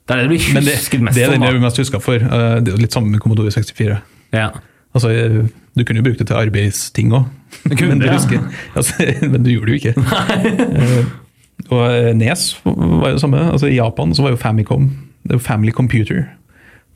Det 0.10 0.16
er 0.16 0.22
det 0.22 0.26
du 0.26 0.32
blir 0.34 0.42
husket 0.42 0.98
det, 0.98 1.06
mest 1.06 1.18
det 1.18 1.26
er 1.28 1.36
den 1.36 1.46
jeg 1.46 1.54
er 1.54 1.62
mest 1.62 1.82
huska 1.82 2.02
for. 2.02 2.18
Uh, 2.26 2.58
Det 2.60 2.72
er 2.72 2.78
jo 2.78 2.84
litt 2.84 2.98
samme 2.98 3.14
med 3.14 3.22
Commodore 3.22 3.54
64. 3.54 4.00
Ja. 4.34 4.50
Altså, 4.96 5.12
eh, 5.14 5.44
Du 5.78 5.84
kunne 5.86 6.02
jo 6.02 6.04
brukt 6.08 6.20
det 6.20 6.28
til 6.28 6.36
arbeidsting 6.36 7.12
òg, 7.14 7.28
men, 7.70 8.02
ja. 8.02 8.18
altså, 8.78 9.06
men 9.22 9.44
du 9.46 9.52
gjorde 9.52 9.70
det 9.70 9.76
jo 9.76 9.80
ikke. 9.80 9.94
uh, 10.82 11.06
og 11.70 12.16
Nes 12.18 12.50
var 12.66 13.12
jo 13.12 13.14
det 13.14 13.22
samme. 13.22 13.44
Altså, 13.52 13.70
I 13.70 13.78
Japan 13.78 14.16
så 14.16 14.26
var 14.26 14.34
jo 14.34 14.42
Famicom 14.42 14.90
det 15.28 15.38
jo 15.38 15.40
Family 15.40 15.72
Computer. 15.72 16.26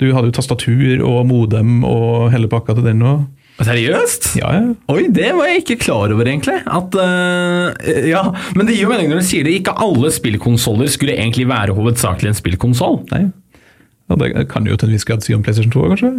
Du 0.01 0.09
hadde 0.13 0.31
jo 0.31 0.35
tastatur 0.35 1.03
og 1.05 1.27
modem 1.29 1.83
og 1.85 2.31
hele 2.33 2.49
pakka 2.49 2.75
til 2.77 2.87
den 2.87 3.03
òg. 3.05 3.25
Seriøst? 3.61 4.31
Ja, 4.39 4.49
ja. 4.55 4.61
Oi, 4.89 5.05
det 5.13 5.29
var 5.37 5.49
jeg 5.51 5.61
ikke 5.61 5.77
klar 5.83 6.11
over, 6.13 6.25
egentlig. 6.25 6.57
At, 6.65 6.95
uh, 6.97 7.69
ja, 8.09 8.23
Men 8.57 8.67
det 8.67 8.75
gir 8.75 8.87
jo 8.87 8.91
mening 8.91 9.11
når 9.11 9.21
du 9.21 9.27
sier 9.27 9.45
det. 9.45 9.53
Ikke 9.59 9.75
alle 9.77 10.09
spillkonsoller 10.13 10.89
skulle 10.91 11.15
egentlig 11.19 11.45
være 11.51 11.75
hovedsakelig 11.77 12.31
en 12.31 12.39
spillkonsoll. 12.39 13.01
Ja, 13.13 14.17
det 14.19 14.31
kan 14.51 14.65
du 14.65 14.73
jo 14.73 14.79
til 14.79 14.89
en 14.89 14.97
viss 14.97 15.05
grad 15.07 15.25
si 15.25 15.35
om 15.37 15.45
PlayStation 15.45 15.73
2 15.73 15.91
kanskje? 15.93 16.13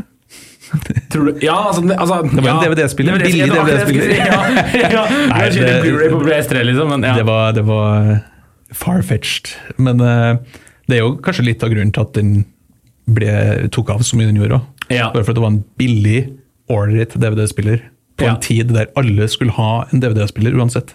Tror 1.12 1.26
du? 1.28 1.42
Ja, 1.44 1.56
altså, 1.68 1.82
det, 1.84 1.96
altså 2.00 2.20
Det 2.22 2.44
var 2.44 2.52
en 2.54 2.62
DVD-spiller, 2.64 3.18
DVD 3.18 3.84
billig 3.86 4.16
Ja, 4.22 4.38
ja, 4.80 5.02
Nei, 5.30 5.42
det, 5.52 5.74
Blu-ray 5.84 6.14
på 6.14 6.22
PS3, 6.24 6.64
liksom. 6.70 6.94
Men, 6.94 7.08
ja. 7.10 7.18
Det 7.18 7.26
var, 7.28 7.52
det 7.58 7.66
var 7.66 8.14
far-fetched. 8.74 9.56
Men 9.82 10.00
uh, 10.00 10.38
det 10.86 10.98
er 10.98 11.04
jo 11.04 11.16
kanskje 11.24 11.48
litt 11.50 11.66
av 11.66 11.74
grunnen 11.74 11.92
til 11.94 12.06
at 12.06 12.14
den 12.16 12.32
ble, 13.10 13.34
tok 13.74 13.92
av 13.92 14.06
så 14.06 14.16
mye 14.16 14.30
den 14.30 14.40
gjorde. 14.40 14.62
Bare 14.88 15.22
for 15.24 15.34
at 15.34 15.38
det 15.38 15.44
var 15.44 15.52
en 15.52 15.62
billig, 15.80 16.20
ålreit 16.70 17.16
DVD-spiller 17.18 17.82
på 18.16 18.24
Ja. 18.28 18.34
en 18.34 18.40
tid 18.40 18.70
der 18.74 18.86
alle 18.96 19.26
skulle 19.28 19.52
ha 19.56 19.86
en 19.92 20.00
DVD-spiller 20.00 20.54
uansett. 20.54 20.94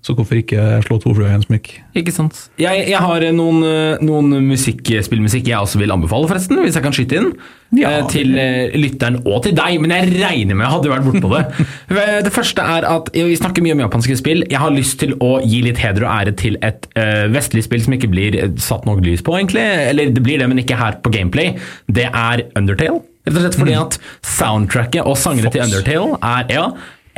Så 0.00 0.14
hvorfor 0.16 0.38
ikke 0.40 0.56
slå 0.86 0.96
to 1.02 1.10
fluer 1.12 1.28
i 1.28 1.34
en 1.36 1.42
smykk? 1.44 1.66
Ikke 2.00 2.12
sant. 2.14 2.38
Jeg, 2.60 2.86
jeg 2.88 3.00
har 3.04 3.24
noen, 3.36 3.58
eh, 3.68 3.98
noen 4.00 4.32
musikk, 4.46 4.80
spillmusikk 5.04 5.50
jeg 5.50 5.60
også 5.60 5.76
vil 5.82 5.92
anbefale, 5.92 6.24
forresten, 6.30 6.56
hvis 6.64 6.78
jeg 6.78 6.86
kan 6.86 6.96
skyte 6.96 7.18
inn. 7.18 7.28
Ja. 7.76 7.90
eh, 7.98 8.06
til 8.08 8.32
eh, 8.40 8.72
lytteren 8.80 9.20
og 9.28 9.42
til 9.44 9.52
deg, 9.54 9.76
men 9.78 9.92
jeg 9.92 10.08
regner 10.16 10.56
med 10.56 10.64
jeg 10.64 10.72
hadde 10.72 10.90
vært 10.94 11.04
bortpå 11.04 11.34
det. 11.36 11.66
det 12.26 12.32
første 12.32 12.64
er 12.64 12.88
at 12.88 13.12
Vi 13.12 13.36
snakker 13.36 13.62
mye 13.62 13.76
om 13.76 13.84
japanske 13.84 14.16
spill. 14.16 14.42
Jeg 14.48 14.58
har 14.58 14.72
lyst 14.72 14.98
til 15.04 15.12
å 15.20 15.36
gi 15.44 15.60
litt 15.68 15.78
heder 15.84 16.08
og 16.08 16.16
ære 16.16 16.34
til 16.40 16.56
et 16.64 16.88
eh, 16.96 17.28
vestlig 17.28 17.66
spill 17.68 17.84
som 17.84 17.92
ikke 17.98 18.08
blir 18.10 18.40
eh, 18.40 18.56
satt 18.56 18.88
nok 18.88 19.04
lys 19.04 19.20
på, 19.20 19.36
egentlig. 19.36 19.68
Eller 19.92 20.16
det 20.16 20.24
blir 20.24 20.40
det, 20.40 20.48
men 20.48 20.64
ikke 20.64 20.80
her 20.80 20.96
på 21.04 21.12
Gameplay. 21.12 21.58
Det 21.92 22.08
er 22.08 22.48
Undertale. 22.56 23.04
Rett 23.26 23.36
og 23.36 23.42
slett 23.44 23.58
fordi 23.60 23.74
at 23.76 23.98
soundtracket 24.24 25.04
og 25.06 25.16
sangene 25.20 25.50
til 25.52 25.60
Undertale 25.66 26.16
er, 26.22 26.46
ja, 26.54 26.64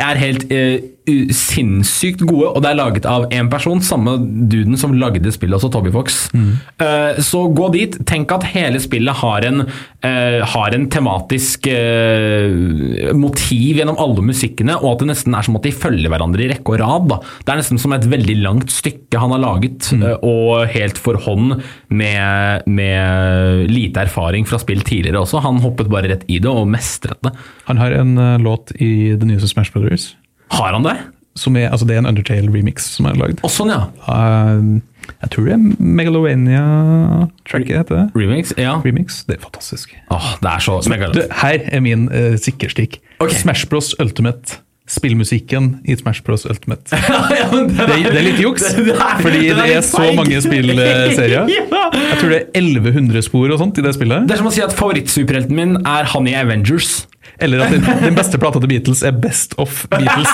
er 0.03 0.15
helt 0.19 0.47
eh, 0.51 0.81
u- 0.83 1.02
sinnssykt 1.09 2.23
gode, 2.29 2.53
og 2.53 2.63
det 2.63 2.71
er 2.71 2.79
laget 2.79 3.07
av 3.09 3.25
én 3.35 3.49
person, 3.51 3.81
samme 3.83 4.15
duden 4.51 4.79
som 4.79 4.95
lagde 4.95 5.33
spillet, 5.35 5.57
også 5.59 5.73
Toby 5.75 5.91
Fox. 5.95 6.29
Eh, 6.33 7.19
så 7.23 7.43
gå 7.51 7.69
dit. 7.75 7.97
Tenk 8.07 8.31
at 8.35 8.47
hele 8.53 8.81
spillet 8.83 9.19
har 9.23 9.47
en, 9.49 9.65
uh, 9.67 10.39
har 10.53 10.77
en 10.77 10.87
tematisk 10.93 11.67
uh, 11.71 13.11
motiv 13.19 13.81
gjennom 13.81 13.99
alle 14.03 14.25
musikkene, 14.31 14.79
og 14.81 14.95
at 14.95 15.03
det 15.03 15.11
nesten 15.13 15.37
er 15.37 15.47
som 15.47 15.59
at 15.59 15.67
de 15.67 15.75
følger 15.75 16.13
hverandre 16.13 16.47
i 16.47 16.51
rekke 16.53 16.77
og 16.77 16.81
rad. 16.83 17.11
Da. 17.11 17.21
Det 17.43 17.55
er 17.55 17.63
nesten 17.63 17.83
som 17.83 17.97
et 17.97 18.09
veldig 18.13 18.39
langt 18.43 18.73
stykke 18.73 19.21
han 19.23 19.35
har 19.35 19.43
laget, 19.43 19.91
eh, 19.97 20.17
og 20.23 20.71
helt 20.73 21.01
for 21.03 21.19
hånd 21.27 21.59
med, 21.93 22.67
med 22.71 23.71
lite 23.73 24.07
erfaring 24.07 24.47
fra 24.49 24.61
spill 24.63 24.83
tidligere 24.87 25.23
også. 25.23 25.43
Han 25.45 25.63
hoppet 25.65 25.91
bare 25.93 26.15
rett 26.15 26.27
i 26.31 26.39
det 26.43 26.51
og 26.51 26.71
mestret 26.71 27.21
det. 27.27 27.35
Han 27.69 27.81
har 27.83 27.95
en 27.99 28.17
låt 28.43 28.75
i 28.79 29.13
The 29.19 29.29
nyeste 29.29 29.51
Smash 29.51 29.75
Brothers. 29.75 30.13
Har 30.53 30.77
han 30.77 30.87
det? 30.87 30.97
Som 31.39 31.57
er, 31.57 31.71
altså 31.73 31.87
det 31.89 31.97
er 31.97 32.03
en 32.03 32.11
Undertale-remix 32.11 32.91
som 32.99 33.09
er 33.09 33.17
lagd. 33.17 33.41
Å, 33.41 33.51
sånn, 33.53 33.73
ja. 33.73 33.87
Uh, 34.05 34.81
jeg 35.23 35.33
tror 35.35 35.47
det 35.49 35.55
er 35.55 35.63
Megalovania-tracket 36.01 37.79
heter 37.81 37.99
det. 37.99 38.05
Remix? 38.19 38.53
Ja. 38.61 38.77
Remix. 38.85 39.23
Det 39.29 39.39
er 39.39 39.43
fantastisk. 39.43 39.95
Åh, 40.13 40.29
det 40.43 40.53
er 40.53 40.65
så 40.65 40.79
Du, 41.17 41.23
her 41.43 41.65
er 41.65 41.85
min 41.85 42.09
uh, 42.13 42.37
sikkerstikk. 42.41 43.01
Okay. 43.19 43.39
Smash 43.39 43.69
Bros 43.71 43.95
Ultimate. 44.03 44.61
Spillmusikken 44.93 45.79
i 45.89 45.97
Smash 45.97 46.23
Bros 46.23 46.45
Ultimate. 46.45 46.93
ja, 46.93 47.21
det, 47.31 47.39
er, 47.41 47.53
Det, 47.87 47.87
det 48.13 48.19
er 48.19 48.27
litt 48.27 48.43
juks, 48.43 48.67
Det 48.89 48.97
fordi 49.23 49.47
det 49.49 49.69
er 49.79 49.81
så 49.87 50.05
mange 50.17 50.41
spillserier. 50.45 51.49
ja. 51.57 51.85
Jeg 51.97 52.19
tror 52.21 52.35
det 52.35 52.41
er 52.43 52.61
1100 52.61 53.25
spor 53.25 53.55
og 53.55 53.63
sånt 53.63 53.81
i 53.81 53.87
det 53.87 53.95
spillet. 53.97 54.29
Det 54.29 54.37
er 54.37 54.43
som 54.43 54.51
å 54.51 54.55
si 54.55 54.65
at 54.65 54.77
favorittsuperhelten 54.77 55.57
min 55.57 55.79
er 55.81 56.11
han 56.13 56.29
i 56.29 56.37
Avengers. 56.37 57.07
Eller 57.43 57.65
at 57.65 57.73
den, 57.73 57.87
den 58.03 58.19
beste 58.19 58.39
plata 58.39 58.61
til 58.61 58.69
Beatles 58.71 59.03
er 59.07 59.17
Best 59.17 59.57
of 59.63 59.87
Beatles. 59.91 60.31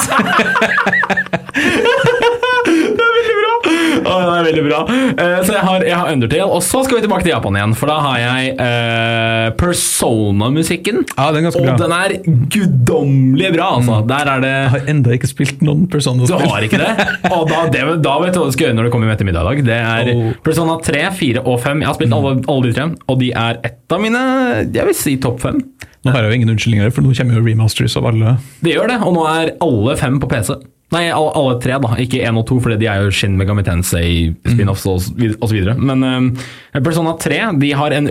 Bra! 4.09 4.19
Det 4.29 4.39
er 4.41 4.47
veldig 4.49 4.65
bra. 4.67 4.81
Uh, 4.89 5.39
så 5.45 5.55
jeg 5.55 5.63
har, 5.69 5.85
jeg 5.89 5.97
har 6.01 6.13
Undertale, 6.17 6.49
og 6.49 6.63
så 6.65 6.83
skal 6.87 6.99
vi 6.99 7.05
tilbake 7.05 7.27
til 7.27 7.33
Japan 7.35 7.59
igjen. 7.61 7.75
For 7.79 7.91
da 7.93 7.99
har 8.05 8.19
jeg 8.23 8.55
uh, 8.59 9.49
Persona-musikken. 9.61 11.03
Ja, 11.15 11.29
den 11.35 11.41
er 11.43 11.47
ganske 11.49 11.63
og 11.63 11.69
bra. 11.69 11.77
den 11.83 11.95
er 11.99 12.15
guddommelig 12.55 13.53
bra, 13.57 13.69
altså. 13.79 14.01
Der 14.09 14.33
er 14.35 14.43
det 14.45 14.53
Jeg 14.55 14.71
har 14.75 14.91
enda 14.95 15.15
ikke 15.17 15.31
spilt 15.31 15.63
noen 15.65 15.87
Persona-spill. 15.93 16.45
Du 16.45 16.53
har 16.53 16.67
ikke 16.67 16.81
det? 16.83 17.09
Og 17.35 17.45
da, 17.51 17.65
det, 17.73 17.85
da 18.05 18.17
vet 18.23 18.35
du 18.37 18.41
hva 18.43 18.49
du 18.49 18.55
skal 18.57 18.69
gjøre 18.69 18.79
når 18.79 18.89
du 18.89 18.93
kommer 18.95 19.09
hjem 19.09 19.17
etter 19.17 19.29
middag 19.29 19.45
i 19.45 19.49
dag. 19.51 19.65
Det 19.69 19.79
er 19.79 20.07
Oh. 20.09 20.31
Persona 20.45 20.79
3, 20.83 21.01
4 21.19 21.43
og 21.45 21.59
5. 21.61 21.83
Jeg 21.83 21.89
har 21.91 21.97
spilt 21.99 22.15
alle, 22.17 22.31
alle 22.49 22.69
de 22.71 22.73
tre, 22.77 22.85
og 23.13 23.19
de 23.21 23.29
er 23.37 23.59
ett 23.67 23.93
av 23.93 24.01
mine 24.01 24.21
jeg 24.73 24.87
vil 24.89 24.97
si 24.97 25.17
topp 25.21 25.43
fem. 25.43 25.59
Nå 26.07 26.15
har 26.15 26.25
jeg 26.25 26.31
jo 26.33 26.39
ingen 26.39 26.53
unnskyldninger, 26.55 26.93
for 26.95 27.05
nå 27.05 27.13
kommer 27.19 27.37
jo 27.37 27.43
remasters 27.45 27.97
av 27.99 28.07
alle. 28.09 28.37
Det 28.65 28.73
gjør 28.73 28.89
det, 28.93 28.99
og 29.05 29.15
nå 29.19 29.25
er 29.29 29.53
alle 29.65 29.97
fem 30.01 30.17
på 30.23 30.31
PC. 30.31 30.55
Nei, 30.95 31.09
alle, 31.13 31.33
alle 31.37 31.57
tre, 31.61 31.77
da. 31.83 31.93
Ikke 32.01 32.23
én 32.25 32.39
og 32.41 32.47
to, 32.49 32.57
for 32.65 32.73
de 32.73 32.89
er 32.89 33.05
jo 33.05 33.13
Shin 33.13 33.37
Megami 33.37 33.65
Tensei, 33.67 34.31
spin-offs 34.47 34.87
så 35.51 35.53
videre. 35.53 35.77
Men 35.77 36.05
um, 36.07 36.29
Persona 36.81 37.13
3 37.21 37.43
de 37.61 37.75
har 37.77 37.93
en 37.93 38.09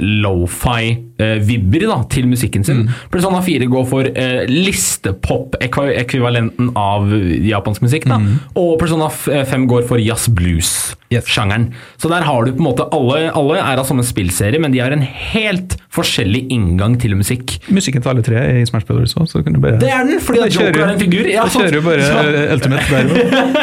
lofi-vibber 1.17 1.87
da, 1.89 1.97
til 2.11 2.27
musikken 2.29 2.63
sin. 2.65 2.89
Persona 3.11 3.39
4 3.43 3.65
går 3.71 3.85
for 3.89 4.03
uh, 4.05 4.45
listepop-ekvivalenten 4.49 6.69
av 6.77 7.07
japansk 7.47 7.81
musikk. 7.85 8.05
Da. 8.09 8.17
Og 8.57 8.77
Persona 8.81 9.05
f- 9.11 9.29
5 9.49 9.67
går 9.69 9.83
for 9.89 9.97
jazz-blues-sjangeren. 10.01 11.65
Så 11.97 12.09
der 12.11 12.21
har 12.27 12.45
du 12.45 12.51
på 12.53 12.57
en 12.61 12.67
måte 12.69 12.83
alle, 12.93 13.31
alle 13.37 13.55
er 13.61 13.77
av 13.81 13.85
samme 13.89 14.03
spillserie, 14.05 14.59
men 14.61 14.71
de 14.73 14.79
har 14.83 14.91
en 14.95 15.01
helt 15.05 15.75
forskjellig 15.97 16.41
inngang 16.53 16.93
til 17.01 17.15
musikk. 17.17 17.45
Musikken 17.73 18.01
til 18.05 18.11
alle 18.13 18.23
tre 18.25 18.37
er 18.41 18.55
i 18.61 18.65
Smash 18.69 18.85
Brothers 18.87 19.15
òg, 19.17 19.25
så 19.31 19.37
kan 19.45 19.53
du 19.57 19.61
bare 19.63 19.79
Det 19.81 19.89
er 19.89 20.03
den, 20.07 20.19
fordi 20.21 20.39
kjører 20.45 20.53
Joker 20.67 20.81
er 20.85 20.89
en 20.93 21.01
figur. 21.01 21.25
Ja, 21.31 21.43
kjører 21.49 21.75
jo 21.79 21.83
bare 21.87 22.03
Ultimate 22.55 22.87
der 22.91 23.03
òg. 23.07 23.13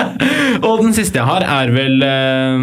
Og 0.69 0.75
den 0.87 0.95
siste 0.97 1.17
jeg 1.21 1.27
har, 1.29 1.43
er 1.63 1.69
vel 1.75 1.95
eh, 2.03 2.11
eh, 2.55 2.59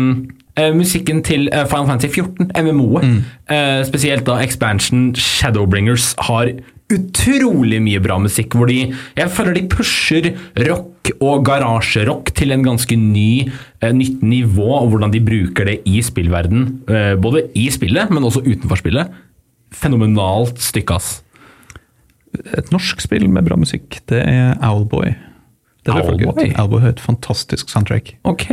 musikken 0.75 1.23
til 1.25 1.47
eh, 1.51 1.65
Final 1.69 1.87
Fantasy 1.89 2.19
14, 2.21 2.51
MMO-et. 2.55 3.07
Mm. 3.07 3.23
Eh, 3.51 3.79
spesielt 3.87 4.27
da 4.27 4.39
expansion 4.43 5.11
Shadowbringers 5.17 6.13
har 6.27 6.53
utrolig 6.91 7.79
mye 7.83 8.01
bra 8.03 8.17
musikk, 8.19 8.55
hvor 8.57 8.67
de 8.67 8.91
Jeg 8.91 9.31
føler 9.31 9.55
de 9.55 9.67
pusher 9.71 10.31
rock 10.67 11.11
og 11.21 11.45
garasjerock 11.47 12.33
til 12.35 12.51
en 12.51 12.63
ganske 12.65 12.95
ny, 12.95 13.49
eh, 13.81 13.91
nytt 13.91 14.21
nivå, 14.21 14.69
og 14.81 14.89
hvordan 14.91 15.11
de 15.13 15.23
bruker 15.23 15.65
det 15.65 15.81
i 15.85 16.01
spillverden. 16.01 16.81
Eh, 16.89 17.15
både 17.15 17.47
i 17.55 17.69
spillet, 17.69 18.09
men 18.11 18.23
også 18.23 18.43
utenfor 18.43 18.77
spillet. 18.77 19.11
Fenomenalt 19.71 20.59
stykke, 20.59 20.95
ass. 20.95 21.23
Et 22.57 22.71
norsk 22.71 23.01
spill 23.01 23.27
med 23.29 23.45
bra 23.45 23.55
musikk, 23.55 23.99
det 24.07 24.23
er 24.27 24.55
Owlboy. 24.61 25.15
Det 25.85 25.93
Owlboy? 25.93 26.53
Owlboy 26.55 26.79
har 26.79 26.89
et 26.93 26.99
fantastisk 26.99 27.69
soundtrack. 27.69 28.15
Ok. 28.23 28.47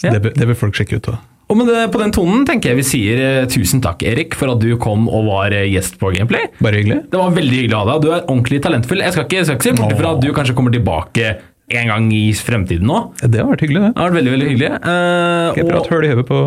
Så 0.00 0.08
Ja. 0.08 0.14
det, 0.16 0.22
bør- 0.24 0.38
det 0.40 0.48
vil 0.48 0.56
folk 0.56 0.74
sjekke 0.80 0.96
ut. 0.96 1.10
Også. 1.12 1.20
Og 1.50 1.56
med 1.58 1.66
det, 1.66 1.80
på 1.90 1.98
den 1.98 2.12
tonen 2.14 2.44
tenker 2.46 2.70
jeg 2.70 2.78
vi 2.78 2.82
sier 2.86 3.20
eh, 3.42 3.46
tusen 3.50 3.80
takk, 3.82 4.02
Erik, 4.06 4.36
for 4.38 4.52
at 4.54 4.60
du 4.62 4.70
kom 4.78 5.08
og 5.10 5.26
var 5.26 5.50
eh, 5.52 5.66
gjest 5.68 5.98
på 5.98 6.12
Gameplay. 6.14 6.46
Bare 6.62 6.78
hyggelig. 6.78 7.00
Det 7.10 7.18
var 7.18 7.30
veldig 7.34 7.56
hyggelig 7.58 7.74
å 7.74 7.80
ha 7.84 7.86
deg. 7.92 8.02
Du 8.06 8.10
er 8.14 8.20
ordentlig 8.30 8.60
talentfull. 8.62 9.02
Jeg 9.02 9.12
skal 9.16 9.24
ikke, 9.26 9.40
jeg 9.40 9.48
skal 9.50 9.56
ikke 9.58 9.70
se 9.72 9.78
bort 9.82 9.96
fra 9.98 10.12
at 10.14 10.20
du 10.22 10.30
kanskje 10.36 10.54
kommer 10.54 10.70
tilbake 10.76 11.32
en 11.70 11.86
gang 11.86 12.06
i 12.14 12.32
fremtiden 12.34 12.86
nå. 12.90 12.96
Det 13.22 13.38
har 13.42 13.46
vært 13.50 13.60
hyggelig, 13.62 13.82
det. 13.82 13.90
Det 13.94 14.00
har 14.02 14.08
vært 14.10 14.16
veldig, 14.20 14.30
veldig 14.34 14.46
hyggelig. 14.50 14.70
Uh, 14.78 15.50
Skal 15.50 15.58
jeg 15.60 15.66
og- 15.66 15.70
prate 15.74 15.90
høl 15.94 16.06
i 16.06 16.08
hodet 16.10 16.24
på, 16.30 16.38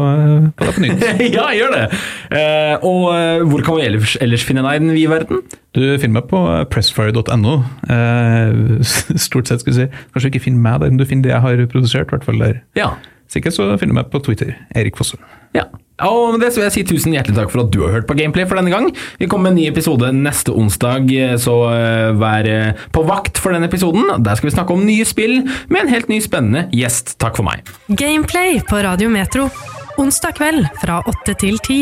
på 0.60 0.66
deg 0.68 0.74
på 0.76 0.84
nytt. 0.84 1.06
ja, 1.38 1.45
gjør 1.60 1.72
det! 1.76 1.84
Uh, 2.34 2.88
og 2.89 3.04
uh, 3.12 3.45
hvor 3.51 3.64
kan 3.68 3.78
vi 3.80 3.86
ellers, 3.88 4.16
ellers 4.24 4.43
finne 4.43 4.64
deg 4.66 4.76
i 4.76 4.84
den 4.84 4.91
vide 4.95 5.12
verden? 5.14 5.39
Du 5.76 5.82
finner 5.99 6.18
meg 6.22 6.28
på 6.32 6.41
pressfire.no. 6.76 7.56
Uh, 7.88 8.84
stort 9.28 9.47
sett, 9.51 9.64
skulle 9.64 9.86
jeg 9.86 9.91
si. 9.91 10.04
Kanskje 10.16 10.32
ikke 10.34 10.43
finner 10.47 10.64
meg 10.68 10.80
der, 10.84 10.91
men 10.91 10.99
du 10.99 11.08
finner 11.08 11.28
det 11.30 11.36
jeg 11.36 11.43
har 11.47 11.66
produsert, 11.72 12.08
i 12.12 12.16
hvert 12.18 12.28
fall 12.28 12.43
der. 12.43 12.60
Ja. 12.80 12.91
Hvis 13.34 13.42
ikke, 13.42 13.52
så 13.56 13.66
finner 13.82 13.96
du 13.96 13.98
meg 13.98 14.12
på 14.14 14.20
Twitter. 14.22 14.52
Erik 14.78 15.00
Fossum. 15.00 15.18
Ja. 15.58 15.64
Og 16.06 16.36
med 16.36 16.44
det 16.44 16.52
så 16.54 16.60
vil 16.60 16.68
jeg 16.68 16.74
si 16.76 16.84
tusen 16.86 17.16
hjertelig 17.16 17.34
takk 17.38 17.50
for 17.50 17.64
at 17.64 17.72
du 17.74 17.80
har 17.82 17.96
hørt 17.96 18.06
på 18.10 18.18
Gameplay 18.18 18.46
for 18.46 18.60
denne 18.60 18.70
gang. 18.70 18.92
Vi 19.18 19.26
kommer 19.30 19.50
med 19.50 19.56
en 19.56 19.60
ny 19.62 19.66
episode 19.72 20.12
neste 20.14 20.54
onsdag, 20.54 21.10
så 21.42 21.56
eh, 21.72 22.12
vær 22.22 22.50
eh, 22.50 22.86
på 22.94 23.06
vakt 23.10 23.42
for 23.42 23.58
den 23.58 23.66
episoden. 23.66 24.06
Der 24.22 24.38
skal 24.38 24.52
vi 24.52 24.56
snakke 24.56 24.78
om 24.78 24.86
nye 24.86 25.08
spill 25.10 25.40
med 25.74 25.82
en 25.82 25.94
helt 25.96 26.14
ny 26.14 26.22
spennende 26.22 26.68
gjest. 26.78 27.16
Takk 27.22 27.42
for 27.42 27.50
meg. 27.50 27.66
Gameplay 27.90 28.62
på 28.70 28.86
Radio 28.86 29.10
Metro. 29.14 29.50
Onsdag 29.98 30.38
kveld 30.38 30.70
fra 30.82 31.02
åtte 31.10 31.38
til 31.42 31.58
ti. 31.66 31.82